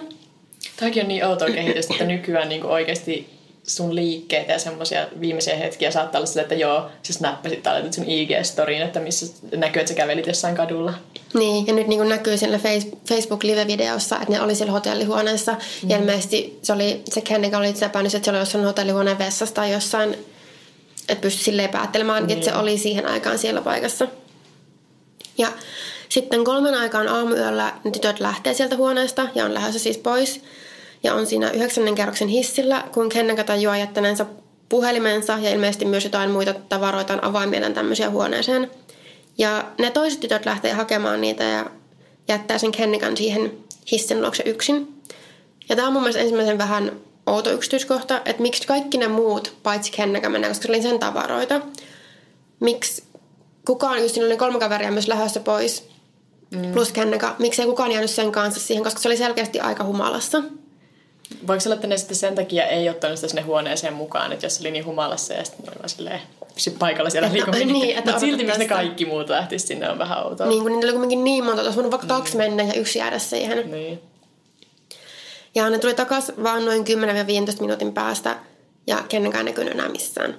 Tämäkin 0.75 1.01
on 1.03 1.07
niin 1.07 1.25
outoa 1.25 1.49
kehitystä, 1.49 1.93
että 1.93 2.05
nykyään 2.05 2.49
niin 2.49 2.65
oikeasti 2.65 3.38
sun 3.69 3.95
liikkeitä 3.95 4.51
ja 4.51 4.59
semmoisia 4.59 5.07
viimeisiä 5.19 5.55
hetkiä 5.55 5.91
saattaa 5.91 6.19
olla 6.19 6.25
sille, 6.25 6.41
että 6.41 6.55
joo, 6.55 6.89
sä 7.03 7.13
snappasit 7.13 7.63
tai 7.63 7.73
laitat 7.73 7.93
sun 7.93 8.05
IG-storiin, 8.05 8.81
että 8.81 8.99
missä 8.99 9.25
näkyy, 9.55 9.79
että 9.79 9.89
sä 9.89 9.95
kävelit 9.95 10.27
jossain 10.27 10.55
kadulla. 10.55 10.93
Niin, 11.33 11.67
ja 11.67 11.73
nyt 11.73 11.87
niin 11.87 11.99
kuin 11.99 12.09
näkyy 12.09 12.37
siellä 12.37 12.59
Facebook 13.09 13.43
Live-videossa, 13.43 14.15
että 14.21 14.33
ne 14.33 14.41
oli 14.41 14.55
siellä 14.55 14.71
hotellihuoneessa. 14.71 15.51
Mm. 15.51 15.89
Ja 15.89 15.97
ilmeisesti 15.97 16.59
se 16.61 16.73
oli, 16.73 17.01
se 17.09 17.21
Kennika 17.21 17.57
oli 17.57 17.69
itse 17.69 17.85
että 17.85 18.19
se 18.23 18.29
oli 18.29 18.37
jossain 18.37 18.63
hotellihuoneen 18.63 19.19
vessassa 19.19 19.55
tai 19.55 19.71
jossain, 19.71 20.15
että 21.09 21.21
pystyi 21.21 21.43
silleen 21.43 21.69
päättelemään, 21.69 22.27
niin. 22.27 22.33
että 22.33 22.45
se 22.45 22.51
niin. 22.51 22.61
oli 22.61 22.77
siihen 22.77 23.05
aikaan 23.05 23.39
siellä 23.39 23.61
paikassa. 23.61 24.07
Ja 25.37 25.47
sitten 26.09 26.43
kolmen 26.43 26.75
aikaan 26.75 27.07
aamuyöllä 27.07 27.73
ne 27.83 27.91
tytöt 27.91 28.19
lähtee 28.19 28.53
sieltä 28.53 28.75
huoneesta 28.75 29.27
ja 29.35 29.45
on 29.45 29.53
lähdössä 29.53 29.79
siis 29.79 29.97
pois– 29.97 30.41
ja 31.03 31.13
on 31.13 31.25
siinä 31.25 31.51
yhdeksännen 31.51 31.95
kerroksen 31.95 32.27
hissillä, 32.27 32.83
kun 32.93 33.09
Kenneka 33.09 33.43
tajuaa 33.43 33.77
jättänensä 33.77 34.25
puhelimensa 34.69 35.37
ja 35.41 35.49
ilmeisesti 35.49 35.85
myös 35.85 36.03
jotain 36.03 36.31
muita 36.31 36.53
tavaroita 36.53 37.19
avaimien 37.21 37.73
tämmöisiä 37.73 38.09
huoneeseen. 38.09 38.71
Ja 39.37 39.65
ne 39.79 39.91
toiset 39.91 40.19
tytöt 40.19 40.45
lähtee 40.45 40.73
hakemaan 40.73 41.21
niitä 41.21 41.43
ja 41.43 41.65
jättää 42.27 42.57
sen 42.57 42.71
Kennekan 42.71 43.17
siihen 43.17 43.51
hissin 43.91 44.21
luokse 44.21 44.43
yksin. 44.45 45.01
Ja 45.69 45.75
tämä 45.75 45.87
on 45.87 45.93
mun 45.93 46.01
mielestä 46.01 46.21
ensimmäisen 46.21 46.57
vähän 46.57 46.91
outo 47.27 47.51
yksityiskohta, 47.51 48.21
että 48.25 48.41
miksi 48.41 48.67
kaikki 48.67 48.97
ne 48.97 49.07
muut, 49.07 49.53
paitsi 49.63 49.91
Kenneka 49.91 50.29
menee, 50.29 50.49
koska 50.49 50.63
se 50.63 50.71
oli 50.71 50.81
sen 50.81 50.99
tavaroita. 50.99 51.61
Miksi 52.59 53.03
kukaan, 53.65 54.01
just 54.01 54.13
siinä 54.13 54.27
oli 54.27 54.37
kolme 54.37 54.59
kaveria 54.59 54.91
myös 54.91 55.07
lähdössä 55.07 55.39
pois, 55.39 55.89
mm. 56.55 56.71
plus 56.71 56.91
Kenneka, 56.91 57.35
miksei 57.39 57.65
kukaan 57.65 57.91
jäänyt 57.91 58.09
sen 58.09 58.31
kanssa 58.31 58.59
siihen, 58.59 58.83
koska 58.83 58.99
se 58.99 59.07
oli 59.07 59.17
selkeästi 59.17 59.59
aika 59.59 59.83
humalassa. 59.83 60.43
Voiko 61.47 61.63
olla, 61.65 61.75
että 61.75 61.87
ne 61.87 61.97
sitten 61.97 62.17
sen 62.17 62.35
takia 62.35 62.65
ei 62.65 62.89
ottanut 62.89 63.17
sitä 63.17 63.27
sinne 63.27 63.41
huoneeseen 63.41 63.93
mukaan, 63.93 64.31
että 64.31 64.45
jos 64.45 64.55
se 64.55 64.61
oli 64.61 64.71
niin 64.71 64.85
humalassa 64.85 65.33
ja 65.33 65.43
sitten 65.43 65.69
oli 65.69 65.75
vaan 65.79 65.89
silleen 65.89 66.21
pysy 66.53 66.71
paikalla 66.79 67.09
siellä 67.09 67.33
liikaa. 67.33 67.55
Niin, 67.55 67.95
Mutta 67.95 68.19
silti 68.19 68.43
mistä 68.43 68.65
kaikki 68.65 69.05
muut 69.05 69.29
lähtisi 69.29 69.67
sinne 69.67 69.89
on 69.89 69.99
vähän 69.99 70.25
outoa. 70.25 70.47
Niin, 70.47 70.63
kun 70.63 70.71
niitä 70.71 70.85
oli 70.85 70.93
kuitenkin 70.93 71.23
niin 71.23 71.43
monta, 71.43 71.61
että 71.61 71.67
olisi 71.67 71.75
voinut 71.75 71.91
vaikka 71.91 72.07
niin. 72.07 72.17
kaksi 72.17 72.37
mennä 72.37 72.63
ja 72.63 72.73
yksi 72.73 72.99
jäädä 72.99 73.19
siihen. 73.19 73.71
Niin. 73.71 74.01
Ja 75.55 75.69
ne 75.69 75.79
tuli 75.79 75.93
takas 75.93 76.31
vaan 76.43 76.65
noin 76.65 76.85
10-15 77.57 77.61
minuutin 77.61 77.93
päästä 77.93 78.35
ja 78.87 79.03
kenenkään 79.09 79.45
näkynyt 79.45 79.73
enää 79.73 79.89
missään. 79.89 80.37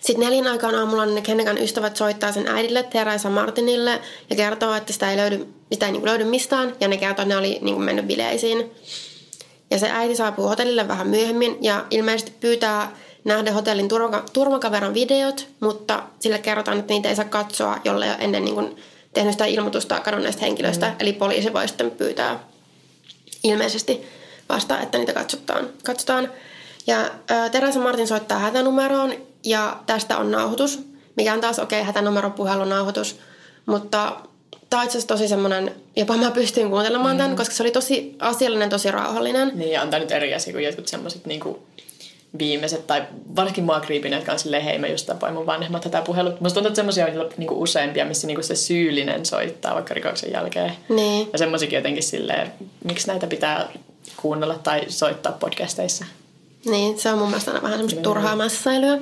Sitten 0.00 0.24
neljän 0.24 0.46
aikaan 0.46 0.74
aamulla 0.74 1.06
ne 1.06 1.20
kenenkään 1.20 1.58
ystävät 1.58 1.96
soittaa 1.96 2.32
sen 2.32 2.48
äidille, 2.48 2.82
Teresa 2.82 3.30
Martinille, 3.30 4.00
ja 4.30 4.36
kertoo, 4.36 4.74
että 4.74 4.92
sitä 4.92 5.10
ei 5.10 5.16
löydy, 5.16 5.46
sitä 5.72 5.86
ei 5.86 5.92
niin 5.92 6.04
löydy 6.04 6.24
mistään, 6.24 6.76
ja 6.80 6.88
ne 6.88 6.96
kertoo, 6.96 7.22
että 7.22 7.34
ne 7.34 7.36
oli 7.36 7.58
niin 7.60 7.80
mennyt 7.80 8.06
bileisiin. 8.06 8.70
Ja 9.70 9.78
se 9.78 9.90
äiti 9.90 10.16
saapuu 10.16 10.48
hotellille 10.48 10.88
vähän 10.88 11.08
myöhemmin 11.08 11.58
ja 11.60 11.84
ilmeisesti 11.90 12.32
pyytää 12.40 12.92
nähdä 13.24 13.52
hotellin 13.52 13.88
turvaka- 13.88 14.24
turvakaveran 14.32 14.94
videot, 14.94 15.48
mutta 15.60 16.02
sille 16.20 16.38
kerrotaan, 16.38 16.78
että 16.78 16.94
niitä 16.94 17.08
ei 17.08 17.16
saa 17.16 17.24
katsoa, 17.24 17.78
jolle 17.84 18.06
ole 18.06 18.16
ennen 18.18 18.44
niin 18.44 18.54
kuin 18.54 18.76
tehnyt 19.14 19.32
sitä 19.32 19.44
ilmoitusta 19.44 20.00
kadonneista 20.00 20.42
henkilöistä. 20.42 20.86
Mm. 20.88 20.94
Eli 20.98 21.12
poliisi 21.12 21.52
voi 21.52 21.68
sitten 21.68 21.90
pyytää 21.90 22.40
ilmeisesti 23.44 24.08
vasta, 24.48 24.80
että 24.80 24.98
niitä 24.98 25.12
katsotaan. 25.12 25.68
katsotaan. 25.84 26.32
Ja 26.86 27.10
ää, 27.28 27.48
Teresa 27.48 27.80
Martin 27.80 28.08
soittaa 28.08 28.38
hätänumeroon 28.38 29.14
ja 29.44 29.80
tästä 29.86 30.18
on 30.18 30.30
nauhoitus, 30.30 30.80
mikä 31.16 31.34
on 31.34 31.40
taas 31.40 31.58
okei 31.58 31.80
okay, 31.80 31.86
hätänumeron 31.86 32.32
puhelunauhoitus, 32.32 33.18
mutta 33.66 34.16
Tämä 34.70 34.80
on 34.80 34.84
itse 34.84 34.98
asiassa 34.98 35.14
tosi 35.14 35.28
semmoinen, 35.28 35.74
jopa 35.96 36.16
mä 36.16 36.30
pystyin 36.30 36.70
kuuntelemaan 36.70 37.16
mm. 37.16 37.18
tämän, 37.18 37.36
koska 37.36 37.54
se 37.54 37.62
oli 37.62 37.70
tosi 37.70 38.16
asiallinen, 38.18 38.70
tosi 38.70 38.90
rauhallinen. 38.90 39.52
Niin, 39.54 39.72
ja 39.72 39.82
on 39.82 39.90
tämä 39.90 40.00
nyt 40.00 40.12
eri 40.12 40.34
asia 40.34 40.52
kuin 40.52 40.64
jotkut 40.64 40.88
semmoiset 40.88 41.26
niinku 41.26 41.62
viimeiset, 42.38 42.86
tai 42.86 43.02
varsinkin 43.36 43.64
mua 43.64 43.80
kriipin, 43.80 44.12
jotka 44.12 44.32
on 44.32 44.38
silleen, 44.38 44.62
hei 44.62 44.78
mä 44.78 44.86
just 44.86 45.06
tapoin 45.06 45.34
mun 45.34 45.46
vanhemmat 45.46 45.82
tätä 45.82 46.02
puhelut. 46.02 46.40
Musta 46.40 46.54
tuntuu, 46.54 46.68
että 46.68 46.76
semmoisia 46.76 47.06
on 47.06 47.30
niinku 47.36 47.62
useampia, 47.62 48.04
missä 48.04 48.26
niinku 48.26 48.42
se 48.42 48.56
syyllinen 48.56 49.26
soittaa 49.26 49.74
vaikka 49.74 49.94
rikoksen 49.94 50.32
jälkeen. 50.32 50.72
Niin. 50.88 51.28
Ja 51.32 51.38
semmoisikin 51.38 51.76
jotenkin 51.76 52.02
silleen, 52.02 52.52
miksi 52.84 53.06
näitä 53.06 53.26
pitää 53.26 53.68
kuunnella 54.16 54.58
tai 54.62 54.80
soittaa 54.88 55.32
podcasteissa. 55.32 56.04
Niin, 56.64 56.98
se 56.98 57.12
on 57.12 57.18
mun 57.18 57.28
mielestä 57.28 57.52
vähän 57.52 57.72
semmoista 57.72 58.00
turhaa 58.00 58.36
massailuja. 58.36 58.98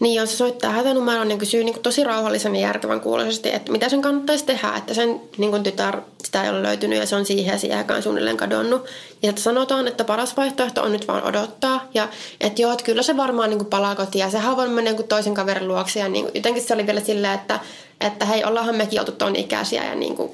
Niin, 0.00 0.14
jos 0.14 0.30
se 0.30 0.36
soittaa 0.36 0.70
hätänumeroon, 0.70 1.28
niin 1.28 1.38
kysyy 1.38 1.64
niin 1.64 1.82
tosi 1.82 2.04
rauhallisen 2.04 2.56
ja 2.56 2.60
järkevän 2.60 3.00
kuuloisesti, 3.00 3.54
että 3.54 3.72
mitä 3.72 3.88
sen 3.88 4.02
kannattaisi 4.02 4.44
tehdä, 4.44 4.76
että 4.76 4.94
sen 4.94 5.20
niin 5.38 5.50
kuin 5.50 5.62
tytär, 5.62 6.00
sitä 6.24 6.44
ei 6.44 6.50
ole 6.50 6.62
löytynyt 6.62 6.98
ja 6.98 7.06
se 7.06 7.16
on 7.16 7.26
siihen 7.26 7.52
ja 7.52 7.58
siihen 7.58 7.78
aikaan 7.78 8.02
suunnilleen 8.02 8.36
kadonnut. 8.36 8.84
Ja 9.22 9.30
että 9.30 9.42
sanotaan, 9.42 9.88
että 9.88 10.04
paras 10.04 10.36
vaihtoehto 10.36 10.82
on 10.82 10.92
nyt 10.92 11.08
vaan 11.08 11.22
odottaa 11.22 11.88
ja 11.94 12.08
että 12.40 12.62
joo, 12.62 12.72
että 12.72 12.84
kyllä 12.84 13.02
se 13.02 13.16
varmaan 13.16 13.50
niin 13.50 13.58
kuin 13.58 13.70
palaa 13.70 13.94
kotiin 13.94 14.20
ja 14.20 14.30
sehän 14.30 14.56
voi 14.56 14.68
mennä 14.68 14.92
niin 14.92 15.08
toisen 15.08 15.34
kaverin 15.34 15.68
luokse 15.68 16.00
ja 16.00 16.08
niin 16.08 16.24
kuin, 16.24 16.34
jotenkin 16.34 16.62
se 16.62 16.74
oli 16.74 16.86
vielä 16.86 17.00
silleen, 17.00 17.34
että, 17.34 17.60
että 18.00 18.24
hei, 18.24 18.44
ollaanhan 18.44 18.76
mekin 18.76 19.00
oltu 19.00 19.12
tuon 19.12 19.36
ikäisiä 19.36 19.84
ja 19.84 19.94
niin 19.94 20.16
kuin, 20.16 20.30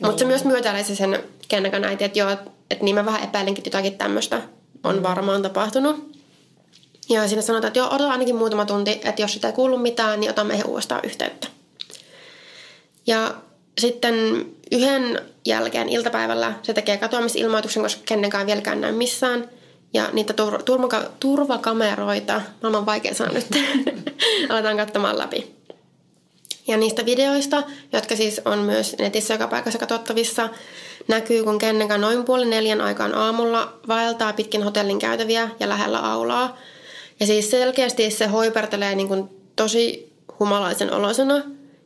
no. 0.00 0.08
mutta 0.08 0.18
se 0.18 0.24
myös 0.24 0.44
myötäilee 0.44 0.84
sen 0.84 1.22
kennekan 1.48 1.84
äiti, 1.84 2.04
että 2.04 2.18
joo, 2.18 2.30
että 2.30 2.84
niin 2.84 2.94
mä 2.94 3.06
vähän 3.06 3.24
epäilenkin, 3.24 3.64
jotakin 3.66 3.98
tämmöistä 3.98 4.42
on 4.84 5.02
varmaan 5.02 5.42
tapahtunut. 5.42 6.15
Ja 7.08 7.28
siinä 7.28 7.42
sanotaan, 7.42 7.68
että 7.68 7.78
joo, 7.78 7.88
odota 7.94 8.10
ainakin 8.10 8.36
muutama 8.36 8.64
tunti, 8.64 9.00
että 9.04 9.22
jos 9.22 9.32
sitä 9.32 9.48
ei 9.48 9.52
kuulu 9.54 9.78
mitään, 9.78 10.20
niin 10.20 10.30
otamme 10.30 10.48
meihin 10.48 10.66
uudestaan 10.66 11.04
yhteyttä. 11.04 11.48
Ja 13.06 13.34
sitten 13.80 14.46
yhden 14.72 15.22
jälkeen 15.44 15.88
iltapäivällä 15.88 16.52
se 16.62 16.74
tekee 16.74 16.96
katoamisilmoituksen, 16.96 17.82
koska 17.82 18.02
kenenkään 18.04 18.46
vieläkään 18.46 18.80
näy 18.80 18.92
missään. 18.92 19.50
Ja 19.94 20.08
niitä 20.12 20.32
tur- 20.32 20.62
turvaka- 20.62 21.10
turvakameroita, 21.20 22.42
maailman 22.62 22.86
vaikea 22.86 23.14
sanoa 23.14 23.34
nyt, 23.34 23.46
aletaan 24.48 24.76
katsomaan 24.76 25.18
läpi. 25.18 25.56
Ja 26.66 26.76
niistä 26.76 27.04
videoista, 27.04 27.62
jotka 27.92 28.16
siis 28.16 28.40
on 28.44 28.58
myös 28.58 28.96
netissä 28.98 29.34
joka 29.34 29.46
paikassa 29.46 29.78
katsottavissa, 29.78 30.48
näkyy, 31.08 31.44
kun 31.44 31.58
Kenneka 31.58 31.98
noin 31.98 32.24
puoli 32.24 32.46
neljän 32.46 32.80
aikaan 32.80 33.14
aamulla 33.14 33.72
vaeltaa 33.88 34.32
pitkin 34.32 34.62
hotellin 34.62 34.98
käytäviä 34.98 35.48
ja 35.60 35.68
lähellä 35.68 35.98
aulaa. 35.98 36.56
Ja 37.20 37.26
siis 37.26 37.50
selkeästi 37.50 38.10
se 38.10 38.26
hoipertelee 38.26 38.94
niin 38.94 39.08
kuin 39.08 39.28
tosi 39.56 40.12
humalaisen 40.38 40.92
olosena 40.92 41.42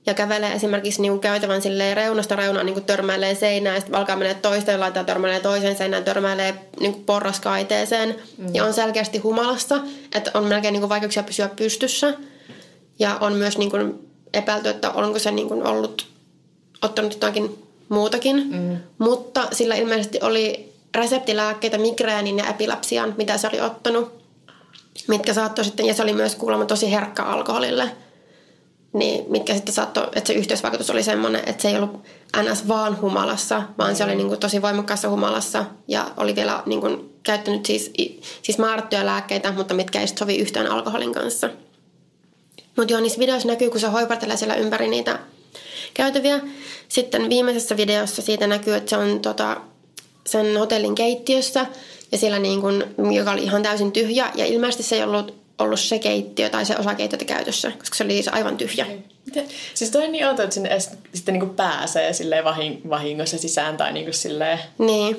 ja 0.07 0.15
kävelee 0.15 0.53
esimerkiksi 0.53 1.03
niin 1.03 1.13
kuin 1.13 1.21
käytävän 1.21 1.63
silleen 1.63 1.97
reunasta 1.97 2.37
reunaan 2.37 2.67
niin 2.67 2.75
kuin 2.75 2.85
törmäilee 2.85 3.35
seinään 3.35 3.77
ja 3.77 3.81
sitten 3.81 3.99
alkaa 3.99 4.17
mennä 4.17 4.35
toiseen 4.35 4.81
laitaan, 4.81 5.07
törmäilee 5.07 5.41
toiseen 5.41 5.77
seinään, 5.77 6.05
törmäilee 6.05 6.55
niin 6.81 6.93
kuin 6.93 7.05
porraskaiteeseen 7.05 8.17
mm. 8.39 8.55
ja 8.55 8.65
on 8.65 8.75
selkeästi 8.75 9.19
humalassa, 9.19 9.81
että 10.15 10.31
on 10.35 10.45
melkein 10.45 10.73
niin 10.73 10.81
kuin 10.81 10.89
vaikeuksia 10.89 11.23
pysyä 11.23 11.49
pystyssä 11.49 12.15
ja 12.99 13.19
on 13.21 13.33
myös 13.33 13.59
niin 13.59 13.71
kuin 13.71 14.11
epäilty, 14.35 14.69
että 14.69 14.91
onko 14.91 15.19
se 15.19 15.31
niin 15.31 15.49
kuin 15.49 15.67
ollut 15.67 16.07
ottanut 16.83 17.13
jotakin 17.13 17.59
muutakin, 17.89 18.37
mm. 18.51 18.77
mutta 18.99 19.49
sillä 19.53 19.75
ilmeisesti 19.75 20.19
oli 20.23 20.73
reseptilääkkeitä 20.95 21.79
migreenin 21.79 22.39
ja 22.39 22.47
epilepsian, 22.47 23.15
mitä 23.19 23.39
se 23.39 23.49
oli 23.49 23.61
ottanut, 23.61 24.20
mitkä 25.09 25.35
saattoi 25.35 25.65
sitten, 25.65 25.87
ja 25.87 25.95
se 25.95 26.03
oli 26.03 26.13
myös 26.13 26.37
kuulemma 26.37 26.65
tosi 26.65 26.93
herkkä 26.93 27.23
alkoholille, 27.23 27.91
niin 28.93 29.25
mitkä 29.29 29.55
sitten 29.55 29.75
saattoi, 29.75 30.09
että 30.15 30.29
se 30.29 30.33
yhteisvaikutus 30.33 30.91
oli 30.91 31.03
semmoinen, 31.03 31.43
että 31.47 31.63
se 31.63 31.69
ei 31.69 31.77
ollut 31.77 32.01
ns. 32.43 32.69
vaan 32.69 33.01
humalassa, 33.01 33.63
vaan 33.79 33.91
mm. 33.91 33.97
se 33.97 34.05
oli 34.05 34.15
niin 34.15 34.29
kuin 34.29 34.41
tosi 34.41 34.63
voimakkaassa 34.63 35.09
humalassa 35.09 35.65
ja 35.89 36.11
oli 36.17 36.37
vielä 36.37 36.63
niin 36.67 36.81
kuin 36.81 37.15
käyttänyt 37.23 37.67
siis, 37.67 37.93
siis 38.43 38.59
määrättyjä 38.59 39.07
lääkkeitä, 39.07 39.53
mutta 39.53 39.75
mitkä 39.75 40.01
ei 40.01 40.07
sovi 40.07 40.37
yhtään 40.37 40.67
alkoholin 40.67 41.13
kanssa. 41.13 41.51
Mutta 42.77 42.93
joo, 42.93 43.01
niissä 43.01 43.19
videoissa 43.19 43.49
näkyy, 43.49 43.71
kun 43.71 43.81
se 43.81 43.87
hoipartelee 43.87 44.37
siellä 44.37 44.55
ympäri 44.55 44.89
niitä 44.89 45.19
käytäviä. 45.95 46.41
Sitten 46.89 47.29
viimeisessä 47.29 47.77
videossa 47.77 48.23
siitä 48.23 48.47
näkyy, 48.47 48.75
että 48.75 48.91
se 48.91 48.97
on 48.97 49.21
tota, 49.21 49.61
sen 50.27 50.57
hotellin 50.57 50.95
keittiössä 50.95 51.67
ja 52.13 52.19
siellä 52.19 52.39
niin 52.39 52.61
kun, 52.61 52.85
joka 53.15 53.31
oli 53.31 53.43
ihan 53.43 53.63
täysin 53.63 53.93
tyhjä 53.93 54.33
ja 54.35 54.47
ilmeisesti 54.47 54.83
se 54.83 54.97
ei 54.97 55.03
ollut 55.03 55.41
ollut 55.61 55.81
se 55.81 55.99
keittiö 55.99 56.49
tai 56.49 56.67
se 56.67 56.77
osa 56.77 56.95
keittiötä 56.95 57.25
käytössä, 57.25 57.73
koska 57.79 57.97
se 57.97 58.05
oli 58.05 58.13
siis 58.13 58.29
aivan 58.29 58.57
tyhjä. 58.57 58.87
Miten? 59.27 59.49
Siis 59.75 59.91
toi 59.91 60.05
on 60.05 60.13
niin 60.13 60.27
outo, 60.27 60.43
että 60.43 60.55
sinne 60.55 60.69
edes, 60.69 60.91
sitten 61.15 61.35
niin 61.39 61.51
pääsee 61.51 62.13
silleen 62.13 62.45
vahingossa 62.91 63.39
sisään 63.39 63.77
tai 63.77 63.93
niin 63.93 64.15
silleen... 64.15 64.59
Niin. 64.79 65.17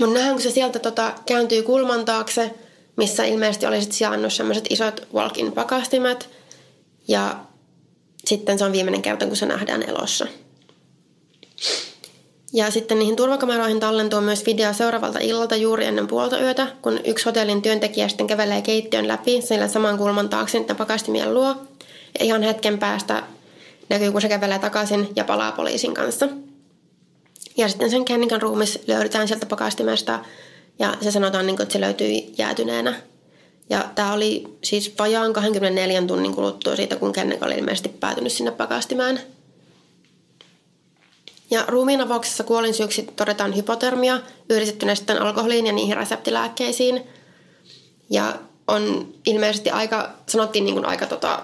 Mutta 0.00 0.14
nähdään, 0.14 0.34
kun 0.34 0.42
se 0.42 0.50
sieltä 0.50 0.78
tota, 0.78 1.14
kääntyy 1.26 1.62
kulman 1.62 2.04
taakse, 2.04 2.54
missä 2.96 3.24
ilmeisesti 3.24 3.66
oli 3.66 3.80
sitten 3.80 3.96
sijainnut 3.96 4.32
sellaiset 4.32 4.66
isot 4.70 5.08
walk-in 5.14 5.52
pakastimet. 5.52 6.28
Ja 7.08 7.36
sitten 8.24 8.58
se 8.58 8.64
on 8.64 8.72
viimeinen 8.72 9.02
kerta, 9.02 9.26
kun 9.26 9.36
se 9.36 9.46
nähdään 9.46 9.82
elossa. 9.82 10.26
Ja 12.52 12.70
sitten 12.70 12.98
niihin 12.98 13.16
turvakameroihin 13.16 13.80
tallentuu 13.80 14.20
myös 14.20 14.46
video 14.46 14.72
seuraavalta 14.72 15.18
illalta 15.18 15.56
juuri 15.56 15.84
ennen 15.84 16.06
puolta 16.06 16.40
yötä, 16.40 16.66
kun 16.82 17.00
yksi 17.04 17.24
hotellin 17.24 17.62
työntekijä 17.62 18.08
sitten 18.08 18.26
kävelee 18.26 18.62
keittiön 18.62 19.08
läpi 19.08 19.42
sillä 19.42 19.68
saman 19.68 19.98
kulman 19.98 20.28
taakse 20.28 20.58
niiden 20.58 20.76
pakastimien 20.76 21.34
luo. 21.34 21.56
Ja 22.18 22.24
ihan 22.24 22.42
hetken 22.42 22.78
päästä 22.78 23.22
näkyy, 23.88 24.12
kun 24.12 24.20
se 24.20 24.28
kävelee 24.28 24.58
takaisin 24.58 25.08
ja 25.16 25.24
palaa 25.24 25.52
poliisin 25.52 25.94
kanssa. 25.94 26.28
Ja 27.56 27.68
sitten 27.68 27.90
sen 27.90 28.04
Kennikan 28.04 28.42
ruumis 28.42 28.78
löydetään 28.86 29.28
sieltä 29.28 29.46
pakastimesta 29.46 30.18
ja 30.78 30.96
se 31.00 31.10
sanotaan, 31.10 31.46
niin 31.46 31.56
kuin, 31.56 31.62
että 31.62 31.72
se 31.72 31.80
löytyi 31.80 32.34
jäätyneenä. 32.38 32.94
Ja 33.70 33.84
tämä 33.94 34.12
oli 34.12 34.44
siis 34.64 34.94
vajaan 34.98 35.32
24 35.32 36.02
tunnin 36.02 36.34
kuluttua 36.34 36.76
siitä, 36.76 36.96
kun 36.96 37.12
Kennek 37.12 37.42
oli 37.42 37.54
ilmeisesti 37.54 37.88
päätynyt 37.88 38.32
sinne 38.32 38.50
pakastimään. 38.50 39.20
Ja 41.50 41.64
ruumiin 41.68 42.00
avauksessa 42.00 42.44
kuolinsyyksi 42.44 43.02
todetaan 43.02 43.56
hypotermia 43.56 44.20
yhdistettynä 44.50 44.94
sitten 44.94 45.22
alkoholiin 45.22 45.66
ja 45.66 45.72
niihin 45.72 45.96
reseptilääkkeisiin. 45.96 47.02
Ja 48.10 48.34
on 48.68 49.14
ilmeisesti 49.26 49.70
aika, 49.70 50.10
sanottiin 50.26 50.64
niin 50.64 50.74
kuin 50.74 50.86
aika 50.86 51.06
tota, 51.06 51.42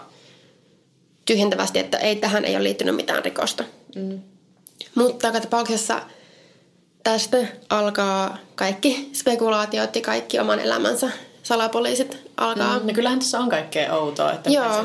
tyhjentävästi, 1.24 1.78
että 1.78 1.98
ei 1.98 2.16
tähän 2.16 2.44
ei 2.44 2.56
ole 2.56 2.64
liittynyt 2.64 2.96
mitään 2.96 3.24
rikosta. 3.24 3.64
Mm. 3.94 4.20
Mutta 4.94 5.26
joka 5.26 5.40
tapauksessa 5.40 6.02
tästä 7.04 7.38
alkaa 7.68 8.38
kaikki 8.54 9.10
spekulaatiot 9.12 9.96
ja 9.96 10.02
kaikki 10.02 10.38
oman 10.38 10.60
elämänsä 10.60 11.10
salapoliisit 11.42 12.18
alkaa. 12.36 12.78
Mm, 12.78 12.86
no 12.86 12.92
kyllähän 12.92 13.18
tässä 13.18 13.38
on 13.38 13.48
kaikkea 13.48 13.94
outoa, 13.94 14.32
että 14.32 14.50
Joo. 14.50 14.84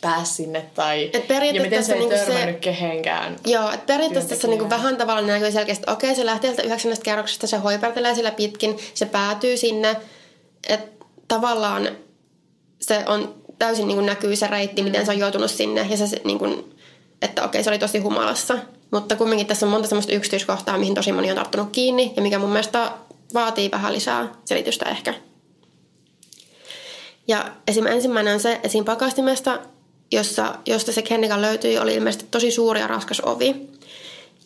Pääsi 0.00 0.34
sinne 0.34 0.66
tai 0.74 1.10
et 1.12 1.28
ja 1.54 1.62
miten 1.62 1.84
se 1.84 1.92
ei 1.92 1.98
niinku 1.98 2.14
törmännyt 2.14 2.54
se, 2.54 2.60
kehenkään. 2.60 3.36
Joo, 3.46 3.70
että 3.70 3.86
periaatteessa 3.86 4.30
tässä 4.30 4.48
niinku 4.48 4.70
vähän 4.70 4.96
tavalla 4.96 5.22
näkyy 5.22 5.52
selkeästi, 5.52 5.82
että 5.82 5.92
okei 5.92 6.14
se 6.14 6.26
lähtee 6.26 6.50
sieltä 6.50 6.62
yhdeksännästä 6.62 7.04
kerroksesta, 7.04 7.46
se 7.46 7.56
hoipertelee 7.56 8.14
sillä 8.14 8.30
pitkin, 8.30 8.78
se 8.94 9.06
päätyy 9.06 9.56
sinne, 9.56 9.96
että 10.68 11.06
tavallaan 11.28 11.88
se 12.80 13.04
on 13.06 13.34
täysin 13.58 13.88
niinku 13.88 14.04
näkyy 14.04 14.36
se 14.36 14.46
reitti, 14.46 14.82
miten 14.82 15.06
se 15.06 15.12
on 15.12 15.18
joutunut 15.18 15.50
sinne 15.50 15.86
ja 15.90 15.96
se 15.96 16.20
niinku, 16.24 16.74
että 17.22 17.44
okei 17.44 17.64
se 17.64 17.70
oli 17.70 17.78
tosi 17.78 17.98
humalassa. 17.98 18.58
Mutta 18.90 19.16
kumminkin 19.16 19.46
tässä 19.46 19.66
on 19.66 19.72
monta 19.72 19.88
semmoista 19.88 20.12
yksityiskohtaa, 20.12 20.78
mihin 20.78 20.94
tosi 20.94 21.12
moni 21.12 21.30
on 21.30 21.36
tarttunut 21.36 21.68
kiinni 21.72 22.12
ja 22.16 22.22
mikä 22.22 22.38
mun 22.38 22.50
mielestä 22.50 22.92
vaatii 23.34 23.70
vähän 23.70 23.92
lisää 23.92 24.28
selitystä 24.44 24.84
ehkä. 24.90 25.14
Ja 27.28 27.52
esim. 27.68 27.86
ensimmäinen 27.86 28.34
on 28.34 28.40
se, 28.40 28.60
esim. 28.62 28.84
pakastimesta, 28.84 29.58
jossa, 30.12 30.54
josta 30.66 30.92
se 30.92 31.02
Kennegan 31.02 31.42
löytyi, 31.42 31.78
oli 31.78 31.94
ilmeisesti 31.94 32.26
tosi 32.30 32.50
suuri 32.50 32.80
ja 32.80 32.86
raskas 32.86 33.20
ovi. 33.20 33.56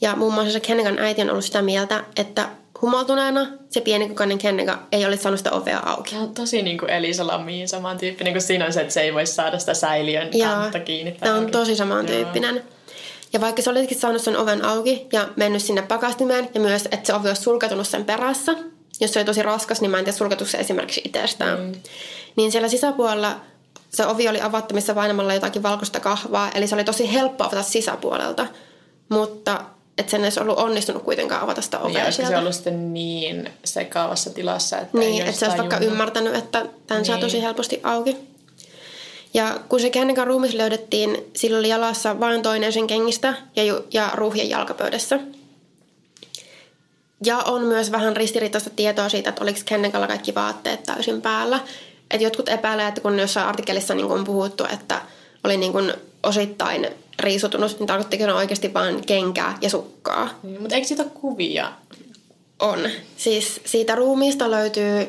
Ja 0.01 0.17
muun 0.17 0.35
muassa 0.35 0.53
se 0.53 0.61
Kennegan 0.61 0.99
äiti 0.99 1.23
on 1.23 1.31
ollut 1.31 1.45
sitä 1.45 1.63
mieltä, 1.63 2.05
että 2.17 2.49
humaltuneena 2.83 3.47
se 3.71 3.81
pienikokoinen 3.81 4.39
Kennega 4.39 4.79
ei 4.93 5.07
olisi 5.07 5.23
saanut 5.23 5.41
sitä 5.41 5.51
ovea 5.51 5.81
auki. 5.87 6.11
Tämä 6.11 6.23
on 6.23 6.35
tosi 6.35 6.63
niin 6.63 6.79
kuin 6.79 6.91
Elisa 6.91 7.27
Lammiin 7.27 7.69
samantyyppinen, 7.69 8.33
kun 8.33 8.43
siinä 8.43 8.67
on 8.67 8.73
se, 8.73 8.81
että 8.81 8.93
se 8.93 9.01
ei 9.01 9.15
voi 9.15 9.27
saada 9.27 9.59
sitä 9.59 9.75
säiliön 9.75 10.31
kantta 10.41 10.81
kiinni. 10.81 11.13
Tämä 11.13 11.35
on 11.35 11.51
tosi 11.51 11.77
samantyyppinen. 11.77 12.55
Joo. 12.55 12.65
Ja 13.33 13.41
vaikka 13.41 13.63
se 13.63 13.71
olisikin 13.71 13.99
saanut 13.99 14.23
sen 14.23 14.37
oven 14.37 14.65
auki 14.65 15.07
ja 15.13 15.29
mennyt 15.37 15.63
sinne 15.63 15.83
pakastimeen 15.83 16.49
ja 16.55 16.61
myös, 16.61 16.89
että 16.91 17.07
se 17.07 17.15
ovi 17.15 17.29
olisi 17.29 17.43
sulkeutunut 17.43 17.89
sen 17.89 18.05
perässä, 18.05 18.55
jos 19.01 19.13
se 19.13 19.19
oli 19.19 19.25
tosi 19.25 19.43
raskas, 19.43 19.81
niin 19.81 19.91
mä 19.91 19.99
en 19.99 20.05
tiedä 20.05 20.19
sulkeutuiko 20.19 20.51
se 20.51 20.59
esimerkiksi 20.59 21.03
itsestään. 21.05 21.61
Mm. 21.61 21.73
Niin 22.37 22.53
siellä 22.53 22.69
sisäpuolella 22.69 23.41
se 23.95 24.07
ovi 24.07 24.29
oli 24.29 24.41
avattamissa 24.41 24.95
painamalla 24.95 25.35
jotakin 25.35 25.63
valkoista 25.63 26.01
kahvaa, 26.01 26.51
eli 26.55 26.67
se 26.67 26.75
oli 26.75 26.85
tosi 26.85 27.13
helppo 27.13 27.45
avata 27.45 27.63
sisäpuolelta. 27.63 28.47
Mutta 29.09 29.61
että 29.99 30.11
sen 30.11 30.21
ei 30.21 30.27
olisi 30.27 30.41
ollut 30.41 30.59
onnistunut 30.59 31.03
kuitenkaan 31.03 31.43
avata 31.43 31.63
sitä 31.63 31.79
ovea 31.79 32.05
niin, 32.05 32.13
sieltä. 32.13 32.33
se 32.33 32.39
ollut 32.39 32.55
sitten 32.55 32.95
niin 32.95 33.51
sekaavassa 33.65 34.31
tilassa, 34.31 34.79
että 34.79 34.99
Niin, 34.99 35.23
että 35.23 35.33
se 35.39 35.47
olisi 35.47 35.59
vaikka 35.59 35.79
ymmärtänyt, 35.79 36.35
että 36.35 36.67
tämän 36.87 37.01
niin. 37.01 37.05
saa 37.05 37.19
tosi 37.19 37.43
helposti 37.43 37.81
auki. 37.83 38.17
Ja 39.35 39.61
kun 39.69 39.81
se 39.81 39.91
Kennekan 39.91 40.27
ruumis 40.27 40.55
löydettiin, 40.55 41.25
sillä 41.37 41.59
oli 41.59 41.69
jalassa 41.69 42.21
vain 42.21 42.43
toinen 42.43 42.73
sen 42.73 42.87
kengistä 42.87 43.35
ja, 43.57 43.63
ja 43.93 44.11
ruuhien 44.15 44.51
jalkapöydässä. 44.51 45.19
Ja 47.25 47.39
on 47.39 47.63
myös 47.63 47.93
vähän 47.93 48.17
ristiriitaista 48.17 48.71
tietoa 48.71 49.09
siitä, 49.09 49.29
että 49.29 49.43
oliko 49.43 49.61
Kennekalla 49.65 50.07
kaikki 50.07 50.35
vaatteet 50.35 50.83
täysin 50.83 51.23
päällä. 51.23 51.61
Et 52.11 52.21
jotkut 52.21 52.49
epäilevät, 52.49 52.89
että 52.89 53.01
kun 53.01 53.19
jossain 53.19 53.47
artikkelissa 53.47 53.95
niin 53.95 54.07
on 54.07 54.25
puhuttu, 54.25 54.65
että 54.65 55.01
oli 55.45 55.57
niin 55.57 55.73
kuin 55.73 55.93
osittain 56.23 56.89
riisutunut, 57.19 57.79
niin 57.79 57.87
tarkoittiko 57.87 58.27
ne 58.27 58.35
oikeasti 58.35 58.75
vain 58.75 59.07
kenkää 59.07 59.59
ja 59.61 59.71
sukkaa. 59.71 60.29
Niin, 60.43 60.61
mutta 60.61 60.75
eikö 60.75 60.89
siitä 60.89 61.05
kuvia? 61.05 61.73
On. 62.59 62.91
Siis 63.17 63.61
siitä 63.65 63.95
ruumiista 63.95 64.51
löytyy 64.51 65.07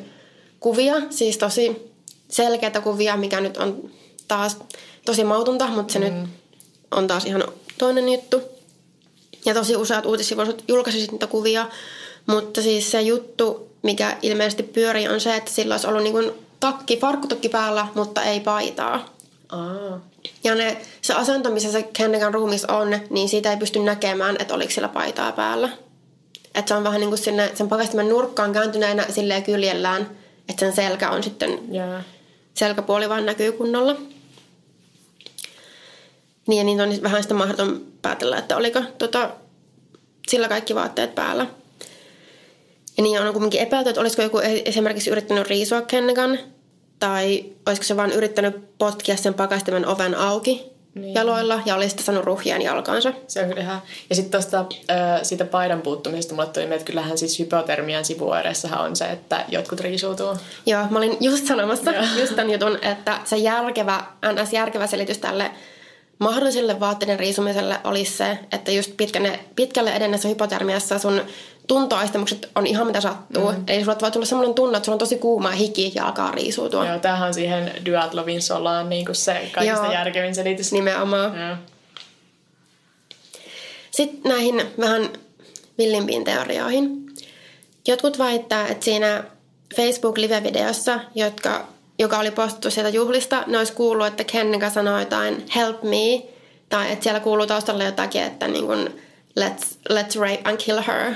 kuvia, 0.60 0.96
siis 1.10 1.38
tosi 1.38 1.92
selkeitä 2.28 2.82
kuvia, 2.82 3.18
mikä 3.18 3.42
nyt 3.42 3.58
on 3.58 3.90
taas 4.28 4.58
tosi 5.06 5.24
mautunta, 5.24 5.68
mutta 5.68 5.94
se 5.94 6.00
mm. 6.00 6.06
nyt 6.06 6.30
on 6.92 7.08
taas 7.08 7.26
ihan 7.26 7.44
toinen 7.78 8.10
juttu. 8.10 8.42
Ja 9.46 9.54
tosi 9.54 9.76
useat 9.76 10.06
uutissivut 10.06 10.64
julkaisivat 10.68 11.12
niitä 11.12 11.28
kuvia, 11.28 11.70
mutta 12.26 12.62
siis 12.62 12.92
se 12.92 13.02
juttu, 13.02 13.70
mikä 13.82 14.18
ilmeisesti 14.22 14.64
pyörii, 14.64 15.08
on 15.08 15.22
se, 15.22 15.36
että 15.36 15.52
sillä 15.52 15.74
olisi 15.74 15.88
ollut 15.88 16.04
niin 16.04 16.45
takki, 16.60 16.98
farkkutakki 16.98 17.50
päällä, 17.50 17.88
mutta 17.96 18.24
ei 18.24 18.40
paitaa. 18.40 19.16
Aa. 19.50 20.00
Ja 20.44 20.56
ne, 20.56 20.78
se 21.02 21.14
asento, 21.14 21.50
missä 21.50 21.72
se 21.72 21.84
Kennegan 21.84 22.34
ruumis 22.34 22.66
on, 22.66 23.00
niin 23.10 23.30
siitä 23.30 23.52
ei 23.52 23.58
pysty 23.58 23.80
näkemään, 23.80 24.36
että 24.40 24.54
oliko 24.54 24.72
sillä 24.72 24.88
paitaa 24.88 25.32
päällä. 25.32 25.70
Että 26.56 26.70
se 26.70 26.76
on 26.76 26.84
vähän 26.84 27.00
niin 27.00 27.10
kuin 27.10 27.20
sinne, 27.20 27.52
sen 27.56 27.70
pakastimen 27.70 28.10
nurkkaan 28.10 28.54
kääntyneenä 28.54 29.06
silleen 29.10 29.44
kyljellään, 29.44 30.10
että 30.50 30.60
sen 30.60 30.76
selkä 30.76 31.10
on 31.10 31.24
sitten, 31.24 31.74
yeah. 31.74 32.04
selkäpuoli 32.54 33.10
vaan 33.10 33.26
näkyy 33.26 33.52
kunnolla. 33.52 33.96
Niin 36.48 36.58
ja 36.58 36.64
niin 36.64 36.82
on 36.82 37.04
vähän 37.04 37.24
sitä 37.24 37.34
mahdoton 37.34 37.86
päätellä, 38.02 38.38
että 38.38 38.58
oliko 38.58 38.82
tota, 38.98 39.30
sillä 40.28 40.48
kaikki 40.48 40.76
vaatteet 40.76 41.16
päällä. 41.16 41.48
Ja 42.98 43.04
niin 43.04 43.22
on 43.22 43.34
kuitenkin 43.34 43.62
epäilty, 43.62 43.90
että 43.90 44.02
olisiko 44.02 44.22
joku 44.22 44.40
e- 44.40 44.62
esimerkiksi 44.66 45.10
yrittänyt 45.10 45.48
riisua 45.48 45.82
Kennegan, 45.82 46.40
tai 47.00 47.46
olisiko 47.66 47.84
se 47.84 47.98
vaan 47.98 48.12
yrittänyt 48.12 48.78
potkia 48.78 49.18
sen 49.18 49.34
pakastimen 49.34 49.88
oven 49.88 50.16
auki, 50.16 50.76
niin. 50.96 51.14
jaloilla 51.14 51.62
ja 51.66 51.76
oli 51.76 51.90
sitten 51.90 52.06
saanut 52.06 52.26
ruhjaan 52.26 52.62
jalkaansa. 52.62 53.14
Se 53.28 53.42
on 53.42 53.48
kyllä 53.48 53.62
ihan... 53.62 53.82
Ja 54.10 54.16
sitten 54.16 54.32
tuosta 54.32 54.66
siitä 55.24 55.46
paidan 55.46 55.82
puuttumisesta 55.82 56.36
mulle 56.36 56.48
tuli 56.48 56.64
mieleen, 56.64 56.80
että 56.80 56.86
kyllähän 56.86 57.18
siis 57.18 57.40
hypotermian 57.40 58.06
sivuoireissahan 58.06 58.82
on 58.82 58.96
se, 58.96 59.06
että 59.06 59.46
jotkut 59.50 59.80
riisuutuu. 59.80 60.38
Joo, 60.66 60.86
mä 60.90 60.98
olin 60.98 61.18
just 61.20 61.48
sanomassa 61.48 61.92
just 62.20 62.36
tämän 62.36 62.52
jutun, 62.52 62.80
että 62.82 63.20
se 63.26 63.38
järkevä, 63.38 64.04
ns. 64.42 64.54
järkevä 64.54 64.88
selitys 64.88 65.18
tälle 65.18 65.52
mahdolliselle 66.20 66.80
vaatteiden 66.80 67.20
riisumiselle 67.20 67.80
olisi 67.84 68.18
se, 68.18 68.40
että 68.52 68.72
just 68.72 68.92
pitkälle, 68.98 69.40
pitkälle 69.56 69.96
edennessä 69.96 70.28
hypotermiassa 70.28 71.00
sun 71.00 71.22
tuntoaistemukset 71.68 72.50
on 72.56 72.68
ihan 72.68 72.88
mitä 72.88 73.02
sattuu. 73.02 73.52
Mm. 73.52 73.64
Eli 73.68 73.84
sulla 73.84 73.98
voi 74.02 74.12
tulla 74.12 74.26
sellainen 74.26 74.56
tunne, 74.56 74.78
että 74.78 74.86
sulla 74.86 74.96
on 74.96 75.00
tosi 75.00 75.18
kuuma 75.18 75.50
ja 75.50 75.56
hiki 75.56 75.92
ja 75.96 76.06
alkaa 76.06 76.32
riisuutua. 76.32 76.86
Joo, 76.88 77.00
tämähän 77.00 77.28
on 77.28 77.34
siihen 77.34 77.72
duatlovin 77.86 78.42
solaan 78.42 78.90
niin 78.90 79.06
kuin 79.06 79.16
se 79.16 79.50
kaikista 79.54 79.84
Joo, 79.86 79.94
järkevin 79.94 80.36
selitys. 80.36 80.72
Nimenomaan. 80.72 81.40
Joo. 81.40 81.56
Sitten 83.92 84.32
näihin 84.32 84.62
vähän 84.80 85.10
villimpiin 85.78 86.24
teorioihin. 86.24 87.06
Jotkut 87.88 88.20
väittää, 88.20 88.68
että 88.68 88.86
siinä 88.86 89.24
Facebook-live-videossa, 89.76 91.00
jotka, 91.16 91.68
joka 92.00 92.20
oli 92.20 92.32
postattu 92.32 92.72
sieltä 92.72 92.90
juhlista, 92.90 93.44
ne 93.48 93.58
olisi 93.58 93.74
kuullut, 93.74 94.08
että 94.08 94.24
Kennika 94.24 94.70
sanoi 94.70 95.02
jotain 95.02 95.46
help 95.56 95.84
me, 95.84 96.26
tai 96.70 96.92
että 96.92 97.04
siellä 97.04 97.20
kuuluu 97.20 97.48
taustalle 97.48 97.84
jotakin, 97.84 98.24
että 98.24 98.48
niin 98.48 98.66
kuin, 98.66 99.02
let's, 99.40 99.78
let's 99.90 100.20
rape 100.20 100.42
and 100.44 100.58
kill 100.58 100.82
her, 100.88 101.16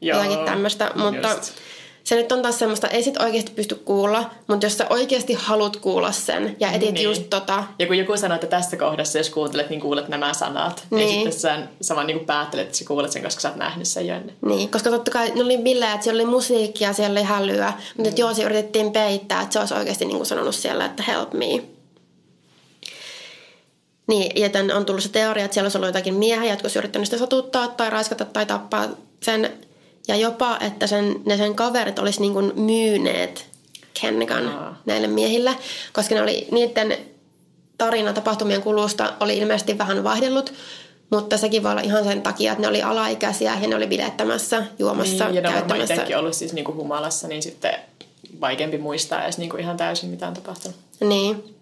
Joo, 0.00 0.22
jotakin 0.22 0.44
tämmöistä, 0.44 0.90
mutta 0.94 1.28
just. 1.28 1.52
se 2.04 2.14
nyt 2.14 2.32
on 2.32 2.42
taas 2.42 2.58
semmoista, 2.58 2.88
ei 2.88 3.02
sit 3.02 3.16
oikeasti 3.16 3.52
pysty 3.52 3.74
kuulla, 3.74 4.30
mutta 4.46 4.66
jos 4.66 4.78
sä 4.78 4.86
oikeasti 4.90 5.34
haluat 5.34 5.76
kuulla 5.76 6.12
sen 6.12 6.56
ja 6.60 6.72
etit 6.72 6.94
niin. 6.94 7.04
just 7.04 7.22
tota... 7.30 7.64
Ja 7.78 7.86
kun 7.86 7.98
joku 7.98 8.16
sanoo, 8.16 8.34
että 8.34 8.46
tässä 8.46 8.76
kohdassa, 8.76 9.18
jos 9.18 9.30
kuuntelet, 9.30 9.70
niin 9.70 9.80
kuulet 9.80 10.08
nämä 10.08 10.34
sanat, 10.34 10.86
niin, 10.90 11.06
niin 11.06 11.14
sitten 11.14 11.40
sä, 11.40 11.58
sä 11.80 11.96
vaan 11.96 12.06
niin 12.06 12.20
päättelet, 12.20 12.66
että 12.66 12.78
sä 12.78 12.84
kuulet 12.84 13.12
sen, 13.12 13.22
koska 13.22 13.40
sä 13.40 13.48
oot 13.48 13.56
nähnyt 13.56 13.88
sen 13.88 14.06
jo 14.06 14.14
ennen. 14.14 14.36
Niin, 14.46 14.68
koska 14.68 14.90
totta 14.90 15.10
kai 15.10 15.32
ne 15.34 15.42
oli 15.42 15.58
billejä, 15.58 15.92
että 15.92 16.04
siellä 16.04 16.22
oli 16.22 16.30
musiikkia, 16.30 16.92
siellä 16.92 17.20
oli 17.20 17.26
hälyä, 17.26 17.72
mutta 17.96 18.10
mm. 18.10 18.16
joo, 18.18 18.34
se 18.34 18.42
yritettiin 18.42 18.92
peittää, 18.92 19.42
että 19.42 19.52
se 19.52 19.58
olisi 19.58 19.74
oikeasti 19.74 20.04
niin 20.04 20.16
kuin 20.16 20.26
sanonut 20.26 20.54
siellä, 20.54 20.84
että 20.84 21.02
help 21.02 21.32
me. 21.32 21.46
Niin, 24.06 24.42
ja 24.42 24.48
tämän 24.48 24.76
on 24.76 24.86
tullut 24.86 25.02
se 25.02 25.08
teoria, 25.08 25.44
että 25.44 25.54
siellä 25.54 25.66
olisi 25.66 25.78
ollut 25.78 25.88
jotakin 25.88 26.14
miehiä, 26.14 26.50
jotka 26.50 26.64
olisi 26.64 26.78
yrittänyt 26.78 27.06
sitä 27.06 27.18
satuttaa 27.18 27.68
tai 27.68 27.90
raiskata 27.90 28.24
tai 28.24 28.46
tappaa 28.46 28.88
sen 29.22 29.52
ja 30.10 30.16
jopa, 30.16 30.58
että 30.60 30.86
sen, 30.86 31.16
ne 31.24 31.36
sen 31.36 31.54
kaverit 31.54 31.98
olisi 31.98 32.20
niin 32.20 32.32
kuin 32.32 32.52
myyneet 32.60 33.46
Kennegan 34.00 34.48
Aa. 34.48 34.82
näille 34.86 35.06
miehille, 35.06 35.56
koska 35.92 36.14
ne 36.14 36.22
oli 36.22 36.48
niiden 36.50 36.98
tarina 37.78 38.12
tapahtumien 38.12 38.62
kulusta 38.62 39.12
oli 39.20 39.38
ilmeisesti 39.38 39.78
vähän 39.78 40.04
vaihdellut, 40.04 40.52
mutta 41.10 41.36
sekin 41.36 41.62
voi 41.62 41.70
olla 41.70 41.80
ihan 41.80 42.04
sen 42.04 42.22
takia, 42.22 42.52
että 42.52 42.62
ne 42.62 42.68
oli 42.68 42.82
alaikäisiä 42.82 43.58
ja 43.62 43.68
ne 43.68 43.76
oli 43.76 43.86
bilettämässä, 43.86 44.62
juomassa, 44.78 45.24
niin, 45.24 45.34
ja 45.34 45.42
ne 45.42 45.52
käyttämässä. 45.52 45.94
Ja 45.94 46.18
ollut 46.18 46.34
siis 46.34 46.52
niinku 46.52 46.74
humalassa, 46.74 47.28
niin 47.28 47.42
sitten 47.42 47.74
vaikeampi 48.40 48.78
muistaa 48.78 49.24
edes 49.24 49.38
niinku 49.38 49.56
ihan 49.56 49.76
täysin, 49.76 50.10
mitä 50.10 50.28
on 50.28 50.34
tapahtunut. 50.34 50.76
Niin. 51.00 51.56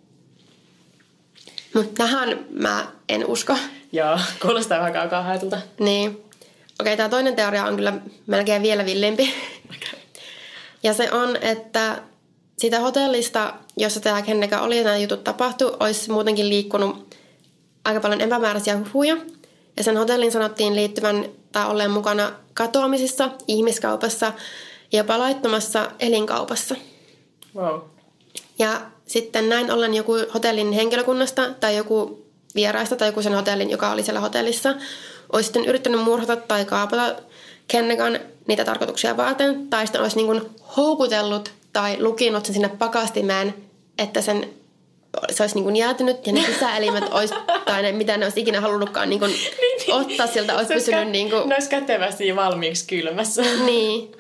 Mutta 1.75 1.93
tähän 1.95 2.47
mä 2.51 2.87
en 3.09 3.27
usko. 3.27 3.57
Joo, 3.93 4.19
kuulostaa 4.43 4.79
vähän 4.79 4.93
kaukaa 4.93 5.23
haetulta. 5.23 5.61
Niin. 5.79 6.28
Okei, 6.81 6.97
tämä 6.97 7.09
toinen 7.09 7.37
teoria 7.37 7.65
on 7.65 7.77
kyllä 7.77 7.93
melkein 8.27 8.63
vielä 8.63 8.85
villimpi. 8.85 9.35
Okay. 9.65 10.01
Ja 10.83 10.95
se 10.95 11.13
on, 11.13 11.37
että 11.41 12.03
sitä 12.59 12.81
hotellista, 12.81 13.55
jossa 13.77 14.01
tämä 14.01 14.23
Kenneka 14.23 14.61
oli 14.61 14.79
ja 14.79 14.85
nämä 14.85 14.97
jutut 14.97 15.25
tapahtui, 15.25 15.77
olisi 15.81 16.11
muutenkin 16.11 16.49
liikkunut 16.49 17.15
aika 17.85 18.01
paljon 18.01 18.21
epämääräisiä 18.21 18.79
huhuja. 18.79 19.17
Ja 19.77 19.85
sen 19.85 19.97
hotellin 19.97 20.33
sanottiin 20.33 20.77
liittyvän 20.77 21.25
tai 21.53 21.71
olleen 21.71 21.91
mukana 21.91 22.33
katoamisissa, 22.55 23.31
ihmiskaupassa 23.49 24.33
ja 24.93 24.99
jopa 24.99 25.19
laittomassa 25.19 25.91
elinkaupassa. 26.01 26.75
Wow. 27.57 27.81
Ja 28.59 28.81
sitten 29.07 29.49
näin 29.49 29.73
ollen 29.73 29.95
joku 29.95 30.13
hotellin 30.35 30.73
henkilökunnasta 30.73 31.55
tai 31.61 31.77
joku 31.77 32.27
vieraista 32.55 32.97
tai 32.97 33.09
joku 33.09 33.23
sen 33.23 33.35
hotellin, 33.35 33.71
joka 33.71 33.91
oli 33.91 34.03
siellä 34.03 34.21
hotellissa, 34.21 34.75
olisi 35.33 35.47
sitten 35.47 35.65
yrittänyt 35.65 36.01
murhata 36.01 36.37
tai 36.37 36.65
kaapata 36.65 37.15
Kennegan 37.69 38.21
niitä 38.47 38.65
tarkoituksia 38.65 39.17
varten, 39.17 39.69
tai 39.71 39.87
sitten 39.87 40.03
olisi 40.03 40.17
niin 40.17 40.27
kuin 40.27 40.43
houkutellut 40.77 41.53
tai 41.73 41.97
lukinut 42.03 42.47
sen 42.47 42.55
sinne 42.55 42.69
pakastimeen, 42.69 43.55
että 43.99 44.21
sen 44.21 44.51
se 45.31 45.43
olisi 45.43 45.55
niin 45.55 45.65
kuin 45.65 45.77
jäätynyt 45.77 46.27
ja 46.27 46.33
ne 46.33 46.43
sisäelimet 46.47 47.05
olisi, 47.13 47.35
tai 47.65 47.83
ne, 47.83 47.93
mitä 47.93 48.17
ne 48.17 48.27
olisi 48.27 48.41
ikinä 48.41 48.61
halunnutkaan 48.61 49.11
niin 49.11 49.21
kuin 49.21 49.31
niin, 49.61 49.79
niin. 49.87 49.95
ottaa 49.95 50.27
sieltä, 50.27 50.57
olisi 50.57 50.75
pysynyt... 50.75 51.01
Kä- 51.01 51.11
niin 51.11 51.31
kuin... 51.31 51.49
Ne 51.49 51.55
olisi 51.55 51.69
kätevästi 51.69 52.37
valmiiksi 52.37 52.87
kylmässä. 52.87 53.43
Niin. 53.67 54.13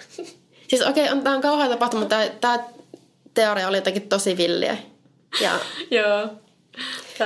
Siis 0.69 0.83
okei, 0.83 1.05
okay, 1.05 1.17
on, 1.17 1.25
tämä 1.25 1.37
on 1.37 1.43
kauhean 1.43 1.71
tapahtuma, 1.71 2.01
mutta 2.01 2.17
tämä, 2.17 2.29
tämä 2.41 2.65
teoria 3.35 3.69
oli 3.69 3.77
jotenkin 3.77 4.09
tosi 4.09 4.37
villiä. 4.37 4.77
Ja... 5.41 5.59
Joo. 5.91 6.29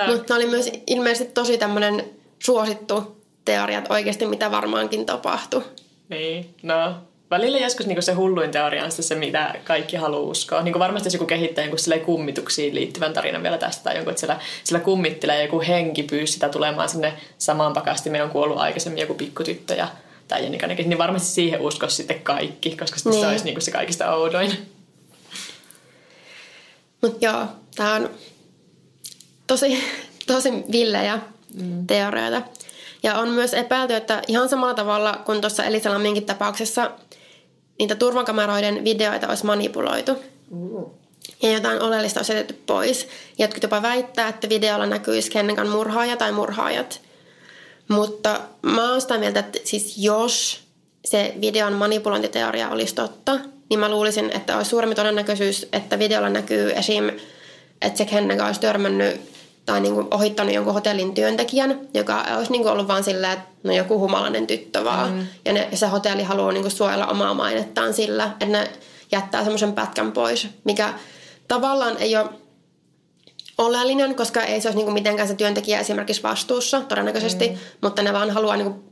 Mutta 0.06 0.34
oli 0.34 0.46
myös 0.46 0.70
ilmeisesti 0.86 1.32
tosi 1.34 1.58
tämmöinen 1.58 2.04
suosittu 2.38 3.21
teoriat 3.44 3.90
oikeasti, 3.90 4.26
mitä 4.26 4.50
varmaankin 4.50 5.06
tapahtui. 5.06 5.62
Niin, 6.08 6.54
no 6.62 6.94
välillä 7.32 7.58
joskus 7.58 7.86
niin 7.86 8.02
se 8.02 8.12
hulluin 8.12 8.50
teoria 8.50 8.84
on 8.84 8.92
se, 8.92 9.14
mitä 9.14 9.54
kaikki 9.64 9.96
haluaa 9.96 10.22
uskoa. 10.22 10.62
Niin 10.62 10.78
varmasti 10.78 11.06
jos 11.06 11.14
joku 11.14 11.26
kehittää 11.26 11.64
jonkun 11.64 12.00
kummituksiin 12.04 12.74
liittyvän 12.74 13.12
tarinan 13.12 13.42
vielä 13.42 13.58
tästä, 13.58 13.84
tai 13.84 13.94
jonkun, 13.94 14.10
että 14.10 14.20
siellä, 14.20 14.40
siellä 14.64 14.84
kummittelee 14.84 15.42
joku 15.42 15.60
henki 15.60 16.02
pyysi 16.02 16.32
sitä 16.32 16.48
tulemaan 16.48 16.88
sinne 16.88 17.12
samaan 17.38 17.72
pakastimeen, 17.72 18.24
on 18.24 18.30
kuollut 18.30 18.58
aikaisemmin 18.58 19.00
joku 19.00 19.14
pikkutyttö 19.14 19.74
ja 19.74 19.88
tai 20.28 20.42
Jennikanikin, 20.42 20.88
niin 20.88 20.98
varmasti 20.98 21.28
siihen 21.28 21.60
uskoisi 21.60 21.96
sitten 21.96 22.20
kaikki, 22.20 22.76
koska 22.76 22.96
sitten 22.96 23.10
niin. 23.10 23.20
se 23.20 23.28
olisi 23.28 23.44
niin 23.44 23.54
kuin 23.54 23.62
se 23.62 23.70
kaikista 23.70 24.14
oudoin. 24.14 24.72
Mutta 27.02 27.26
joo, 27.26 27.46
tämä 27.74 27.94
on 27.94 28.10
tosi, 29.46 29.84
tosi 30.26 30.50
villejä 30.72 31.18
mm. 31.54 31.86
teorioita. 31.86 32.42
Ja 33.02 33.14
on 33.14 33.28
myös 33.28 33.54
epäilty, 33.54 33.94
että 33.94 34.22
ihan 34.28 34.48
samalla 34.48 34.74
tavalla 34.74 35.20
kuin 35.26 35.40
tuossa 35.40 35.64
Elisa 35.64 35.90
Lamminkin 35.90 36.26
tapauksessa 36.26 36.90
niitä 37.78 37.94
turvakameroiden 37.94 38.84
videoita 38.84 39.28
olisi 39.28 39.46
manipuloitu. 39.46 40.12
Ja 41.42 41.52
jotain 41.52 41.82
oleellista 41.82 42.20
olisi 42.20 42.32
jätetty 42.32 42.62
pois. 42.66 43.08
Jotkut 43.38 43.62
jopa 43.62 43.82
väittää, 43.82 44.28
että 44.28 44.48
videolla 44.48 44.86
näkyisi 44.86 45.30
kenenkään 45.30 45.68
murhaaja 45.68 46.16
tai 46.16 46.32
murhaajat. 46.32 47.00
Mutta 47.88 48.40
mä 48.62 48.90
oon 48.90 49.00
sitä 49.00 49.18
mieltä, 49.18 49.40
että 49.40 49.58
siis 49.64 49.98
jos 49.98 50.60
se 51.04 51.34
videon 51.40 51.72
manipulointiteoria 51.72 52.70
olisi 52.70 52.94
totta, 52.94 53.38
niin 53.70 53.80
mä 53.80 53.88
luulisin, 53.88 54.30
että 54.34 54.56
olisi 54.56 54.70
suurempi 54.70 54.94
todennäköisyys, 54.94 55.68
että 55.72 55.98
videolla 55.98 56.28
näkyy 56.28 56.70
esim. 56.70 57.10
että 57.82 57.98
se 57.98 58.04
Kennegan 58.04 58.46
olisi 58.46 58.60
törmännyt 58.60 59.31
tai 59.66 59.80
niin 59.80 59.94
kuin 59.94 60.06
ohittanut 60.10 60.54
jonkun 60.54 60.74
hotellin 60.74 61.14
työntekijän, 61.14 61.80
joka 61.94 62.24
olisi 62.36 62.52
niin 62.52 62.62
kuin 62.62 62.72
ollut 62.72 62.88
vaan 62.88 63.04
silleen, 63.04 63.32
että 63.32 63.44
no 63.62 63.72
joku 63.72 63.98
humalainen 63.98 64.46
tyttö 64.46 64.84
vaan. 64.84 65.12
Mm. 65.12 65.26
Ja, 65.44 65.52
ne, 65.52 65.68
ja 65.70 65.76
se 65.76 65.86
hotelli 65.86 66.22
haluaa 66.22 66.52
niin 66.52 66.62
kuin 66.62 66.72
suojella 66.72 67.06
omaa 67.06 67.34
mainettaan 67.34 67.94
sillä, 67.94 68.24
että 68.24 68.46
ne 68.46 68.70
jättää 69.12 69.42
semmoisen 69.42 69.72
pätkän 69.72 70.12
pois, 70.12 70.48
mikä 70.64 70.94
tavallaan 71.48 71.96
ei 71.96 72.16
ole 72.16 72.28
oleellinen, 73.58 74.14
koska 74.14 74.42
ei 74.42 74.60
se 74.60 74.68
olisi 74.68 74.76
niin 74.76 74.86
kuin 74.86 74.94
mitenkään 74.94 75.28
se 75.28 75.34
työntekijä 75.34 75.80
esimerkiksi 75.80 76.22
vastuussa 76.22 76.80
todennäköisesti, 76.80 77.48
mm. 77.48 77.56
mutta 77.80 78.02
ne 78.02 78.12
vaan 78.12 78.30
haluaa 78.30 78.56
niin 78.56 78.70
kuin 78.72 78.91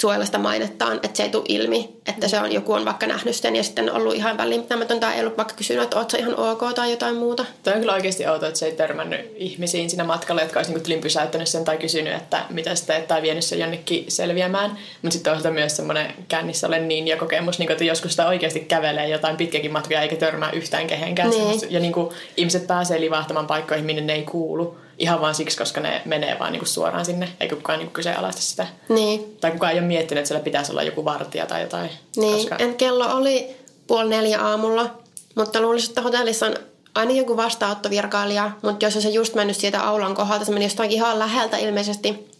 suojella 0.00 0.26
sitä 0.26 0.38
mainettaan, 0.38 0.96
että 0.96 1.16
se 1.16 1.22
ei 1.22 1.28
tule 1.28 1.44
ilmi, 1.48 1.96
että 2.06 2.28
se 2.28 2.40
on, 2.40 2.52
joku 2.52 2.72
on 2.72 2.84
vaikka 2.84 3.06
nähnyt 3.06 3.36
sen 3.36 3.56
ja 3.56 3.62
sitten 3.62 3.92
ollut 3.92 4.14
ihan 4.14 4.38
välinpitämätöntä, 4.38 5.12
ei 5.12 5.20
ollut 5.20 5.36
vaikka 5.36 5.54
kysynyt, 5.54 5.82
että 5.82 5.96
ootko 5.96 6.16
ihan 6.16 6.38
ok 6.38 6.62
tai 6.74 6.90
jotain 6.90 7.16
muuta. 7.16 7.44
Tämä 7.62 7.74
on 7.74 7.80
kyllä 7.80 7.94
oikeasti 7.94 8.26
outoa, 8.26 8.48
että 8.48 8.58
se 8.58 8.66
ei 8.66 8.72
törmännyt 8.72 9.32
ihmisiin 9.36 9.90
siinä 9.90 10.04
matkalla, 10.04 10.42
jotka 10.42 10.60
olisi 10.60 10.72
niin 10.88 11.00
pysäyttänyt 11.00 11.48
sen 11.48 11.64
tai 11.64 11.78
kysynyt, 11.78 12.14
että 12.14 12.44
mitä 12.50 12.74
sitä 12.74 13.00
tai 13.08 13.22
vienyt 13.22 13.44
sen 13.44 13.58
jonnekin 13.58 14.04
selviämään. 14.08 14.70
Mutta 15.02 15.12
sitten 15.12 15.32
toisaalta 15.32 15.50
myös 15.50 15.76
semmoinen 15.76 16.14
kännissä 16.28 16.66
olen 16.66 16.88
niin 16.88 17.08
ja 17.08 17.16
kokemus, 17.16 17.58
niin 17.58 17.66
kuin, 17.66 17.74
että 17.74 17.84
joskus 17.84 18.10
sitä 18.10 18.28
oikeasti 18.28 18.60
kävelee 18.60 19.08
jotain 19.08 19.36
pitkäkin 19.36 19.72
matkoja 19.72 20.02
eikä 20.02 20.16
törmää 20.16 20.50
yhtään 20.50 20.86
kehenkään. 20.86 21.30
Niin. 21.30 21.60
Ja 21.70 21.80
niin 21.80 21.92
kuin, 21.92 22.14
ihmiset 22.36 22.66
pääsee 22.66 23.00
livahtamaan 23.00 23.46
paikkoihin, 23.46 23.86
minne 23.86 24.02
ne 24.02 24.12
ei 24.12 24.22
kuulu 24.22 24.83
ihan 24.98 25.20
vaan 25.20 25.34
siksi, 25.34 25.58
koska 25.58 25.80
ne 25.80 26.02
menee 26.04 26.38
vaan 26.38 26.52
niinku 26.52 26.66
suoraan 26.66 27.04
sinne, 27.04 27.28
eikä 27.40 27.56
kukaan 27.56 27.78
niinku 27.78 27.92
kyseenalaista 27.92 28.42
sitä. 28.42 28.66
Niin. 28.88 29.36
Tai 29.40 29.50
kukaan 29.50 29.72
ei 29.72 29.78
ole 29.78 29.86
miettinyt, 29.86 30.20
että 30.20 30.28
siellä 30.28 30.44
pitäisi 30.44 30.72
olla 30.72 30.82
joku 30.82 31.04
vartija 31.04 31.46
tai 31.46 31.62
jotain. 31.62 31.90
Niin, 32.16 32.36
koska... 32.36 32.56
en 32.56 32.74
kello 32.74 33.16
oli 33.16 33.56
puoli 33.86 34.10
neljä 34.10 34.40
aamulla, 34.40 34.98
mutta 35.34 35.60
luulisin, 35.60 35.90
että 35.90 36.02
hotellissa 36.02 36.46
on 36.46 36.54
aina 36.94 37.12
joku 37.12 37.36
vastaanottovirkailija, 37.36 38.50
mutta 38.62 38.84
jos 38.86 38.94
se 38.94 39.08
just 39.08 39.34
mennyt 39.34 39.56
siitä 39.56 39.82
aulan 39.82 40.14
kohdalta, 40.14 40.44
se 40.44 40.52
meni 40.52 40.64
jostain 40.64 40.90
ihan 40.90 41.18
läheltä 41.18 41.56
ilmeisesti. 41.56 42.34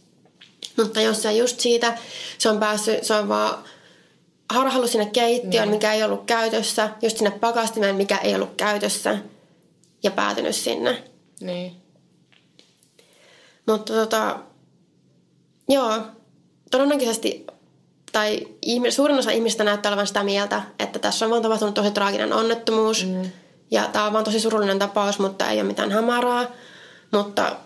Mutta 0.77 1.01
jos 1.01 1.23
se 1.23 1.33
just 1.33 1.61
siitä, 1.61 1.99
se 2.39 2.49
on 2.49 2.61
päässyt, 2.61 3.05
se 3.05 3.15
on 3.15 3.29
vaan 3.29 3.59
harhallut 4.51 4.91
sinne 4.91 5.07
keittiöön, 5.07 5.69
niin. 5.69 5.77
mikä 5.77 5.93
ei 5.93 6.03
ollut 6.03 6.25
käytössä, 6.27 6.91
just 7.03 7.17
sinne 7.19 7.31
pakastimeen, 7.31 7.97
mikä 7.97 8.17
ei 8.17 8.35
ollut 8.35 8.55
käytössä, 8.57 9.19
ja 10.03 10.11
päätynyt 10.11 10.55
sinne. 10.55 11.03
Niin. 11.41 11.84
Mutta 13.67 13.93
tota, 13.93 14.39
joo, 15.69 15.99
todennäköisesti, 16.71 17.47
tai 18.12 18.47
suurin 18.91 19.19
osa 19.19 19.31
ihmistä 19.31 19.65
näyttää 19.65 19.91
olevan 19.91 20.07
sitä 20.07 20.25
mieltä, 20.25 20.62
että 20.79 20.99
tässä 20.99 21.25
on 21.25 21.31
vaan 21.31 21.43
tapahtunut 21.43 21.75
tosi 21.75 21.91
traaginen 21.91 22.33
onnettomuus. 22.33 23.07
Mm. 23.07 23.31
Ja 23.71 23.89
tämä 23.93 24.05
on 24.05 24.12
vaan 24.12 24.25
tosi 24.25 24.41
surullinen 24.41 24.79
tapaus, 24.79 25.19
mutta 25.19 25.51
ei 25.51 25.59
ole 25.59 25.67
mitään 25.67 25.93
hämärää. 25.93 26.49
Mutta 27.11 27.57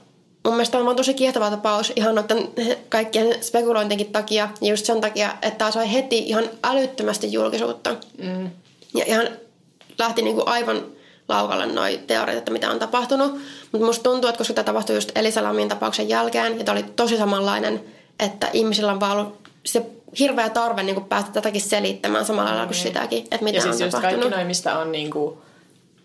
mun 0.44 0.54
mielestä 0.54 0.78
on 0.78 0.84
vaan 0.84 0.96
tosi 0.96 1.14
kiehtova 1.14 1.50
tapaus 1.50 1.92
ihan 1.96 2.14
noiden 2.14 2.48
kaikkien 2.88 3.42
spekulointinkin 3.42 4.12
takia. 4.12 4.48
Ja 4.60 4.68
just 4.68 4.86
sen 4.86 5.00
takia, 5.00 5.32
että 5.42 5.58
tämä 5.58 5.70
sai 5.70 5.92
heti 5.92 6.18
ihan 6.18 6.44
älyttömästi 6.64 7.32
julkisuutta. 7.32 7.96
Mm. 8.18 8.50
Ja 8.94 9.04
ihan 9.06 9.28
lähti 9.98 10.22
niinku 10.22 10.42
aivan 10.46 10.97
laukalle 11.28 11.66
noi 11.66 12.00
teoriat, 12.06 12.38
että 12.38 12.50
mitä 12.50 12.70
on 12.70 12.78
tapahtunut. 12.78 13.32
Mutta 13.72 13.86
musta 13.86 14.02
tuntuu, 14.02 14.28
että 14.28 14.38
koska 14.38 14.54
tämä 14.54 14.64
tapahtui 14.64 14.96
just 14.96 15.12
Elisa 15.14 15.42
Lamin 15.42 15.68
tapauksen 15.68 16.08
jälkeen, 16.08 16.58
ja 16.58 16.64
tämä 16.64 16.78
oli 16.78 16.86
tosi 16.96 17.16
samanlainen, 17.16 17.84
että 18.20 18.50
ihmisillä 18.52 18.92
on 18.92 19.00
vaan 19.00 19.18
ollut 19.18 19.48
se 19.66 19.86
hirveä 20.18 20.50
tarve 20.50 20.82
niin 20.82 21.04
päästä 21.04 21.30
tätäkin 21.30 21.60
selittämään 21.60 22.24
samalla 22.24 22.50
lailla 22.50 22.66
kuin 22.66 22.76
mm. 22.76 22.82
sitäkin, 22.82 23.18
että 23.18 23.44
mitä 23.44 23.56
ja 23.56 23.62
siis 23.62 23.74
on 23.74 23.80
just 23.80 23.90
tapahtunut. 23.90 24.20
kaikki 24.20 24.36
noin, 24.36 24.46
mistä 24.46 24.78
on 24.78 24.92
niin 24.92 25.10
kuin, 25.10 25.38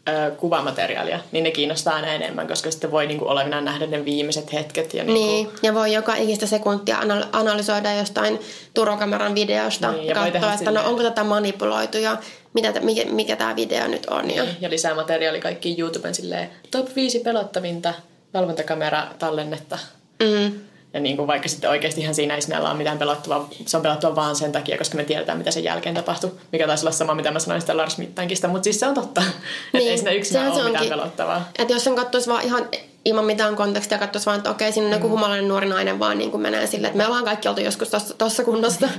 ö, 0.09 0.31
kuvamateriaalia, 0.31 1.19
niin 1.31 1.43
ne 1.43 1.51
kiinnostaa 1.51 1.95
aina 1.95 2.07
enemmän, 2.07 2.47
koska 2.47 2.71
sitten 2.71 2.91
voi 2.91 3.07
niin 3.07 3.19
kuin 3.19 3.29
olevinaan 3.29 3.65
nähdä 3.65 3.87
ne 3.87 4.05
viimeiset 4.05 4.53
hetket. 4.53 4.93
Ja, 4.93 5.03
niin, 5.03 5.13
niin 5.13 5.45
kuin... 5.45 5.57
ja 5.63 5.73
voi 5.73 5.93
joka 5.93 6.15
ikistä 6.15 6.47
sekuntia 6.47 6.97
analysoida 7.31 7.93
jostain 7.93 8.39
turvakameran 8.73 9.35
videosta 9.35 9.91
niin, 9.91 10.07
ja 10.07 10.15
katsoa, 10.15 10.53
että 10.53 10.71
no 10.71 10.81
onko 10.85 11.03
tätä 11.03 11.23
manipuloitu 11.23 11.97
ja 11.97 12.17
mitä, 12.53 12.79
mikä, 12.79 13.05
mikä 13.05 13.35
tämä 13.35 13.55
video 13.55 13.87
nyt 13.87 14.05
on. 14.05 14.31
Ja, 14.31 14.45
ja 14.61 14.69
lisää 14.69 14.95
materiaali 14.95 15.39
kaikki 15.39 15.75
YouTuben 15.79 16.15
silleen 16.15 16.49
top 16.71 16.95
5 16.95 17.19
pelottavinta 17.19 17.93
valvontakamera 18.33 19.07
tallennetta. 19.19 19.79
Mm. 20.19 20.59
Ja 20.93 20.99
niin 20.99 21.17
kuin 21.17 21.27
vaikka 21.27 21.49
sitten 21.49 21.69
oikeasti 21.69 22.01
ihan 22.01 22.15
siinä 22.15 22.35
ei 22.35 22.41
sinällä 22.41 22.69
ole 22.69 22.77
mitään 22.77 22.97
pelottavaa, 22.97 23.49
se 23.65 23.77
on 23.77 23.83
pelottavaa 23.83 24.15
vaan 24.15 24.35
sen 24.35 24.51
takia, 24.51 24.77
koska 24.77 24.97
me 24.97 25.03
tiedetään, 25.03 25.37
mitä 25.37 25.51
sen 25.51 25.63
jälkeen 25.63 25.95
tapahtui. 25.95 26.31
Mikä 26.51 26.67
taisi 26.67 26.83
olla 26.83 26.91
sama, 26.91 27.15
mitä 27.15 27.31
mä 27.31 27.39
sanoin 27.39 27.61
sitä 27.61 27.77
Lars 27.77 27.97
Mittankista, 27.97 28.47
mutta 28.47 28.63
siis 28.63 28.79
se 28.79 28.87
on 28.87 28.93
totta. 28.93 29.23
Niin, 29.73 29.81
että 29.81 29.91
ei 29.91 29.97
siinä 29.97 30.11
yksinään 30.11 30.51
ole 30.51 30.63
mitään 30.63 30.87
pelottavaa. 30.87 31.49
Että 31.59 31.73
jos 31.73 31.83
sen 31.83 31.95
katsoisi 31.95 32.29
vaan 32.29 32.43
ihan 32.43 32.69
ilman 33.05 33.25
mitään 33.25 33.55
kontekstia, 33.55 33.97
katsoisi 33.97 34.25
vaan, 34.25 34.37
että 34.37 34.49
okei, 34.49 34.71
siinä 34.71 34.85
on 34.85 34.91
mm. 34.91 34.97
joku 34.97 35.09
humalainen 35.09 35.47
nuori 35.47 35.69
nainen 35.69 35.99
vaan 35.99 36.17
niin 36.17 36.31
kuin 36.31 36.41
menee 36.41 36.67
silleen, 36.67 36.91
että 36.91 36.97
me 36.97 37.07
ollaan 37.07 37.25
kaikki 37.25 37.47
oltu 37.47 37.61
joskus 37.61 37.89
tuossa 38.17 38.43
kunnossa. 38.43 38.89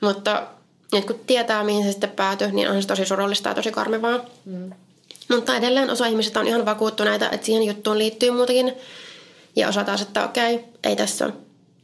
mutta 0.00 0.42
nyt 0.92 1.04
kun 1.04 1.20
tietää, 1.26 1.64
mihin 1.64 1.84
se 1.84 1.90
sitten 1.92 2.10
päätyy, 2.10 2.52
niin 2.52 2.70
on 2.70 2.82
se 2.82 2.88
tosi 2.88 3.06
surullista 3.06 3.48
ja 3.48 3.54
tosi 3.54 3.72
karmivaa. 3.72 4.18
Mm. 4.44 4.72
Mutta 5.28 5.56
edelleen 5.56 5.90
osa 5.90 6.06
ihmisistä 6.06 6.40
on 6.40 6.46
ihan 6.46 6.64
vakuuttuneita, 6.64 7.30
että 7.30 7.46
siihen 7.46 7.62
juttuun 7.62 7.98
liittyy 7.98 8.30
muutakin. 8.30 8.72
Ja 9.56 9.68
osa 9.68 9.84
taas, 9.84 10.02
että 10.02 10.24
okei, 10.24 10.64
ei 10.84 10.96
tässä 10.96 11.24
ole, 11.24 11.34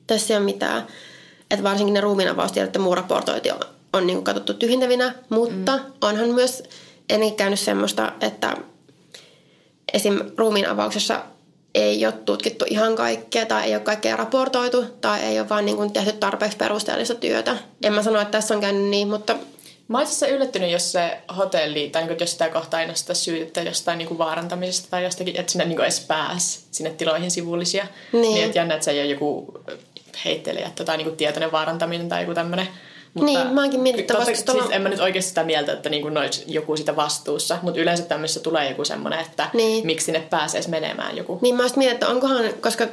tässä 0.06 0.34
ei 0.34 0.38
ole 0.38 0.44
mitään. 0.44 0.86
Että 1.50 1.62
varsinkin 1.62 1.94
ne 1.94 2.00
ruumiinavaustiedot 2.00 2.74
ja 2.74 2.80
muu 2.80 2.94
raportointi 2.94 3.50
on, 3.50 3.60
on 3.92 4.06
niin 4.06 4.24
katsottu 4.24 4.54
tyhjentävinä. 4.54 5.14
Mutta 5.28 5.76
mm. 5.76 5.82
onhan 6.00 6.28
myös 6.28 6.62
ennen 7.08 7.34
käynyt 7.34 7.60
semmoista, 7.60 8.12
että 8.20 8.56
esim. 9.92 10.20
ruumiinavauksessa 10.36 11.24
ei 11.74 12.06
ole 12.06 12.12
tutkittu 12.12 12.64
ihan 12.68 12.96
kaikkea 12.96 13.46
tai 13.46 13.64
ei 13.64 13.74
ole 13.74 13.82
kaikkea 13.82 14.16
raportoitu 14.16 14.84
tai 15.00 15.20
ei 15.20 15.40
ole 15.40 15.48
vaan 15.48 15.64
niin 15.64 15.76
kuin 15.76 15.92
tehty 15.92 16.12
tarpeeksi 16.12 16.56
perusteellista 16.56 17.14
työtä. 17.14 17.56
En 17.82 17.92
mä 17.92 18.02
sano, 18.02 18.20
että 18.20 18.30
tässä 18.30 18.54
on 18.54 18.60
käynyt 18.60 18.84
niin, 18.84 19.08
mutta... 19.08 19.36
Mä 19.88 19.98
olisin 19.98 20.30
yllättynyt, 20.30 20.70
jos 20.70 20.92
se 20.92 21.20
hotelli, 21.36 21.90
tai 21.90 22.02
niin 22.02 22.08
kuin, 22.08 22.20
jos 22.20 22.30
sitä 22.30 22.48
kohtaa 22.48 22.80
ei 22.80 22.86
nostaa 22.86 23.14
syytettä 23.14 23.62
jostain 23.62 23.98
niin 23.98 24.08
kuin 24.08 24.18
vaarantamisesta 24.18 24.90
tai 24.90 25.04
jostakin, 25.04 25.40
että 25.40 25.52
sinne 25.52 25.64
niin 25.64 25.76
kuin 25.76 25.84
edes 25.84 26.00
pääsi 26.00 26.60
sinne 26.70 26.90
tiloihin 26.90 27.30
sivullisia. 27.30 27.86
Niin. 28.12 28.22
niin 28.22 28.44
että 28.44 28.58
jännä, 28.58 28.74
että 28.74 28.84
se 28.84 28.90
ei 28.90 29.00
ole 29.00 29.10
joku 29.10 29.60
heittelijättä 30.24 30.84
tai 30.84 30.96
niin 30.96 31.06
kuin 31.06 31.16
tietoinen 31.16 31.52
vaarantaminen 31.52 32.08
tai 32.08 32.22
joku 32.22 32.34
tämmöinen 32.34 32.68
mutta 33.14 33.32
niin, 33.32 33.54
mäkin 33.54 33.80
mietin, 33.80 34.00
että 34.00 34.14
totta, 34.14 34.52
siis 34.52 34.70
en 34.70 34.82
mä 34.82 34.88
nyt 34.88 35.00
oikeasti 35.00 35.28
sitä 35.28 35.44
mieltä, 35.44 35.72
että 35.72 35.88
niin 35.88 36.18
olisi 36.18 36.44
joku 36.46 36.76
sitä 36.76 36.96
vastuussa, 36.96 37.58
mutta 37.62 37.80
yleensä 37.80 38.02
tämmöisessä 38.02 38.40
tulee 38.40 38.68
joku 38.68 38.84
semmoinen, 38.84 39.20
että 39.20 39.50
niin. 39.52 39.86
miksi 39.86 40.04
sinne 40.04 40.20
pääsee 40.20 40.60
menemään 40.68 41.16
joku. 41.16 41.38
Niin 41.42 41.56
mä 41.56 41.62
mietin, 41.76 41.94
että 41.94 42.08
onkohan, 42.08 42.44
koska 42.60 42.84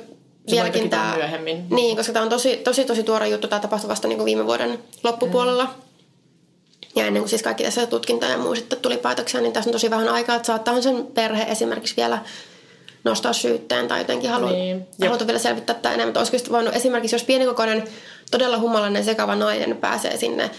se 0.47 0.55
vieläkin 0.55 0.89
tämä... 0.89 1.13
myöhemmin. 1.16 1.66
Niin, 1.70 1.97
koska 1.97 2.13
tämä 2.13 2.24
on 2.24 2.30
tosi, 2.30 2.57
tosi, 2.57 2.86
tosi 2.86 3.03
tuore 3.03 3.28
juttu, 3.28 3.47
tämä 3.47 3.59
tapahtui 3.59 3.89
vasta 3.89 4.07
niin 4.07 4.18
kuin 4.18 4.26
viime 4.26 4.45
vuoden 4.45 4.80
loppupuolella. 5.03 5.66
Mm. 5.66 5.86
Ja 6.95 7.05
ennen 7.05 7.22
kuin 7.22 7.30
siis 7.30 7.43
kaikki 7.43 7.63
tässä 7.63 7.88
tutkinta 7.88 8.26
ja 8.26 8.38
muu 8.38 8.55
sitten 8.55 8.80
tuli 8.80 8.97
päätöksiä, 8.97 9.41
niin 9.41 9.53
tässä 9.53 9.70
on 9.70 9.72
tosi 9.72 9.89
vähän 9.89 10.09
aikaa, 10.09 10.36
että 10.36 10.45
saattaa 10.45 10.82
sen 10.82 11.07
perhe 11.13 11.43
esimerkiksi 11.43 11.97
vielä 11.97 12.20
nostaa 13.03 13.34
syytteen 13.34 13.88
tai 13.88 13.99
jotenkin 13.99 14.30
halu, 14.30 14.47
niin. 14.47 14.88
haluta 15.07 15.28
vielä 15.28 15.39
selvittää 15.39 15.76
tätä 15.76 15.93
enemmän. 15.93 16.18
Olisiko 16.18 16.51
voinut 16.51 16.76
esimerkiksi, 16.76 17.16
jos 17.16 17.24
pienikokoinen 17.24 17.84
todella 18.32 18.57
humalainen 18.57 19.05
sekava 19.05 19.36
nainen 19.36 19.78
pääsee 19.78 20.17
sinne, 20.17 20.51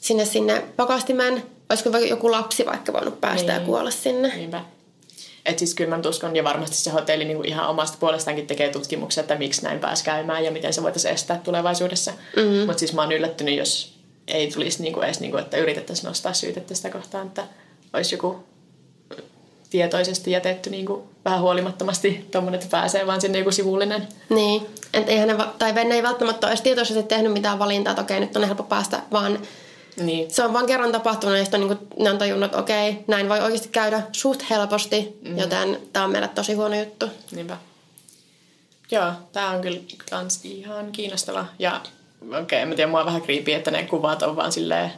sinne, 0.00 0.24
sinne 0.24 0.62
pakastimeen, 0.76 1.42
olisiko 1.70 1.98
joku 1.98 2.30
lapsi 2.30 2.66
vaikka 2.66 2.92
voinut 2.92 3.20
päästä 3.20 3.52
niin. 3.52 3.60
ja 3.60 3.66
kuolla 3.66 3.90
sinne. 3.90 4.36
Niinpä. 4.36 4.64
Et 5.46 5.58
siis 5.58 5.74
kyllä 5.74 5.96
mä 5.96 6.08
uskon, 6.08 6.36
ja 6.36 6.44
varmasti 6.44 6.76
se 6.76 6.90
hotelli 6.90 7.24
niin 7.24 7.36
kuin 7.36 7.48
ihan 7.48 7.68
omasta 7.68 7.96
puolestaankin 8.00 8.46
tekee 8.46 8.70
tutkimuksia, 8.70 9.20
että 9.20 9.34
miksi 9.34 9.62
näin 9.62 9.78
pääsi 9.78 10.04
käymään 10.04 10.44
ja 10.44 10.50
miten 10.50 10.72
se 10.72 10.82
voitaisiin 10.82 11.14
estää 11.14 11.40
tulevaisuudessa. 11.44 12.12
Mm-hmm. 12.36 12.66
Mutta 12.66 12.78
siis 12.78 12.92
mä 12.92 13.02
oon 13.02 13.12
yllättynyt, 13.12 13.56
jos 13.56 13.98
ei 14.26 14.50
tulisi 14.50 14.82
niin 14.82 14.92
kuin 14.94 15.04
edes, 15.04 15.20
niin 15.20 15.30
kuin, 15.30 15.42
että 15.42 15.56
yritettäisiin 15.56 16.08
nostaa 16.08 16.32
syytettä 16.32 16.74
sitä 16.74 16.90
kohtaan, 16.90 17.26
että 17.26 17.44
olisi 17.92 18.14
joku 18.14 18.44
tietoisesti 19.70 20.30
jätetty 20.30 20.70
niin 20.70 20.86
kuin 20.86 21.02
vähän 21.24 21.40
huolimattomasti 21.40 22.28
tuommoinen, 22.32 22.58
että 22.58 22.70
pääsee 22.70 23.06
vaan 23.06 23.20
sinne 23.20 23.38
joku 23.38 23.52
sivullinen. 23.52 24.08
Niin, 24.28 24.66
että 24.94 25.12
eihän 25.12 25.28
ne, 25.28 25.36
tai 25.58 25.72
ne 25.72 25.94
ei 25.94 26.02
välttämättä 26.02 26.46
ole 26.46 26.52
edes 26.52 26.62
tietoisesti 26.62 27.02
tehnyt 27.02 27.32
mitään 27.32 27.58
valintaa, 27.58 27.90
että 27.90 28.02
okei, 28.02 28.20
nyt 28.20 28.36
on 28.36 28.44
helppo 28.44 28.62
päästä, 28.62 29.02
vaan 29.12 29.38
niin. 29.96 30.30
se 30.30 30.44
on 30.44 30.52
vaan 30.52 30.66
kerran 30.66 30.92
tapahtunut 30.92 31.38
ja 31.38 31.44
sitten 31.44 31.60
niin 31.60 31.78
ne 31.98 32.10
on 32.10 32.18
tajunnut, 32.18 32.44
että 32.44 32.58
okei, 32.58 32.98
näin 33.06 33.28
voi 33.28 33.40
oikeasti 33.40 33.68
käydä 33.68 34.02
suht 34.12 34.42
helposti, 34.50 35.18
mm. 35.22 35.38
joten 35.38 35.80
tämä 35.92 36.04
on 36.04 36.10
meille 36.10 36.28
tosi 36.28 36.54
huono 36.54 36.78
juttu. 36.78 37.06
Niinpä. 37.32 37.56
Joo, 38.90 39.12
tämä 39.32 39.50
on 39.50 39.60
kyllä 39.60 39.80
kans 40.10 40.44
ihan 40.44 40.92
kiinnostava. 40.92 41.46
Ja 41.58 41.80
okei, 42.28 42.40
okay, 42.40 42.58
en 42.58 42.76
tiedä, 42.76 42.90
mua 42.90 43.00
on 43.00 43.06
vähän 43.06 43.22
kriipi, 43.22 43.54
että 43.54 43.70
ne 43.70 43.82
kuvat 43.82 44.22
on 44.22 44.36
vaan 44.36 44.52
silleen 44.52 44.92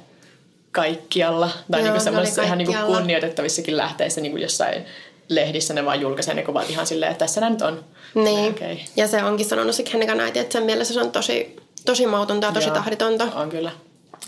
kaikkialla. 0.73 1.51
Tai 1.71 1.81
Joo, 1.81 1.85
niinku 1.85 2.05
semmoisissa 2.05 2.43
ihan 2.43 2.59
niinku 2.59 2.75
kunnioitettavissakin 2.87 3.77
lähteissä 3.77 4.21
niinku 4.21 4.39
jossain 4.39 4.87
lehdissä 5.29 5.75
ne 5.75 5.85
vaan 5.85 6.01
julkaisee 6.01 6.35
ne 6.35 6.43
kuvat 6.43 6.71
ihan 6.71 6.87
silleen, 6.87 7.13
että 7.13 7.25
tässä 7.25 7.41
nämä 7.41 7.51
nyt 7.51 7.63
on. 7.63 7.85
Niin, 8.15 8.51
okay. 8.51 8.77
ja 8.97 9.09
se 9.09 9.23
onkin 9.23 9.47
sanonut 9.47 9.75
se 9.75 9.85
Hennika 9.93 10.15
Naiti, 10.15 10.39
että 10.39 10.53
sen 10.53 10.63
mielessä 10.63 10.95
se 10.95 11.01
on 11.01 11.13
tosi, 11.13 11.57
tosi 11.85 12.07
mautonta 12.07 12.47
ja 12.47 12.53
tosi 12.53 12.67
Joo, 12.67 12.75
tahditonta. 12.75 13.25
on 13.25 13.51
kyllä, 13.51 13.73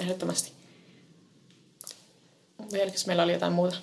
ehdottomasti. 0.01 0.53
Vieläkös 2.73 3.07
meillä 3.07 3.23
oli 3.23 3.33
jotain 3.33 3.53
muuta? 3.53 3.77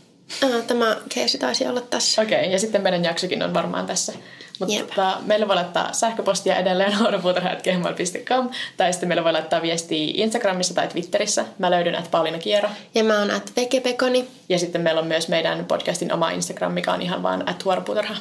Tämä 0.68 0.98
keisi 1.14 1.38
taisi 1.38 1.68
olla 1.68 1.82
tässä. 1.82 2.22
Okei, 2.22 2.40
okay, 2.40 2.52
ja 2.52 2.60
sitten 2.60 2.82
meidän 2.82 3.04
jaksokin 3.04 3.44
on 3.44 3.54
varmaan 3.54 3.88
tässä. 3.88 4.14
Mutta 4.60 4.76
tota, 4.88 5.18
meille 5.26 5.48
voi 5.48 5.56
laittaa 5.56 5.94
sähköpostia 5.94 6.56
edelleen 6.56 7.00
huonopuutarha.gmail.com 7.00 8.50
tai 8.78 8.94
sitten 8.94 9.10
meille 9.10 9.24
voi 9.24 9.34
laittaa 9.34 9.62
viestiä 9.62 10.12
Instagramissa 10.14 10.74
tai 10.74 10.88
Twitterissä. 10.88 11.46
Mä 11.60 11.72
löydyn 11.72 11.96
at 11.96 12.12
Pauliina 12.12 12.38
Kiero. 12.38 12.70
Ja 12.96 13.04
mä 13.04 13.20
oon 13.20 13.32
at 13.32 13.52
Vekepekoni. 13.56 14.28
Ja 14.50 14.60
sitten 14.60 14.82
meillä 14.82 15.02
on 15.02 15.08
myös 15.08 15.28
meidän 15.28 15.66
podcastin 15.66 16.14
oma 16.14 16.30
Instagram, 16.30 16.74
mikä 16.74 16.94
on 16.94 17.02
ihan 17.02 17.24
vaan 17.24 17.50
at 17.50 17.66
huoropuutarha. 17.66 18.16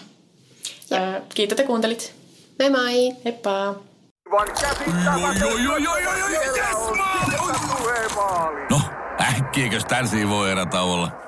Kiitos, 1.35 1.53
että 1.53 1.67
kuuntelit. 1.67 2.15
Moi 2.59 2.71
moi! 2.71 3.13
Heippa! 3.25 3.75
No, 8.71 8.81
äkkiäkös 9.21 9.85
tän 9.85 10.29
voi 10.29 10.51
erä 10.51 10.67
olla? 10.83 11.28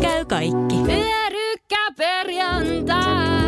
Käy 0.00 0.24
kaikki. 0.24 0.76
Pyörykkäperjantai! 0.86 3.39